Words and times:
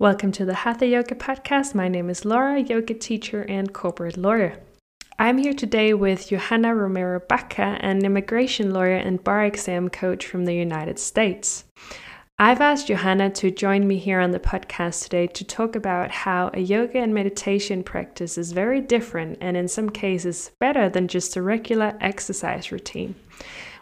Welcome 0.00 0.30
to 0.32 0.44
the 0.44 0.54
Hatha 0.54 0.86
Yoga 0.86 1.16
podcast. 1.16 1.74
My 1.74 1.88
name 1.88 2.08
is 2.08 2.24
Laura, 2.24 2.60
yoga 2.60 2.94
teacher 2.94 3.42
and 3.42 3.72
corporate 3.72 4.16
lawyer. 4.16 4.60
I'm 5.18 5.38
here 5.38 5.52
today 5.52 5.92
with 5.92 6.30
Yohanna 6.30 6.72
Romero 6.72 7.20
Baca, 7.28 7.78
an 7.80 8.04
immigration 8.04 8.72
lawyer 8.72 8.94
and 8.94 9.24
bar 9.24 9.44
exam 9.44 9.88
coach 9.88 10.24
from 10.24 10.44
the 10.44 10.54
United 10.54 11.00
States. 11.00 11.64
I've 12.38 12.60
asked 12.60 12.88
Yohanna 12.88 13.30
to 13.30 13.50
join 13.50 13.88
me 13.88 13.98
here 13.98 14.20
on 14.20 14.30
the 14.30 14.38
podcast 14.38 15.02
today 15.02 15.26
to 15.26 15.42
talk 15.42 15.74
about 15.74 16.12
how 16.12 16.52
a 16.54 16.60
yoga 16.60 17.00
and 17.00 17.12
meditation 17.12 17.82
practice 17.82 18.38
is 18.38 18.52
very 18.52 18.80
different 18.80 19.38
and 19.40 19.56
in 19.56 19.66
some 19.66 19.90
cases 19.90 20.52
better 20.60 20.88
than 20.88 21.08
just 21.08 21.34
a 21.34 21.42
regular 21.42 21.98
exercise 22.00 22.70
routine. 22.70 23.16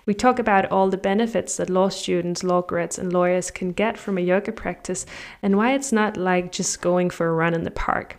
We 0.07 0.15
talk 0.15 0.39
about 0.39 0.71
all 0.71 0.89
the 0.89 0.97
benefits 0.97 1.57
that 1.57 1.69
law 1.69 1.89
students, 1.89 2.45
law 2.45 2.63
grads, 2.63 2.97
and 2.97 3.13
lawyers 3.13 3.51
can 3.51 3.73
get 3.73 3.99
from 3.99 4.17
a 4.17 4.21
yoga 4.21 4.53
practice 4.53 5.05
and 5.43 5.57
why 5.57 5.75
it's 5.75 5.91
not 5.91 6.17
like 6.17 6.53
just 6.53 6.81
going 6.81 7.11
for 7.11 7.27
a 7.27 7.33
run 7.33 7.55
in 7.55 7.65
the 7.65 7.73
park. 7.73 8.17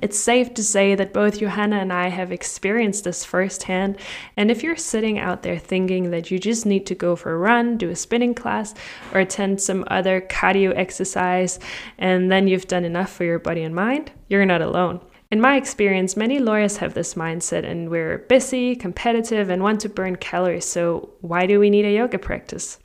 It's 0.00 0.18
safe 0.18 0.54
to 0.54 0.64
say 0.64 0.94
that 0.94 1.12
both 1.12 1.40
Yohanna 1.40 1.80
and 1.80 1.92
I 1.92 2.08
have 2.08 2.32
experienced 2.32 3.04
this 3.04 3.24
firsthand. 3.24 3.98
And 4.36 4.50
if 4.50 4.62
you're 4.62 4.76
sitting 4.76 5.18
out 5.18 5.42
there 5.42 5.58
thinking 5.58 6.10
that 6.10 6.30
you 6.30 6.38
just 6.38 6.64
need 6.64 6.86
to 6.86 6.94
go 6.94 7.16
for 7.16 7.32
a 7.32 7.38
run, 7.38 7.76
do 7.76 7.90
a 7.90 7.96
spinning 7.96 8.34
class, 8.34 8.74
or 9.12 9.20
attend 9.20 9.60
some 9.60 9.84
other 9.88 10.22
cardio 10.22 10.74
exercise, 10.74 11.58
and 11.98 12.32
then 12.32 12.48
you've 12.48 12.66
done 12.66 12.84
enough 12.84 13.12
for 13.12 13.24
your 13.24 13.38
body 13.38 13.62
and 13.62 13.74
mind, 13.74 14.10
you're 14.28 14.46
not 14.46 14.62
alone. 14.62 15.00
In 15.30 15.42
my 15.42 15.56
experience, 15.58 16.16
many 16.16 16.38
lawyers 16.38 16.78
have 16.78 16.94
this 16.94 17.12
mindset, 17.12 17.62
and 17.62 17.90
we're 17.90 18.16
busy, 18.30 18.74
competitive, 18.74 19.50
and 19.50 19.62
want 19.62 19.78
to 19.82 19.90
burn 19.90 20.16
calories. 20.16 20.64
So, 20.64 21.10
why 21.20 21.44
do 21.44 21.60
we 21.60 21.68
need 21.68 21.84
a 21.84 21.92
yoga 21.92 22.18
practice? 22.18 22.78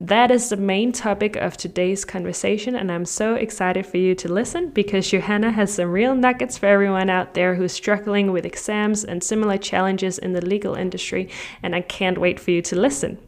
That 0.00 0.30
is 0.30 0.48
the 0.48 0.56
main 0.56 0.92
topic 0.92 1.36
of 1.36 1.58
today's 1.58 2.06
conversation, 2.06 2.74
and 2.74 2.90
I'm 2.90 3.04
so 3.04 3.34
excited 3.34 3.84
for 3.84 3.98
you 3.98 4.14
to 4.14 4.32
listen 4.32 4.70
because 4.70 5.12
Yohanna 5.12 5.52
has 5.52 5.74
some 5.74 5.90
real 5.90 6.14
nuggets 6.14 6.56
for 6.56 6.64
everyone 6.64 7.10
out 7.10 7.34
there 7.34 7.56
who's 7.56 7.72
struggling 7.72 8.32
with 8.32 8.46
exams 8.46 9.04
and 9.04 9.22
similar 9.22 9.58
challenges 9.58 10.16
in 10.16 10.32
the 10.32 10.40
legal 10.40 10.74
industry, 10.74 11.28
and 11.62 11.74
I 11.76 11.82
can't 11.82 12.16
wait 12.16 12.40
for 12.40 12.52
you 12.52 12.62
to 12.62 12.74
listen. 12.74 13.18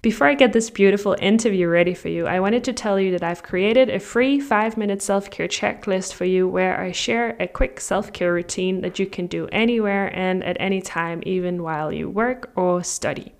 Before 0.00 0.28
I 0.28 0.34
get 0.34 0.52
this 0.52 0.70
beautiful 0.70 1.16
interview 1.20 1.66
ready 1.66 1.92
for 1.92 2.08
you, 2.08 2.28
I 2.28 2.38
wanted 2.38 2.62
to 2.64 2.72
tell 2.72 3.00
you 3.00 3.10
that 3.10 3.24
I've 3.24 3.42
created 3.42 3.90
a 3.90 3.98
free 3.98 4.38
five 4.38 4.76
minute 4.76 5.02
self 5.02 5.28
care 5.28 5.48
checklist 5.48 6.12
for 6.12 6.24
you 6.24 6.46
where 6.46 6.80
I 6.80 6.92
share 6.92 7.36
a 7.40 7.48
quick 7.48 7.80
self 7.80 8.12
care 8.12 8.32
routine 8.32 8.80
that 8.82 9.00
you 9.00 9.06
can 9.06 9.26
do 9.26 9.48
anywhere 9.50 10.16
and 10.16 10.44
at 10.44 10.56
any 10.60 10.80
time, 10.80 11.20
even 11.26 11.64
while 11.64 11.92
you 11.92 12.08
work 12.08 12.52
or 12.54 12.84
study. 12.84 13.34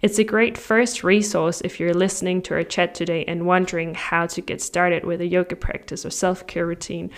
It's 0.00 0.20
a 0.20 0.24
great 0.24 0.56
first 0.56 1.02
resource 1.02 1.60
if 1.62 1.80
you're 1.80 1.94
listening 1.94 2.42
to 2.42 2.54
our 2.54 2.62
chat 2.62 2.94
today 2.94 3.24
and 3.24 3.44
wondering 3.44 3.94
how 3.94 4.26
to 4.26 4.40
get 4.40 4.62
started 4.62 5.04
with 5.04 5.20
a 5.20 5.26
yoga 5.26 5.56
practice 5.56 6.06
or 6.06 6.10
self 6.10 6.46
care 6.46 6.64
routine, 6.64 7.10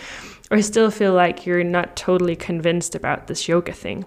or 0.49 0.59
still 0.63 0.89
feel 0.89 1.13
like 1.13 1.45
you're 1.45 1.63
not 1.63 1.95
totally 1.95 2.35
convinced 2.35 2.95
about 2.95 3.27
this 3.27 3.47
yoga 3.47 3.73
thing. 3.73 4.05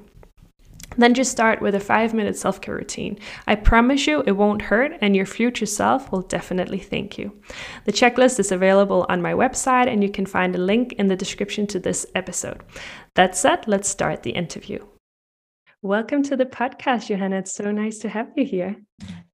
Then 0.96 1.14
just 1.14 1.30
start 1.30 1.60
with 1.60 1.74
a 1.74 1.80
five 1.80 2.14
minute 2.14 2.36
self 2.36 2.60
care 2.60 2.74
routine. 2.74 3.18
I 3.46 3.54
promise 3.54 4.06
you 4.06 4.22
it 4.26 4.32
won't 4.32 4.62
hurt, 4.62 4.92
and 5.00 5.16
your 5.16 5.26
future 5.26 5.66
self 5.66 6.10
will 6.12 6.22
definitely 6.22 6.78
thank 6.78 7.18
you. 7.18 7.40
The 7.84 7.92
checklist 7.92 8.38
is 8.38 8.52
available 8.52 9.06
on 9.08 9.22
my 9.22 9.32
website, 9.32 9.88
and 9.88 10.02
you 10.02 10.10
can 10.10 10.26
find 10.26 10.54
a 10.54 10.58
link 10.58 10.94
in 10.94 11.08
the 11.08 11.16
description 11.16 11.66
to 11.68 11.78
this 11.78 12.06
episode. 12.14 12.62
That 13.14 13.36
said, 13.36 13.66
let's 13.66 13.88
start 13.88 14.22
the 14.22 14.30
interview. 14.30 14.84
Welcome 15.82 16.22
to 16.24 16.36
the 16.36 16.46
podcast, 16.46 17.10
Yohanna. 17.10 17.40
It's 17.40 17.54
so 17.54 17.70
nice 17.70 17.98
to 17.98 18.08
have 18.08 18.28
you 18.36 18.44
here. 18.44 18.76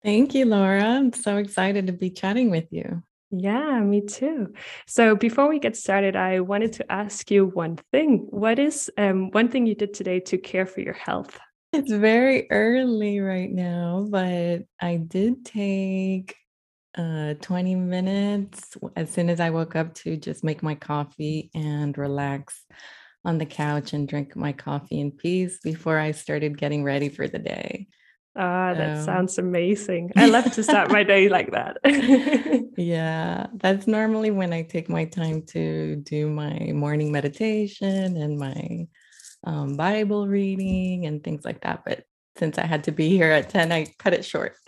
Thank 0.02 0.34
you, 0.34 0.46
Laura. 0.46 0.82
I'm 0.82 1.12
so 1.12 1.36
excited 1.36 1.86
to 1.86 1.92
be 1.92 2.10
chatting 2.10 2.50
with 2.50 2.66
you. 2.70 3.02
Yeah, 3.30 3.78
me 3.80 4.00
too. 4.00 4.52
So 4.88 5.14
before 5.14 5.48
we 5.48 5.60
get 5.60 5.76
started, 5.76 6.16
I 6.16 6.40
wanted 6.40 6.72
to 6.74 6.90
ask 6.90 7.30
you 7.30 7.46
one 7.46 7.78
thing. 7.92 8.26
What 8.30 8.58
is 8.58 8.90
um, 8.98 9.30
one 9.30 9.48
thing 9.48 9.66
you 9.66 9.76
did 9.76 9.94
today 9.94 10.18
to 10.20 10.38
care 10.38 10.66
for 10.66 10.80
your 10.80 10.94
health? 10.94 11.38
It's 11.72 11.92
very 11.92 12.50
early 12.50 13.20
right 13.20 13.50
now, 13.50 14.06
but 14.10 14.64
I 14.80 14.96
did 14.96 15.44
take 15.44 16.36
uh 16.98 17.34
20 17.34 17.76
minutes 17.76 18.76
as 18.96 19.10
soon 19.10 19.30
as 19.30 19.38
I 19.38 19.50
woke 19.50 19.76
up 19.76 19.94
to 19.94 20.16
just 20.16 20.42
make 20.42 20.62
my 20.62 20.74
coffee 20.74 21.50
and 21.54 21.96
relax 21.96 22.64
on 23.24 23.38
the 23.38 23.46
couch 23.46 23.92
and 23.92 24.08
drink 24.08 24.34
my 24.34 24.52
coffee 24.52 24.98
in 25.00 25.12
peace 25.12 25.60
before 25.62 25.98
I 25.98 26.10
started 26.12 26.58
getting 26.58 26.82
ready 26.82 27.08
for 27.08 27.28
the 27.28 27.38
day. 27.38 27.86
Ah, 28.36 28.74
that 28.74 28.96
sounds 28.96 29.38
amazing. 29.38 30.12
I 30.16 30.26
love 30.26 30.50
to 30.52 30.62
start 30.62 30.90
my 30.90 31.02
day 31.04 31.28
like 31.28 31.50
that. 31.52 31.76
yeah, 32.76 33.46
that's 33.54 33.86
normally 33.86 34.30
when 34.30 34.52
I 34.52 34.62
take 34.62 34.88
my 34.88 35.04
time 35.04 35.42
to 35.46 35.96
do 35.96 36.30
my 36.30 36.72
morning 36.72 37.12
meditation 37.12 38.16
and 38.16 38.38
my 38.38 38.86
um, 39.44 39.76
Bible 39.76 40.26
reading 40.28 41.06
and 41.06 41.22
things 41.22 41.44
like 41.44 41.62
that. 41.62 41.84
But 41.84 42.04
since 42.36 42.58
I 42.58 42.66
had 42.66 42.84
to 42.84 42.92
be 42.92 43.08
here 43.10 43.30
at 43.30 43.50
10, 43.50 43.72
I 43.72 43.86
cut 43.98 44.14
it 44.14 44.24
short. 44.24 44.56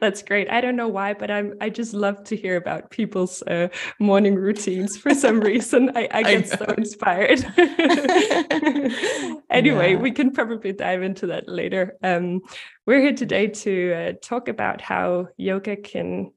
That's 0.00 0.22
great. 0.22 0.50
I 0.50 0.60
don't 0.60 0.74
know 0.74 0.88
why, 0.88 1.14
but 1.14 1.30
I'm 1.30 1.54
I 1.60 1.70
just 1.70 1.94
love 1.94 2.24
to 2.24 2.36
hear 2.36 2.56
about 2.56 2.90
people's 2.90 3.40
uh, 3.42 3.68
morning 4.00 4.34
routines 4.34 4.96
for 4.96 5.14
some 5.14 5.40
reason. 5.50 5.92
I, 5.94 6.08
I 6.10 6.22
get 6.22 6.52
I 6.52 6.56
so 6.56 6.64
inspired. 6.76 7.44
anyway, 9.50 9.92
yeah. 9.92 9.98
we 9.98 10.10
can 10.10 10.32
probably 10.32 10.72
dive 10.72 11.02
into 11.02 11.28
that 11.28 11.48
later. 11.48 11.96
Um, 12.02 12.40
we're 12.84 13.00
here 13.00 13.14
today 13.14 13.46
to 13.46 13.92
uh, 13.92 14.12
talk 14.20 14.48
about 14.48 14.80
how 14.80 15.28
yoga 15.36 15.76
can 15.76 16.32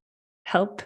help 0.46 0.84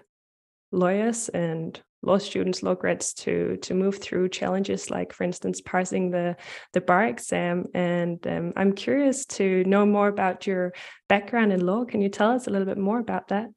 lawyers 0.71 1.27
and 1.29 1.79
law 2.07 2.17
students, 2.17 2.63
law 2.63 2.73
grads 2.73 3.13
to 3.13 3.57
to 3.57 3.73
move 3.73 3.97
through 3.99 4.29
challenges 4.29 4.89
like, 4.89 5.13
for 5.13 5.23
instance, 5.23 5.61
passing 5.61 6.09
the 6.09 6.35
the 6.73 6.81
bar 6.81 7.05
exam. 7.05 7.65
And 7.75 8.25
um, 8.25 8.53
I'm 8.55 8.73
curious 8.73 9.25
to 9.37 9.63
know 9.65 9.85
more 9.85 10.07
about 10.07 10.47
your 10.47 10.73
background 11.07 11.53
in 11.53 11.65
law. 11.65 11.85
Can 11.85 12.01
you 12.01 12.09
tell 12.09 12.31
us 12.31 12.47
a 12.47 12.49
little 12.49 12.65
bit 12.65 12.79
more 12.79 12.99
about 12.99 13.27
that? 13.27 13.49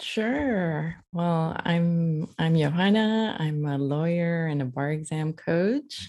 Sure. 0.00 0.96
Well, 1.12 1.54
I'm 1.64 2.28
I'm 2.38 2.54
Yohanna. 2.54 3.36
I'm 3.38 3.64
a 3.66 3.78
lawyer 3.78 4.46
and 4.46 4.60
a 4.62 4.64
bar 4.64 4.90
exam 4.90 5.34
coach. 5.34 6.08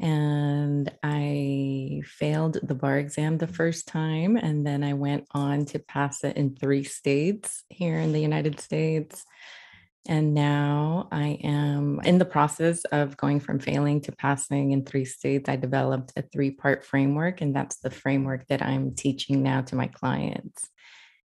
And 0.00 0.88
I 1.02 2.02
failed 2.04 2.58
the 2.62 2.74
bar 2.74 2.98
exam 2.98 3.36
the 3.36 3.48
first 3.48 3.88
time. 3.88 4.36
And 4.36 4.64
then 4.64 4.84
I 4.84 4.94
went 4.94 5.26
on 5.32 5.64
to 5.66 5.80
pass 5.80 6.22
it 6.22 6.36
in 6.36 6.54
three 6.54 6.84
states 6.84 7.64
here 7.68 7.98
in 7.98 8.12
the 8.12 8.20
United 8.20 8.60
States. 8.60 9.24
And 10.08 10.32
now 10.32 11.06
I 11.12 11.38
am 11.44 12.00
in 12.02 12.16
the 12.16 12.24
process 12.24 12.82
of 12.86 13.18
going 13.18 13.40
from 13.40 13.58
failing 13.58 14.00
to 14.02 14.12
passing 14.12 14.72
in 14.72 14.86
three 14.86 15.04
states. 15.04 15.50
I 15.50 15.56
developed 15.56 16.14
a 16.16 16.22
three 16.22 16.50
part 16.50 16.82
framework, 16.82 17.42
and 17.42 17.54
that's 17.54 17.76
the 17.76 17.90
framework 17.90 18.46
that 18.46 18.62
I'm 18.62 18.94
teaching 18.94 19.42
now 19.42 19.60
to 19.60 19.76
my 19.76 19.86
clients. 19.86 20.66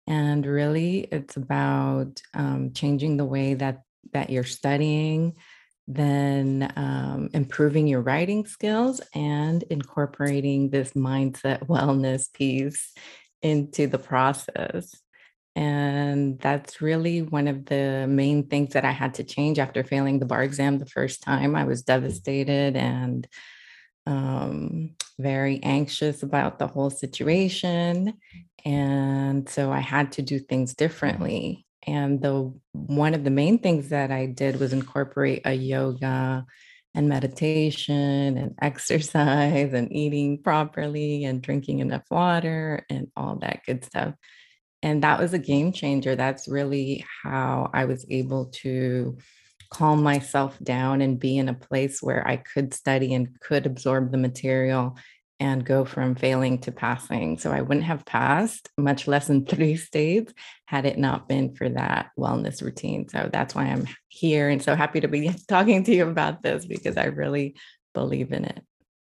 And 0.06 0.46
really, 0.46 1.00
it's 1.00 1.36
about 1.36 2.22
um, 2.32 2.72
changing 2.72 3.18
the 3.18 3.26
way 3.26 3.52
that, 3.52 3.82
that 4.14 4.30
you're 4.30 4.44
studying, 4.44 5.34
then 5.86 6.72
um, 6.74 7.28
improving 7.34 7.86
your 7.86 8.00
writing 8.00 8.46
skills, 8.46 9.02
and 9.14 9.62
incorporating 9.64 10.70
this 10.70 10.92
mindset 10.94 11.66
wellness 11.66 12.32
piece 12.32 12.94
into 13.42 13.86
the 13.88 13.98
process. 13.98 14.98
And 15.56 16.38
that's 16.38 16.80
really 16.80 17.22
one 17.22 17.48
of 17.48 17.66
the 17.66 18.06
main 18.08 18.46
things 18.46 18.74
that 18.74 18.84
I 18.84 18.92
had 18.92 19.14
to 19.14 19.24
change 19.24 19.58
after 19.58 19.82
failing 19.82 20.18
the 20.18 20.26
bar 20.26 20.42
exam 20.42 20.78
the 20.78 20.86
first 20.86 21.22
time. 21.22 21.56
I 21.56 21.64
was 21.64 21.82
devastated 21.82 22.76
and 22.76 23.26
um, 24.06 24.94
very 25.18 25.60
anxious 25.62 26.22
about 26.22 26.58
the 26.58 26.68
whole 26.68 26.90
situation. 26.90 28.14
And 28.64 29.48
so 29.48 29.72
I 29.72 29.80
had 29.80 30.12
to 30.12 30.22
do 30.22 30.38
things 30.38 30.74
differently. 30.74 31.66
And 31.86 32.20
the 32.20 32.52
one 32.72 33.14
of 33.14 33.24
the 33.24 33.30
main 33.30 33.58
things 33.58 33.88
that 33.88 34.10
I 34.10 34.26
did 34.26 34.60
was 34.60 34.72
incorporate 34.72 35.42
a 35.44 35.54
yoga 35.54 36.44
and 36.94 37.08
meditation 37.08 38.36
and 38.36 38.54
exercise 38.62 39.72
and 39.72 39.92
eating 39.92 40.42
properly 40.42 41.24
and 41.24 41.42
drinking 41.42 41.80
enough 41.80 42.04
water 42.10 42.84
and 42.88 43.08
all 43.16 43.36
that 43.36 43.60
good 43.66 43.84
stuff 43.84 44.14
and 44.82 45.02
that 45.02 45.20
was 45.20 45.34
a 45.34 45.38
game 45.38 45.72
changer. 45.72 46.16
That's 46.16 46.48
really 46.48 47.04
how 47.22 47.70
i 47.72 47.84
was 47.84 48.06
able 48.08 48.46
to 48.46 49.18
calm 49.70 50.02
myself 50.02 50.58
down 50.60 51.00
and 51.00 51.20
be 51.20 51.38
in 51.38 51.48
a 51.48 51.54
place 51.54 52.02
where 52.02 52.26
i 52.26 52.36
could 52.36 52.74
study 52.74 53.14
and 53.14 53.38
could 53.40 53.66
absorb 53.66 54.10
the 54.10 54.18
material 54.18 54.96
and 55.38 55.64
go 55.64 55.86
from 55.86 56.14
failing 56.16 56.58
to 56.58 56.72
passing. 56.72 57.38
So 57.38 57.50
i 57.52 57.60
wouldn't 57.60 57.86
have 57.86 58.04
passed 58.04 58.68
much 58.76 59.06
less 59.06 59.30
in 59.30 59.46
three 59.52 59.76
states 59.76 60.32
had 60.66 60.86
it 60.86 60.98
not 60.98 61.28
been 61.28 61.54
for 61.54 61.68
that 61.68 62.10
wellness 62.18 62.62
routine. 62.62 63.08
So 63.08 63.28
that's 63.32 63.54
why 63.54 63.64
i'm 63.66 63.86
here 64.08 64.48
and 64.48 64.62
so 64.62 64.74
happy 64.74 65.00
to 65.00 65.08
be 65.08 65.30
talking 65.48 65.84
to 65.84 65.94
you 65.94 66.08
about 66.08 66.42
this 66.42 66.66
because 66.66 66.96
i 66.96 67.04
really 67.04 67.56
believe 67.94 68.32
in 68.32 68.44
it 68.44 68.62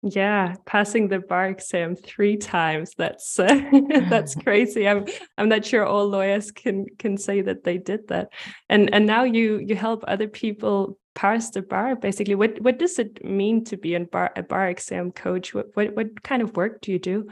Yeah, 0.03 0.55
passing 0.65 1.09
the 1.09 1.19
bar 1.19 1.49
exam 1.49 1.97
three 1.97 2.37
times. 2.37 2.93
That's 2.97 3.39
uh, 3.39 3.61
that's 4.09 4.35
crazy. 4.45 4.87
I'm 4.87 5.07
I'm 5.37 5.49
not 5.49 5.65
sure 5.65 5.85
all 5.85 6.07
lawyers 6.07 6.53
can 6.53 6.87
can 6.99 7.17
say 7.19 7.43
that 7.43 7.65
they 7.65 7.79
did 7.79 8.09
that. 8.09 8.33
And 8.69 8.95
and 8.95 9.07
now 9.07 9.25
you 9.25 9.59
you 9.59 9.75
help 9.75 10.05
other 10.07 10.29
people 10.29 10.99
pass 11.17 11.51
the 11.51 11.63
bar 11.63 11.97
basically. 11.97 12.37
What 12.37 12.61
what 12.61 12.79
does 12.79 13.01
it 13.01 13.25
mean 13.25 13.65
to 13.65 13.77
be 13.77 13.97
a 13.97 14.01
bar 14.01 14.31
a 14.37 14.43
bar 14.45 14.69
exam 14.69 15.11
coach? 15.11 15.53
What 15.53 15.67
what 15.75 15.97
what 15.97 16.23
kind 16.23 16.43
of 16.43 16.57
work 16.57 16.81
do 16.81 16.93
you 16.93 17.01
do? 17.01 17.29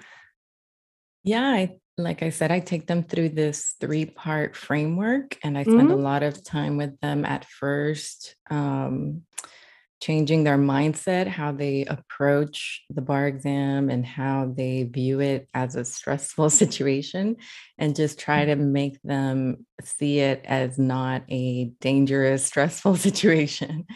Yeah, 1.23 1.45
I, 1.45 1.77
like 1.99 2.23
I 2.23 2.31
said, 2.31 2.51
I 2.53 2.61
take 2.61 2.87
them 2.87 3.03
through 3.03 3.31
this 3.31 3.75
three 3.81 4.07
part 4.07 4.57
framework 4.57 5.39
and 5.43 5.57
I 5.57 5.63
spend 5.63 5.89
mm 5.89 5.95
-hmm. 5.95 6.07
a 6.07 6.13
lot 6.13 6.23
of 6.23 6.43
time 6.43 6.77
with 6.77 6.99
them 7.01 7.25
at 7.25 7.45
first. 7.45 8.37
Um, 8.51 9.27
changing 10.01 10.45
their 10.45 10.59
mindset, 10.59 11.27
how 11.27 11.53
they 11.53 11.85
approach 11.87 12.83
the 12.91 13.01
bar 13.01 13.27
exam 13.27 13.89
and 13.89 14.05
how 14.05 14.53
they 14.57 14.85
view 14.85 15.21
it 15.21 15.49
as 15.55 15.75
a 15.75 15.85
stressful 15.85 16.51
situation, 16.63 17.37
and 17.79 17.97
just 17.97 18.19
try 18.19 18.45
to 18.45 18.57
make 18.57 19.01
them 19.03 19.67
see 19.83 20.21
it 20.21 20.43
as 20.45 20.79
not 20.79 21.23
a 21.29 21.67
dangerous, 21.81 22.45
stressful 22.51 22.97
situation. 22.97 23.87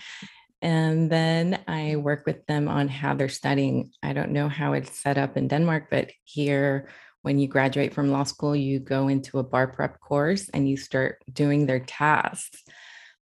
And 0.63 1.11
then 1.11 1.61
I 1.67 1.97
work 1.97 2.25
with 2.27 2.47
them 2.47 2.69
on 2.69 2.89
how 2.89 3.15
they're 3.15 3.29
studying. 3.29 3.93
I 4.03 4.13
don't 4.13 4.33
know 4.33 4.49
how 4.49 4.75
it's 4.75 4.99
set 4.99 5.17
up 5.17 5.37
in 5.37 5.49
Denmark, 5.49 5.87
but 5.91 6.11
here, 6.25 6.89
when 7.23 7.39
you 7.39 7.49
graduate 7.49 7.93
from 7.93 8.11
law 8.11 8.25
school, 8.25 8.57
you 8.57 8.79
go 8.79 9.09
into 9.09 9.39
a 9.39 9.43
bar 9.43 9.67
prep 9.67 10.01
course 10.01 10.49
and 10.51 10.69
you 10.69 10.77
start 10.77 11.23
doing 11.31 11.67
their 11.67 11.81
tasks. 11.81 12.63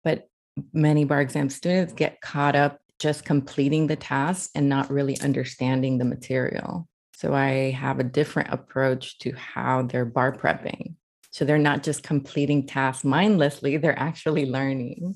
But 0.04 0.28
many 0.74 1.06
bar 1.06 1.22
exam 1.22 1.50
students 1.50 1.94
get 1.94 2.22
caught 2.22 2.56
up 2.56 2.80
just 3.00 3.26
completing 3.26 3.88
the 3.88 3.96
task 3.96 4.50
and 4.56 4.68
not 4.68 4.90
really 4.90 5.20
understanding 5.22 5.98
the 5.98 6.06
material. 6.06 6.88
So 7.16 7.34
I 7.34 7.72
have 7.72 8.00
a 8.00 8.04
different 8.04 8.54
approach 8.54 9.20
to 9.20 9.34
how 9.34 9.84
they're 9.84 10.06
bar 10.06 10.36
prepping. 10.36 10.96
So 11.32 11.46
they're 11.46 11.58
not 11.58 11.84
just 11.84 12.04
completing 12.04 12.66
tasks 12.66 13.04
mindlessly, 13.04 13.78
they're 13.78 13.98
actually 13.98 14.46
learning. 14.46 15.16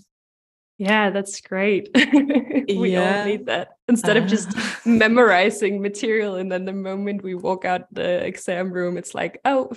Yeah, 0.77 1.11
that's 1.11 1.41
great. 1.41 1.89
we 1.95 2.93
yeah. 2.93 3.19
all 3.19 3.25
need 3.25 3.45
that. 3.45 3.69
Instead 3.87 4.17
uh, 4.17 4.21
of 4.21 4.27
just 4.27 4.57
uh. 4.57 4.61
memorizing 4.85 5.79
material 5.79 6.35
and 6.35 6.51
then 6.51 6.65
the 6.65 6.73
moment 6.73 7.23
we 7.23 7.35
walk 7.35 7.65
out 7.65 7.93
the 7.93 8.25
exam 8.25 8.71
room, 8.71 8.97
it's 8.97 9.13
like, 9.13 9.39
oh, 9.45 9.71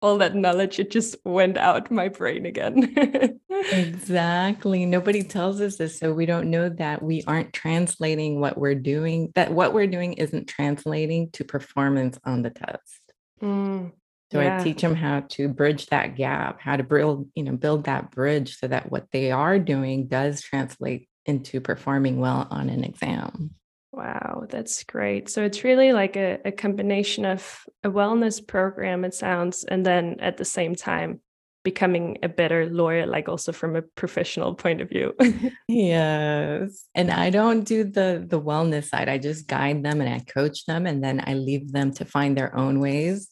all 0.00 0.18
that 0.18 0.34
knowledge 0.34 0.78
it 0.78 0.90
just 0.90 1.16
went 1.24 1.56
out 1.56 1.90
my 1.90 2.08
brain 2.08 2.46
again. 2.46 3.40
Exactly. 3.72 4.86
Nobody 4.86 5.24
tells 5.24 5.60
us 5.60 5.76
this 5.76 5.98
so 5.98 6.12
we 6.12 6.26
don't 6.26 6.48
know 6.48 6.68
that 6.68 7.02
we 7.02 7.24
aren't 7.26 7.52
translating 7.52 8.40
what 8.40 8.56
we're 8.56 8.76
doing 8.76 9.32
that 9.34 9.52
what 9.52 9.74
we're 9.74 9.88
doing 9.88 10.12
isn't 10.12 10.46
translating 10.46 11.30
to 11.32 11.42
performance 11.42 12.18
on 12.24 12.42
the 12.42 12.50
test. 12.50 13.12
Mm, 13.42 13.92
so 14.32 14.40
yeah. 14.40 14.60
i 14.60 14.62
teach 14.62 14.80
them 14.80 14.94
how 14.94 15.20
to 15.28 15.48
bridge 15.48 15.86
that 15.86 16.16
gap 16.16 16.60
how 16.60 16.76
to 16.76 16.82
build 16.82 17.28
you 17.34 17.44
know 17.44 17.56
build 17.56 17.84
that 17.84 18.10
bridge 18.10 18.58
so 18.58 18.66
that 18.66 18.90
what 18.90 19.06
they 19.12 19.30
are 19.30 19.58
doing 19.58 20.06
does 20.06 20.42
translate 20.42 21.08
into 21.26 21.60
performing 21.60 22.18
well 22.18 22.46
on 22.50 22.68
an 22.68 22.84
exam 22.84 23.50
Wow, 23.98 24.46
that's 24.48 24.84
great. 24.84 25.28
So 25.28 25.42
it's 25.42 25.64
really 25.64 25.92
like 25.92 26.14
a, 26.14 26.38
a 26.44 26.52
combination 26.52 27.24
of 27.24 27.64
a 27.82 27.90
wellness 27.90 28.46
program, 28.46 29.04
it 29.04 29.12
sounds, 29.12 29.64
and 29.64 29.84
then 29.84 30.20
at 30.20 30.36
the 30.36 30.44
same 30.44 30.76
time 30.76 31.20
becoming 31.64 32.18
a 32.22 32.28
better 32.28 32.66
lawyer, 32.70 33.06
like 33.06 33.28
also 33.28 33.50
from 33.50 33.74
a 33.74 33.82
professional 33.82 34.54
point 34.54 34.80
of 34.80 34.88
view. 34.88 35.14
yes. 35.68 36.84
And 36.94 37.10
I 37.10 37.30
don't 37.30 37.64
do 37.64 37.82
the 37.82 38.24
the 38.24 38.40
wellness 38.40 38.84
side. 38.84 39.08
I 39.08 39.18
just 39.18 39.48
guide 39.48 39.82
them 39.82 40.00
and 40.00 40.08
I 40.08 40.20
coach 40.20 40.64
them 40.66 40.86
and 40.86 41.02
then 41.02 41.20
I 41.26 41.34
leave 41.34 41.72
them 41.72 41.92
to 41.94 42.04
find 42.04 42.38
their 42.38 42.56
own 42.56 42.78
ways 42.78 43.28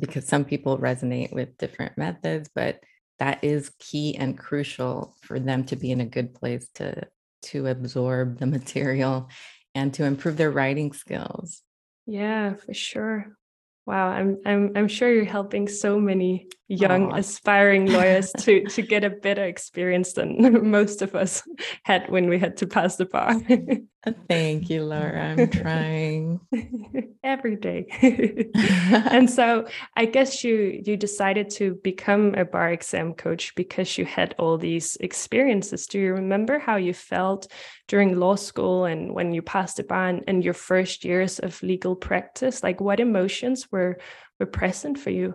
because 0.00 0.26
some 0.26 0.46
people 0.46 0.78
resonate 0.78 1.34
with 1.34 1.58
different 1.58 1.98
methods, 1.98 2.48
but 2.54 2.80
that 3.18 3.44
is 3.44 3.72
key 3.78 4.16
and 4.16 4.38
crucial 4.38 5.16
for 5.20 5.38
them 5.38 5.64
to 5.64 5.76
be 5.76 5.90
in 5.90 6.00
a 6.00 6.06
good 6.06 6.34
place 6.34 6.66
to 6.76 7.06
to 7.42 7.66
absorb 7.66 8.38
the 8.38 8.46
material 8.46 9.28
and 9.74 9.92
to 9.94 10.04
improve 10.04 10.36
their 10.36 10.50
writing 10.50 10.92
skills. 10.92 11.62
Yeah, 12.06 12.54
for 12.54 12.74
sure. 12.74 13.36
Wow, 13.86 14.08
I'm 14.08 14.38
I'm 14.44 14.72
I'm 14.76 14.88
sure 14.88 15.12
you're 15.12 15.24
helping 15.24 15.68
so 15.68 15.98
many 15.98 16.48
young 16.68 17.10
Aww. 17.10 17.18
aspiring 17.18 17.86
lawyers 17.86 18.30
to 18.40 18.64
to 18.68 18.82
get 18.82 19.02
a 19.02 19.10
better 19.10 19.44
experience 19.44 20.12
than 20.12 20.70
most 20.70 21.00
of 21.00 21.14
us 21.14 21.42
had 21.84 22.08
when 22.10 22.28
we 22.28 22.38
had 22.38 22.58
to 22.58 22.66
pass 22.66 22.96
the 22.96 23.06
bar. 23.06 23.34
Uh, 24.06 24.12
thank 24.28 24.68
you, 24.70 24.84
Laura. 24.84 25.30
I'm 25.30 25.50
trying 25.50 26.40
every 27.24 27.56
day. 27.56 27.86
and 29.10 29.30
so 29.30 29.66
I 29.96 30.04
guess 30.04 30.44
you 30.44 30.82
you 30.84 30.96
decided 30.96 31.48
to 31.50 31.74
become 31.82 32.34
a 32.34 32.44
bar 32.44 32.70
exam 32.70 33.14
coach 33.14 33.54
because 33.54 33.96
you 33.96 34.04
had 34.04 34.34
all 34.38 34.58
these 34.58 34.96
experiences. 34.96 35.86
Do 35.86 35.98
you 35.98 36.12
remember 36.12 36.58
how 36.58 36.76
you 36.76 36.92
felt 36.92 37.50
during 37.88 38.20
law 38.20 38.36
school 38.36 38.84
and 38.84 39.14
when 39.14 39.32
you 39.32 39.40
passed 39.40 39.78
the 39.78 39.84
bar 39.84 40.08
and, 40.08 40.22
and 40.28 40.44
your 40.44 40.54
first 40.54 41.02
years 41.02 41.38
of 41.38 41.62
legal 41.62 41.96
practice? 41.96 42.62
Like 42.62 42.78
what 42.80 43.00
emotions 43.00 43.72
were 43.72 43.98
were 44.38 44.46
present 44.46 44.98
for 44.98 45.10
you? 45.10 45.34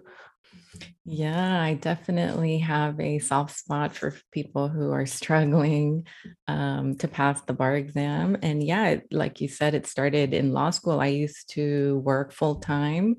Yeah, 1.05 1.61
I 1.61 1.73
definitely 1.73 2.59
have 2.59 2.99
a 2.99 3.19
soft 3.19 3.57
spot 3.57 3.93
for 3.93 4.15
people 4.31 4.69
who 4.69 4.91
are 4.91 5.05
struggling 5.05 6.07
um, 6.47 6.95
to 6.97 7.07
pass 7.07 7.41
the 7.41 7.53
bar 7.53 7.75
exam. 7.75 8.37
And 8.41 8.63
yeah, 8.63 8.99
like 9.11 9.41
you 9.41 9.49
said, 9.49 9.75
it 9.75 9.85
started 9.85 10.33
in 10.33 10.53
law 10.53 10.69
school. 10.69 10.99
I 11.01 11.07
used 11.07 11.49
to 11.51 11.97
work 12.05 12.31
full 12.31 12.55
time 12.55 13.17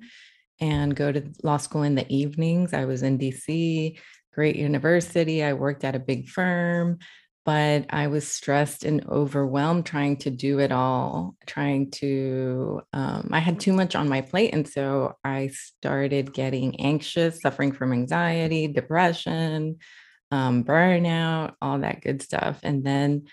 and 0.60 0.96
go 0.96 1.12
to 1.12 1.30
law 1.42 1.58
school 1.58 1.82
in 1.82 1.94
the 1.94 2.10
evenings. 2.14 2.72
I 2.72 2.86
was 2.86 3.02
in 3.02 3.18
DC, 3.18 3.98
great 4.32 4.56
university. 4.56 5.44
I 5.44 5.52
worked 5.52 5.84
at 5.84 5.96
a 5.96 6.00
big 6.00 6.28
firm 6.28 6.98
but 7.44 7.84
I 7.90 8.06
was 8.06 8.26
stressed 8.26 8.84
and 8.84 9.06
overwhelmed 9.06 9.84
trying 9.84 10.16
to 10.18 10.30
do 10.30 10.60
it 10.60 10.72
all, 10.72 11.36
trying 11.46 11.90
to, 11.92 12.80
um, 12.94 13.28
I 13.32 13.40
had 13.40 13.60
too 13.60 13.74
much 13.74 13.94
on 13.94 14.08
my 14.08 14.22
plate. 14.22 14.54
And 14.54 14.66
so 14.66 15.16
I 15.22 15.48
started 15.48 16.32
getting 16.32 16.80
anxious, 16.80 17.42
suffering 17.42 17.72
from 17.72 17.92
anxiety, 17.92 18.66
depression, 18.66 19.76
um, 20.30 20.64
burnout, 20.64 21.54
all 21.60 21.78
that 21.80 22.00
good 22.00 22.22
stuff. 22.22 22.60
And 22.62 22.82
then 22.82 23.26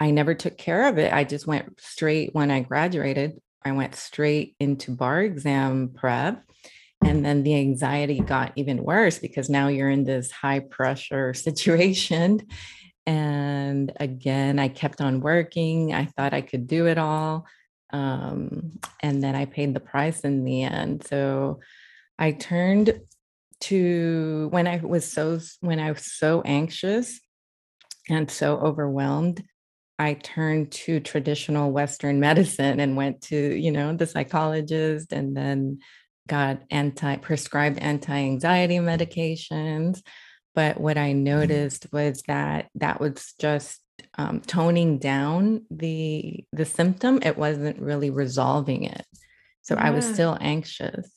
I 0.00 0.12
never 0.12 0.34
took 0.34 0.56
care 0.56 0.88
of 0.88 0.96
it. 0.96 1.12
I 1.12 1.24
just 1.24 1.46
went 1.46 1.78
straight 1.78 2.34
when 2.34 2.50
I 2.50 2.60
graduated, 2.60 3.38
I 3.62 3.72
went 3.72 3.96
straight 3.96 4.56
into 4.58 4.92
bar 4.92 5.20
exam 5.20 5.90
prep. 5.94 6.42
And 7.04 7.24
then 7.24 7.42
the 7.42 7.54
anxiety 7.54 8.18
got 8.18 8.52
even 8.56 8.82
worse 8.82 9.18
because 9.18 9.48
now 9.48 9.68
you're 9.68 9.90
in 9.90 10.04
this 10.04 10.30
high 10.32 10.60
pressure 10.60 11.34
situation 11.34 12.46
and 13.08 13.90
again, 13.98 14.58
I 14.58 14.68
kept 14.68 15.00
on 15.00 15.22
working. 15.22 15.94
I 15.94 16.04
thought 16.04 16.34
I 16.34 16.42
could 16.42 16.66
do 16.66 16.86
it 16.86 16.98
all. 16.98 17.46
Um, 17.90 18.80
and 19.00 19.24
then 19.24 19.34
I 19.34 19.46
paid 19.46 19.72
the 19.72 19.80
price 19.80 20.20
in 20.20 20.44
the 20.44 20.64
end. 20.64 21.06
So 21.06 21.60
I 22.18 22.32
turned 22.32 23.00
to 23.60 24.48
when 24.50 24.66
I 24.66 24.76
was 24.76 25.10
so 25.10 25.40
when 25.60 25.80
I 25.80 25.92
was 25.92 26.04
so 26.04 26.42
anxious 26.42 27.18
and 28.10 28.30
so 28.30 28.58
overwhelmed, 28.58 29.42
I 29.98 30.12
turned 30.12 30.72
to 30.72 31.00
traditional 31.00 31.72
Western 31.72 32.20
medicine 32.28 32.78
and 32.78 32.94
went 32.94 33.22
to, 33.22 33.36
you 33.36 33.72
know, 33.72 33.96
the 33.96 34.06
psychologist 34.06 35.14
and 35.14 35.34
then 35.34 35.78
got 36.28 36.60
anti 36.70 37.16
prescribed 37.16 37.78
anti-anxiety 37.78 38.76
medications. 38.76 40.02
But 40.58 40.80
what 40.80 40.98
I 40.98 41.10
mm-hmm. 41.10 41.22
noticed 41.22 41.86
was 41.92 42.22
that 42.26 42.68
that 42.74 43.00
was 43.00 43.32
just 43.38 43.80
um, 44.16 44.40
toning 44.40 44.98
down 44.98 45.64
the 45.70 46.44
the 46.52 46.64
symptom. 46.64 47.20
It 47.22 47.38
wasn't 47.38 47.78
really 47.78 48.10
resolving 48.10 48.82
it. 48.82 49.06
So 49.62 49.76
yeah. 49.76 49.86
I 49.86 49.90
was 49.90 50.04
still 50.04 50.36
anxious. 50.40 51.08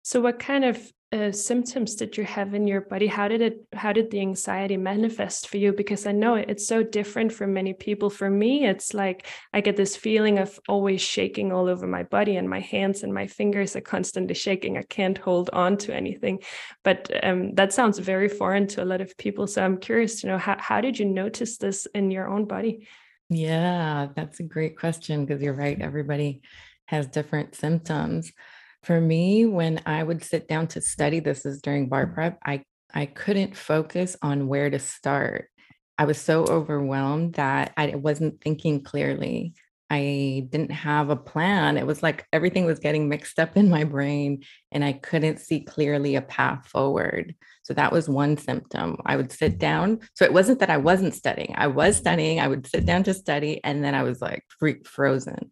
So 0.00 0.22
what 0.22 0.38
kind 0.38 0.64
of 0.64 0.80
uh, 1.12 1.32
symptoms 1.32 1.96
did 1.96 2.16
you 2.16 2.22
have 2.22 2.54
in 2.54 2.68
your 2.68 2.82
body? 2.82 3.08
How 3.08 3.26
did 3.26 3.40
it? 3.40 3.66
How 3.72 3.92
did 3.92 4.12
the 4.12 4.20
anxiety 4.20 4.76
manifest 4.76 5.48
for 5.48 5.56
you? 5.56 5.72
Because 5.72 6.06
I 6.06 6.12
know 6.12 6.36
it's 6.36 6.68
so 6.68 6.84
different 6.84 7.32
for 7.32 7.48
many 7.48 7.72
people. 7.72 8.10
For 8.10 8.30
me, 8.30 8.64
it's 8.64 8.94
like 8.94 9.26
I 9.52 9.60
get 9.60 9.76
this 9.76 9.96
feeling 9.96 10.38
of 10.38 10.56
always 10.68 11.00
shaking 11.00 11.50
all 11.50 11.68
over 11.68 11.84
my 11.88 12.04
body, 12.04 12.36
and 12.36 12.48
my 12.48 12.60
hands 12.60 13.02
and 13.02 13.12
my 13.12 13.26
fingers 13.26 13.74
are 13.74 13.80
constantly 13.80 14.34
shaking. 14.34 14.78
I 14.78 14.82
can't 14.82 15.18
hold 15.18 15.50
on 15.52 15.76
to 15.78 15.94
anything. 15.94 16.40
But 16.84 17.10
um, 17.24 17.54
that 17.54 17.72
sounds 17.72 17.98
very 17.98 18.28
foreign 18.28 18.68
to 18.68 18.82
a 18.84 18.86
lot 18.86 19.00
of 19.00 19.16
people. 19.16 19.48
So 19.48 19.64
I'm 19.64 19.78
curious 19.78 20.20
to 20.20 20.28
know 20.28 20.38
how 20.38 20.56
how 20.60 20.80
did 20.80 20.96
you 20.96 21.06
notice 21.06 21.56
this 21.56 21.86
in 21.92 22.12
your 22.12 22.28
own 22.28 22.44
body? 22.44 22.86
Yeah, 23.28 24.08
that's 24.14 24.38
a 24.38 24.44
great 24.44 24.78
question 24.78 25.24
because 25.24 25.42
you're 25.42 25.54
right. 25.54 25.80
Everybody 25.80 26.42
has 26.86 27.08
different 27.08 27.56
symptoms. 27.56 28.32
For 28.82 29.00
me, 29.00 29.46
when 29.46 29.80
I 29.84 30.02
would 30.02 30.24
sit 30.24 30.48
down 30.48 30.68
to 30.68 30.80
study, 30.80 31.20
this 31.20 31.44
is 31.44 31.60
during 31.60 31.88
bar 31.88 32.06
mm-hmm. 32.06 32.14
prep, 32.14 32.38
I, 32.44 32.62
I 32.92 33.06
couldn't 33.06 33.56
focus 33.56 34.16
on 34.22 34.48
where 34.48 34.70
to 34.70 34.78
start. 34.78 35.48
I 35.98 36.04
was 36.04 36.18
so 36.18 36.44
overwhelmed 36.44 37.34
that 37.34 37.72
I 37.76 37.94
wasn't 37.94 38.40
thinking 38.40 38.82
clearly. 38.82 39.52
I 39.90 40.46
didn't 40.48 40.70
have 40.70 41.10
a 41.10 41.16
plan. 41.16 41.76
It 41.76 41.86
was 41.86 42.02
like 42.02 42.24
everything 42.32 42.64
was 42.64 42.78
getting 42.78 43.08
mixed 43.08 43.40
up 43.40 43.56
in 43.56 43.68
my 43.68 43.82
brain 43.82 44.44
and 44.70 44.84
I 44.84 44.92
couldn't 44.92 45.40
see 45.40 45.60
clearly 45.60 46.14
a 46.14 46.22
path 46.22 46.68
forward. 46.68 47.34
So 47.64 47.74
that 47.74 47.92
was 47.92 48.08
one 48.08 48.36
symptom. 48.36 48.98
I 49.04 49.16
would 49.16 49.32
sit 49.32 49.58
down. 49.58 49.98
So 50.14 50.24
it 50.24 50.32
wasn't 50.32 50.60
that 50.60 50.70
I 50.70 50.76
wasn't 50.76 51.14
studying. 51.14 51.54
I 51.56 51.66
was 51.66 51.96
studying. 51.96 52.38
I 52.40 52.46
would 52.46 52.68
sit 52.68 52.86
down 52.86 53.02
to 53.02 53.14
study 53.14 53.60
and 53.64 53.84
then 53.84 53.96
I 53.96 54.04
was 54.04 54.22
like 54.22 54.44
freak 54.58 54.86
frozen. 54.86 55.50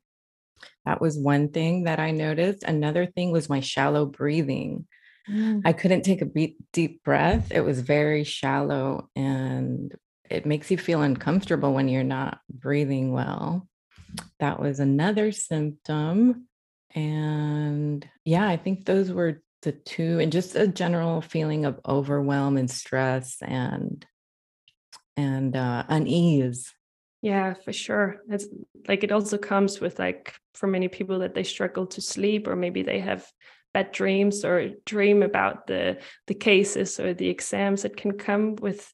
That 0.89 1.01
was 1.01 1.17
one 1.19 1.51
thing 1.51 1.85
that 1.85 2.01
I 2.01 2.11
noticed. 2.11 2.65
Another 2.65 3.07
thing 3.07 3.31
was 3.31 3.49
my 3.49 3.61
shallow 3.61 4.07
breathing. 4.07 4.87
Mm. 5.31 5.63
I 5.65 5.73
couldn't 5.73 6.03
take 6.03 6.23
a 6.23 6.25
deep, 6.25 6.57
deep 6.73 7.05
breath. 7.05 7.53
It 7.53 7.61
was 7.61 7.81
very 7.81 8.25
shallow 8.25 9.09
and 9.15 9.95
it 10.29 10.47
makes 10.47 10.71
you 10.71 10.79
feel 10.79 11.03
uncomfortable 11.03 11.73
when 11.73 11.89
you're 11.89 12.05
not 12.05 12.41
breathing 12.51 13.13
well 13.13 13.69
that 14.41 14.61
was 14.61 14.81
another 14.81 15.33
symptom. 15.33 16.47
And 16.95 18.09
yeah, 18.25 18.49
I 18.49 18.57
think 18.57 18.85
those 18.85 19.13
were 19.13 19.43
the 19.63 19.73
two, 19.73 20.19
and 20.21 20.33
just 20.33 20.55
a 20.55 20.69
general 20.69 21.21
feeling 21.21 21.65
of 21.65 21.81
overwhelm 21.87 22.57
and 22.57 22.71
stress 22.71 23.37
and 23.43 24.05
and 25.17 25.57
uh, 25.57 25.85
unease. 25.89 26.73
Yeah, 27.21 27.55
for 27.55 27.73
sure. 27.73 28.23
It's 28.31 28.47
like 28.87 29.03
it 29.03 29.13
also 29.13 29.39
comes 29.39 29.81
with 29.81 29.99
like 29.99 30.35
for 30.55 30.67
many 30.67 30.89
people 30.89 31.21
that 31.21 31.35
they 31.35 31.43
struggle 31.43 31.87
to 31.89 32.01
sleep, 32.01 32.47
or 32.47 32.55
maybe 32.57 32.83
they 32.83 33.01
have 33.01 33.27
bad 33.75 33.93
dreams 33.93 34.45
or 34.45 34.71
dream 34.87 35.23
about 35.23 35.67
the 35.67 35.99
the 36.27 36.35
cases 36.35 36.99
or 37.01 37.15
the 37.15 37.29
exams 37.29 37.83
that 37.83 37.97
can 37.97 38.13
come 38.13 38.57
with 38.57 38.93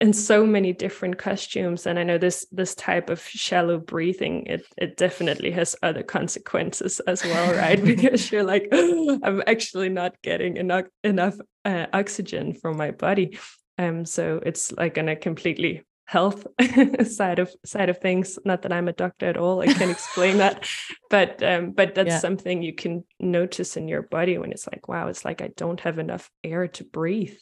in 0.00 0.12
so 0.12 0.46
many 0.46 0.72
different 0.72 1.18
costumes. 1.18 1.86
And 1.86 1.98
i 1.98 2.04
know 2.04 2.16
this 2.18 2.46
this 2.52 2.74
type 2.76 3.10
of 3.10 3.20
shallow 3.20 3.78
breathing 3.78 4.46
it 4.46 4.64
it 4.78 4.96
definitely 4.96 5.50
has 5.50 5.76
other 5.82 6.02
consequences 6.04 7.00
as 7.00 7.24
well 7.24 7.54
right? 7.56 7.82
Because 7.84 8.30
you're 8.30 8.44
like 8.44 8.68
oh, 8.72 9.18
i'm 9.24 9.42
actually 9.48 9.88
not 9.88 10.14
getting 10.22 10.56
enough 10.58 10.86
enough 11.02 11.34
uh, 11.64 11.86
oxygen 11.92 12.54
from 12.54 12.76
my 12.76 12.92
body. 12.92 13.38
Um 13.78 14.04
so 14.06 14.40
it's 14.46 14.70
like 14.72 14.96
on 14.98 15.08
a 15.08 15.16
completely 15.16 15.82
health 16.12 16.46
side 17.04 17.38
of 17.38 17.50
side 17.64 17.88
of 17.88 17.98
things 17.98 18.38
not 18.44 18.60
that 18.62 18.72
i'm 18.72 18.86
a 18.86 18.92
doctor 18.92 19.26
at 19.26 19.38
all 19.38 19.62
i 19.62 19.66
can't 19.66 19.90
explain 19.90 20.36
that 20.36 20.68
but 21.10 21.42
um 21.42 21.70
but 21.70 21.94
that's 21.94 22.10
yeah. 22.10 22.18
something 22.18 22.62
you 22.62 22.74
can 22.74 23.02
notice 23.18 23.78
in 23.78 23.88
your 23.88 24.02
body 24.02 24.36
when 24.36 24.52
it's 24.52 24.66
like 24.66 24.88
wow 24.88 25.08
it's 25.08 25.24
like 25.24 25.40
i 25.40 25.48
don't 25.56 25.80
have 25.80 25.98
enough 25.98 26.30
air 26.44 26.68
to 26.68 26.84
breathe 26.84 27.38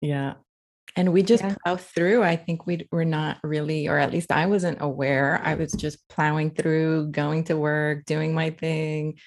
yeah 0.00 0.32
and 0.96 1.12
we 1.12 1.22
just 1.24 1.42
yeah. 1.42 1.56
plow 1.64 1.74
through. 1.74 2.22
I 2.22 2.36
think 2.36 2.66
we 2.66 2.86
were 2.92 3.04
not 3.04 3.38
really, 3.42 3.88
or 3.88 3.98
at 3.98 4.12
least 4.12 4.30
I 4.30 4.46
wasn't 4.46 4.78
aware. 4.80 5.40
I 5.42 5.54
was 5.54 5.72
just 5.72 6.08
plowing 6.08 6.50
through, 6.50 7.08
going 7.08 7.44
to 7.44 7.56
work, 7.56 8.04
doing 8.04 8.32
my 8.32 8.50
thing, 8.50 9.18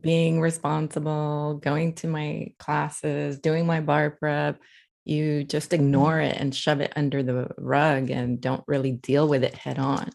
being 0.00 0.40
responsible, 0.40 1.58
going 1.62 1.94
to 1.96 2.06
my 2.06 2.52
classes, 2.60 3.40
doing 3.40 3.66
my 3.66 3.80
bar 3.80 4.10
prep. 4.10 4.60
You 5.04 5.44
just 5.44 5.72
ignore 5.72 6.20
it 6.20 6.36
and 6.36 6.54
shove 6.54 6.80
it 6.80 6.92
under 6.96 7.22
the 7.22 7.48
rug 7.58 8.10
and 8.10 8.40
don't 8.40 8.64
really 8.66 8.92
deal 8.92 9.26
with 9.28 9.44
it 9.44 9.54
head 9.54 9.78
on. 9.78 10.10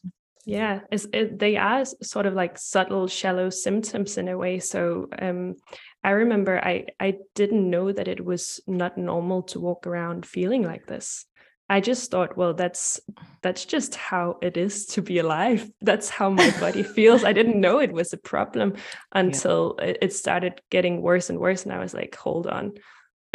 Yeah, 0.45 0.81
it's, 0.91 1.07
it, 1.11 1.39
they 1.39 1.57
are 1.57 1.85
sort 2.03 2.27
of 2.27 2.35
like 2.35 2.59
subtle, 2.59 3.07
shallow 3.07 3.49
symptoms 3.49 4.17
in 4.17 4.27
a 4.27 4.37
way. 4.37 4.59
So 4.59 5.07
um, 5.19 5.55
I 6.03 6.11
remember 6.11 6.63
I 6.63 6.85
I 6.99 7.15
didn't 7.33 7.67
know 7.67 7.91
that 7.91 8.07
it 8.07 8.23
was 8.23 8.61
not 8.67 8.95
normal 8.95 9.41
to 9.43 9.59
walk 9.59 9.87
around 9.87 10.25
feeling 10.25 10.61
like 10.61 10.85
this. 10.85 11.25
I 11.67 11.81
just 11.81 12.11
thought, 12.11 12.37
well, 12.37 12.53
that's 12.53 12.99
that's 13.41 13.65
just 13.65 13.95
how 13.95 14.37
it 14.43 14.55
is 14.55 14.85
to 14.87 15.01
be 15.01 15.17
alive. 15.17 15.67
That's 15.81 16.09
how 16.09 16.29
my 16.29 16.51
body 16.59 16.83
feels. 16.95 17.23
I 17.23 17.33
didn't 17.33 17.59
know 17.59 17.79
it 17.79 17.91
was 17.91 18.13
a 18.13 18.17
problem 18.17 18.75
until 19.11 19.75
yeah. 19.79 19.93
it 19.99 20.13
started 20.13 20.61
getting 20.69 21.01
worse 21.01 21.31
and 21.31 21.39
worse, 21.39 21.63
and 21.63 21.73
I 21.73 21.79
was 21.79 21.95
like, 21.95 22.15
hold 22.15 22.45
on, 22.45 22.73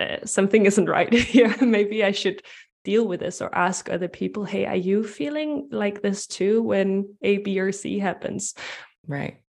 uh, 0.01 0.25
something 0.25 0.67
isn't 0.67 0.89
right 0.89 1.13
here. 1.33 1.55
Maybe 1.61 2.05
I 2.05 2.13
should 2.13 2.43
deal 2.85 3.07
with 3.07 3.21
this 3.21 3.43
or 3.43 3.55
ask 3.55 3.91
other 3.91 4.09
people, 4.09 4.45
hey, 4.45 4.65
are 4.65 4.77
you 4.77 5.05
feeling 5.05 5.69
like 5.71 6.03
this 6.03 6.27
too 6.27 6.63
when 6.63 7.15
A, 7.23 7.39
B, 7.39 7.61
or 7.61 7.73
C 7.73 7.99
happens? 7.99 8.55
Right. 9.07 9.43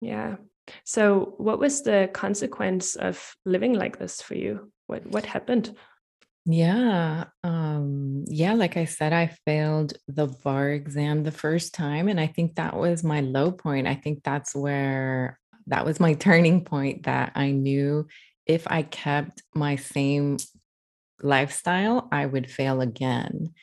Yeah. 0.00 0.36
So, 0.84 1.34
what 1.38 1.58
was 1.58 1.82
the 1.82 2.10
consequence 2.12 2.96
of 2.96 3.36
living 3.44 3.74
like 3.74 3.98
this 3.98 4.22
for 4.22 4.34
you? 4.34 4.72
What 4.86 5.06
what 5.06 5.26
happened? 5.26 5.76
Yeah. 6.44 7.24
Um, 7.42 8.24
yeah, 8.28 8.54
like 8.54 8.76
I 8.76 8.84
said, 8.84 9.12
I 9.12 9.26
failed 9.44 9.94
the 10.06 10.28
bar 10.28 10.70
exam 10.70 11.24
the 11.24 11.32
first 11.32 11.74
time. 11.74 12.06
And 12.08 12.20
I 12.20 12.28
think 12.28 12.54
that 12.54 12.76
was 12.76 13.02
my 13.02 13.20
low 13.20 13.50
point. 13.50 13.88
I 13.88 13.96
think 13.96 14.22
that's 14.22 14.54
where 14.54 15.40
that 15.66 15.84
was 15.84 15.98
my 15.98 16.14
turning 16.26 16.64
point 16.64 17.04
that 17.04 17.32
I 17.34 17.50
knew 17.50 18.06
if 18.46 18.66
I 18.66 18.82
kept 18.82 19.42
my 19.54 19.76
same 19.76 20.38
lifestyle, 21.20 22.08
I 22.12 22.26
would 22.26 22.50
fail 22.50 22.80
again. 22.80 23.54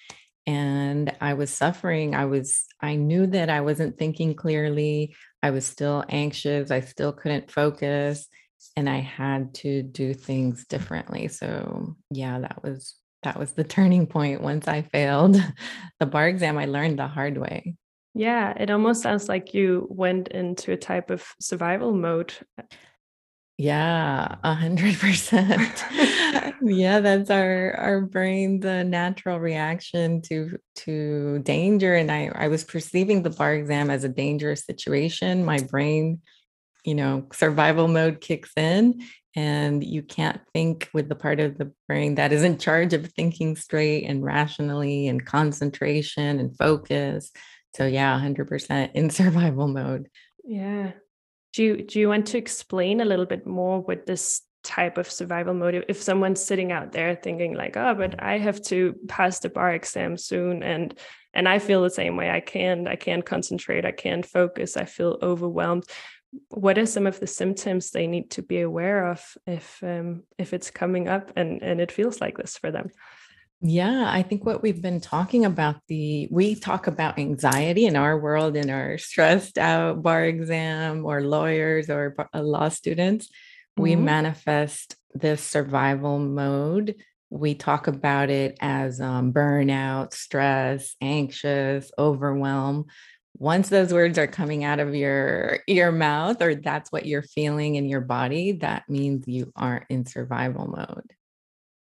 And 0.46 1.16
I 1.22 1.36
was 1.36 1.52
suffering. 1.52 2.16
I 2.16 2.26
was, 2.26 2.66
I 2.82 2.96
knew 2.96 3.28
that 3.28 3.50
I 3.50 3.62
wasn't 3.62 3.98
thinking 3.98 4.36
clearly. 4.36 5.16
I 5.42 5.52
was 5.52 5.66
still 5.66 6.04
anxious. 6.10 6.70
I 6.70 6.82
still 6.82 7.14
couldn't 7.14 7.50
focus 7.50 8.28
and 8.76 8.90
I 8.90 9.00
had 9.00 9.54
to 9.56 9.84
do 9.84 10.14
things 10.14 10.66
differently. 10.66 11.28
So, 11.28 11.96
yeah, 12.10 12.40
that 12.40 12.64
was 12.64 12.96
that 13.24 13.40
was 13.40 13.54
the 13.54 13.64
turning 13.64 14.08
point 14.08 14.42
once 14.42 14.68
I 14.68 14.82
failed 14.82 15.42
the 16.00 16.06
bar 16.06 16.28
exam 16.28 16.58
I 16.58 16.66
learned 16.66 17.00
the 17.00 17.08
hard 17.08 17.38
way. 17.38 17.76
Yeah, 18.16 18.54
it 18.56 18.70
almost 18.70 19.02
sounds 19.02 19.28
like 19.28 19.54
you 19.54 19.88
went 19.90 20.28
into 20.28 20.72
a 20.72 20.78
type 20.78 21.10
of 21.10 21.26
survival 21.40 21.94
mode. 21.94 22.34
Yeah, 23.58 24.36
a 24.44 24.54
hundred 24.54 24.98
percent. 25.00 25.84
Yeah, 26.66 27.02
that's 27.02 27.30
our 27.30 27.74
our 27.76 28.02
brain, 28.02 28.62
the 28.62 28.84
natural 28.86 29.38
reaction 29.40 30.22
to 30.24 30.58
to 30.78 31.40
danger. 31.40 31.94
And 31.96 32.10
I 32.10 32.32
I 32.34 32.48
was 32.48 32.64
perceiving 32.64 33.22
the 33.22 33.30
bar 33.30 33.54
exam 33.54 33.90
as 33.90 34.06
a 34.06 34.10
dangerous 34.10 34.66
situation. 34.66 35.44
My 35.44 35.58
brain, 35.60 36.22
you 36.86 36.96
know, 36.96 37.28
survival 37.34 37.88
mode 37.90 38.22
kicks 38.22 38.52
in, 38.58 39.04
and 39.36 39.84
you 39.84 40.04
can't 40.04 40.42
think 40.54 40.90
with 40.94 41.10
the 41.10 41.16
part 41.16 41.40
of 41.42 41.58
the 41.58 41.74
brain 41.88 42.16
that 42.16 42.32
is 42.32 42.44
in 42.44 42.58
charge 42.58 42.94
of 42.94 43.12
thinking 43.12 43.56
straight 43.58 44.06
and 44.06 44.24
rationally 44.24 45.08
and 45.08 45.26
concentration 45.26 46.40
and 46.40 46.58
focus. 46.58 47.32
So 47.76 47.86
yeah, 47.86 48.16
a 48.16 48.20
hundred 48.20 48.48
percent 48.48 48.94
in 48.96 49.10
survival 49.22 49.68
mode. 49.68 50.08
Yeah, 50.46 50.94
do 51.54 51.64
you 51.64 51.84
do 51.84 52.00
you 52.00 52.10
want 52.10 52.28
to 52.28 52.38
explain 52.38 53.02
a 53.02 53.06
little 53.06 53.26
bit 53.26 53.46
more 53.46 53.80
what 53.82 54.06
this 54.06 54.42
type 54.64 54.98
of 54.98 55.12
survival 55.12 55.54
mode 55.54 55.86
if 55.90 56.02
someone's 56.02 56.42
sitting 56.42 56.72
out 56.72 56.94
there 56.94 57.16
thinking 57.16 57.54
like 57.54 57.76
oh 57.76 57.94
but 57.94 58.22
i 58.24 58.38
have 58.38 58.62
to 58.62 58.96
pass 59.08 59.40
the 59.40 59.50
bar 59.50 59.74
exam 59.74 60.18
soon 60.18 60.64
and 60.64 60.98
and 61.34 61.50
i 61.50 61.60
feel 61.60 61.82
the 61.82 61.90
same 61.90 62.16
way. 62.16 62.30
I 62.30 62.40
can't 62.40 62.88
i 62.88 62.96
can't 62.96 63.26
concentrate. 63.26 63.86
I 63.86 63.92
can't 63.92 64.26
focus. 64.26 64.78
I 64.78 64.86
feel 64.86 65.18
overwhelmed. 65.22 65.86
What 66.50 66.78
are 66.78 66.86
some 66.86 67.06
of 67.06 67.20
the 67.20 67.28
symptoms 67.28 67.92
they 67.92 68.08
need 68.08 68.32
to 68.32 68.42
be 68.42 68.62
aware 68.62 69.12
of 69.12 69.38
if 69.46 69.84
um, 69.84 70.24
if 70.38 70.54
it's 70.54 70.72
coming 70.72 71.08
up 71.08 71.32
and 71.36 71.62
and 71.62 71.82
it 71.82 71.92
feels 71.92 72.22
like 72.22 72.38
this 72.38 72.58
for 72.58 72.72
them 72.72 72.90
yeah, 73.66 74.12
I 74.12 74.24
think 74.24 74.46
what 74.46 74.62
we've 74.62 74.82
been 74.82 75.00
talking 75.00 75.46
about 75.46 75.78
the 75.88 76.28
we 76.30 76.54
talk 76.54 76.88
about 76.88 77.18
anxiety 77.18 77.86
in 77.86 77.96
our 77.96 78.20
world 78.20 78.58
in 78.58 78.70
our 78.70 78.98
stressed 78.98 79.58
out 79.58 80.04
bar 80.04 80.26
exam 80.26 81.06
or 81.06 81.22
lawyers 81.22 81.90
or 81.90 82.14
uh, 82.34 82.42
law 82.42 82.68
students. 82.68 83.28
Mm-hmm. 83.28 83.82
We 83.82 83.96
manifest 83.96 84.98
this 85.14 85.42
survival 85.42 86.20
mode. 86.20 86.96
We 87.30 87.56
talk 87.56 87.88
about 87.88 88.30
it 88.30 88.58
as 88.60 89.00
um, 89.00 89.32
burnout, 89.32 90.14
stress, 90.14 90.98
anxious, 91.00 91.90
overwhelm. 91.98 92.88
Once 93.38 93.70
those 93.70 93.94
words 93.94 94.18
are 94.18 94.28
coming 94.28 94.66
out 94.66 94.80
of 94.80 94.94
your 94.94 95.60
your 95.68 95.94
mouth 95.94 96.42
or 96.42 96.54
that's 96.54 96.92
what 96.92 97.06
you're 97.06 97.24
feeling 97.24 97.76
in 97.76 97.88
your 97.88 98.02
body, 98.02 98.52
that 98.52 98.90
means 98.90 99.26
you 99.26 99.54
aren't 99.56 99.86
in 99.90 100.06
survival 100.06 100.68
mode. 100.68 101.14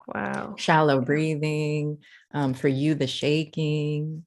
Wow. 0.08 0.56
Shallow 0.58 1.02
breathing, 1.02 2.00
um, 2.34 2.54
for 2.54 2.68
you, 2.68 2.96
the 2.96 3.08
shaking. 3.08 4.26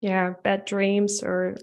Yeah, 0.00 0.34
bad 0.42 0.64
dreams, 0.64 1.22
or 1.22 1.56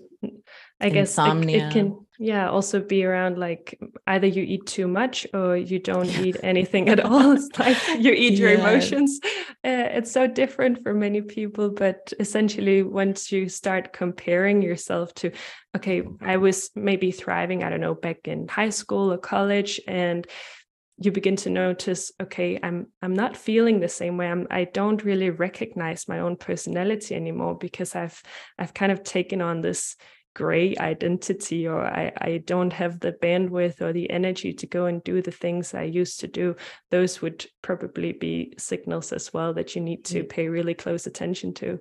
I 0.79 0.89
guess 0.89 1.17
it, 1.17 1.49
it, 1.49 1.71
can, 1.71 2.05
yeah, 2.19 2.49
also 2.49 2.79
be 2.79 3.05
around 3.05 3.37
like 3.37 3.79
either 4.07 4.25
you 4.25 4.43
eat 4.43 4.65
too 4.65 4.87
much 4.87 5.27
or 5.33 5.55
you 5.55 5.77
don't 5.77 6.09
eat 6.19 6.37
anything 6.41 6.89
at 6.89 6.99
all. 6.99 7.33
It's 7.33 7.49
like 7.59 7.77
you 7.99 8.11
eat 8.11 8.39
your 8.39 8.51
emotions. 8.51 9.19
Uh, 9.63 9.93
it's 9.93 10.11
so 10.11 10.25
different 10.25 10.81
for 10.81 10.93
many 10.93 11.21
people, 11.21 11.69
but 11.69 12.13
essentially, 12.19 12.81
once 12.81 13.31
you 13.31 13.47
start 13.47 13.93
comparing 13.93 14.63
yourself 14.63 15.13
to, 15.15 15.31
okay, 15.77 16.01
I 16.19 16.37
was 16.37 16.71
maybe 16.75 17.11
thriving, 17.11 17.63
I 17.63 17.69
don't 17.69 17.81
know, 17.81 17.95
back 17.95 18.27
in 18.27 18.47
high 18.47 18.71
school 18.71 19.13
or 19.13 19.19
college, 19.19 19.79
and 19.87 20.25
you 21.05 21.11
begin 21.11 21.35
to 21.35 21.49
notice 21.49 22.11
okay 22.21 22.59
i'm 22.63 22.87
i'm 23.01 23.13
not 23.13 23.35
feeling 23.35 23.79
the 23.79 23.89
same 23.89 24.17
way 24.17 24.27
i'm 24.29 24.47
i 24.51 24.63
don't 24.65 25.03
really 25.03 25.29
recognize 25.29 26.07
my 26.07 26.19
own 26.19 26.35
personality 26.35 27.15
anymore 27.15 27.57
because 27.57 27.95
i've 27.95 28.21
i've 28.59 28.73
kind 28.73 28.91
of 28.91 29.03
taken 29.03 29.41
on 29.41 29.61
this 29.61 29.95
gray 30.33 30.75
identity 30.77 31.67
or 31.67 31.83
I, 31.85 32.11
I 32.17 32.43
don't 32.45 32.71
have 32.71 32.99
the 32.99 33.11
bandwidth 33.11 33.81
or 33.81 33.91
the 33.91 34.09
energy 34.09 34.53
to 34.53 34.67
go 34.67 34.85
and 34.85 35.03
do 35.03 35.21
the 35.21 35.31
things 35.31 35.73
I 35.73 35.83
used 35.83 36.21
to 36.21 36.27
do, 36.27 36.55
those 36.89 37.21
would 37.21 37.45
probably 37.61 38.13
be 38.13 38.53
signals 38.57 39.11
as 39.11 39.33
well 39.33 39.53
that 39.55 39.75
you 39.75 39.81
need 39.81 40.05
to 40.05 40.23
mm. 40.23 40.29
pay 40.29 40.47
really 40.47 40.73
close 40.73 41.05
attention 41.05 41.53
to. 41.55 41.79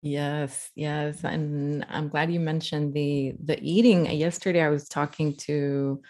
Yes, 0.00 0.70
yes. 0.74 1.24
And 1.24 1.86
I'm 1.88 2.08
glad 2.08 2.32
you 2.32 2.40
mentioned 2.40 2.92
the 2.92 3.34
the 3.42 3.58
eating. 3.62 4.04
Yesterday 4.10 4.60
I 4.60 4.68
was 4.68 4.86
talking 4.86 5.36
to 5.48 6.02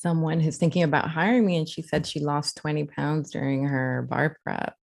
someone 0.00 0.40
who's 0.40 0.56
thinking 0.56 0.82
about 0.82 1.10
hiring 1.10 1.44
me 1.44 1.58
and 1.58 1.68
she 1.68 1.82
said 1.82 2.06
she 2.06 2.20
lost 2.20 2.56
20 2.56 2.84
pounds 2.84 3.30
during 3.30 3.64
her 3.64 4.06
bar 4.08 4.38
prep. 4.42 4.74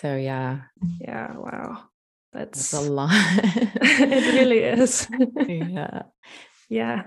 So 0.00 0.16
yeah. 0.16 0.62
Yeah, 1.00 1.36
wow. 1.36 1.84
That's, 2.32 2.72
That's 2.72 2.86
a 2.86 2.90
lot. 2.92 3.10
it 3.12 4.34
really 4.34 4.58
is. 4.58 5.08
yeah. 5.48 6.02
Yeah. 6.68 7.02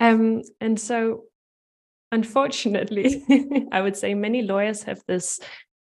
Um 0.00 0.42
and 0.60 0.78
so 0.78 1.24
unfortunately, 2.10 3.24
I 3.72 3.80
would 3.80 3.96
say 3.96 4.14
many 4.14 4.42
lawyers 4.42 4.82
have 4.84 5.02
this 5.06 5.38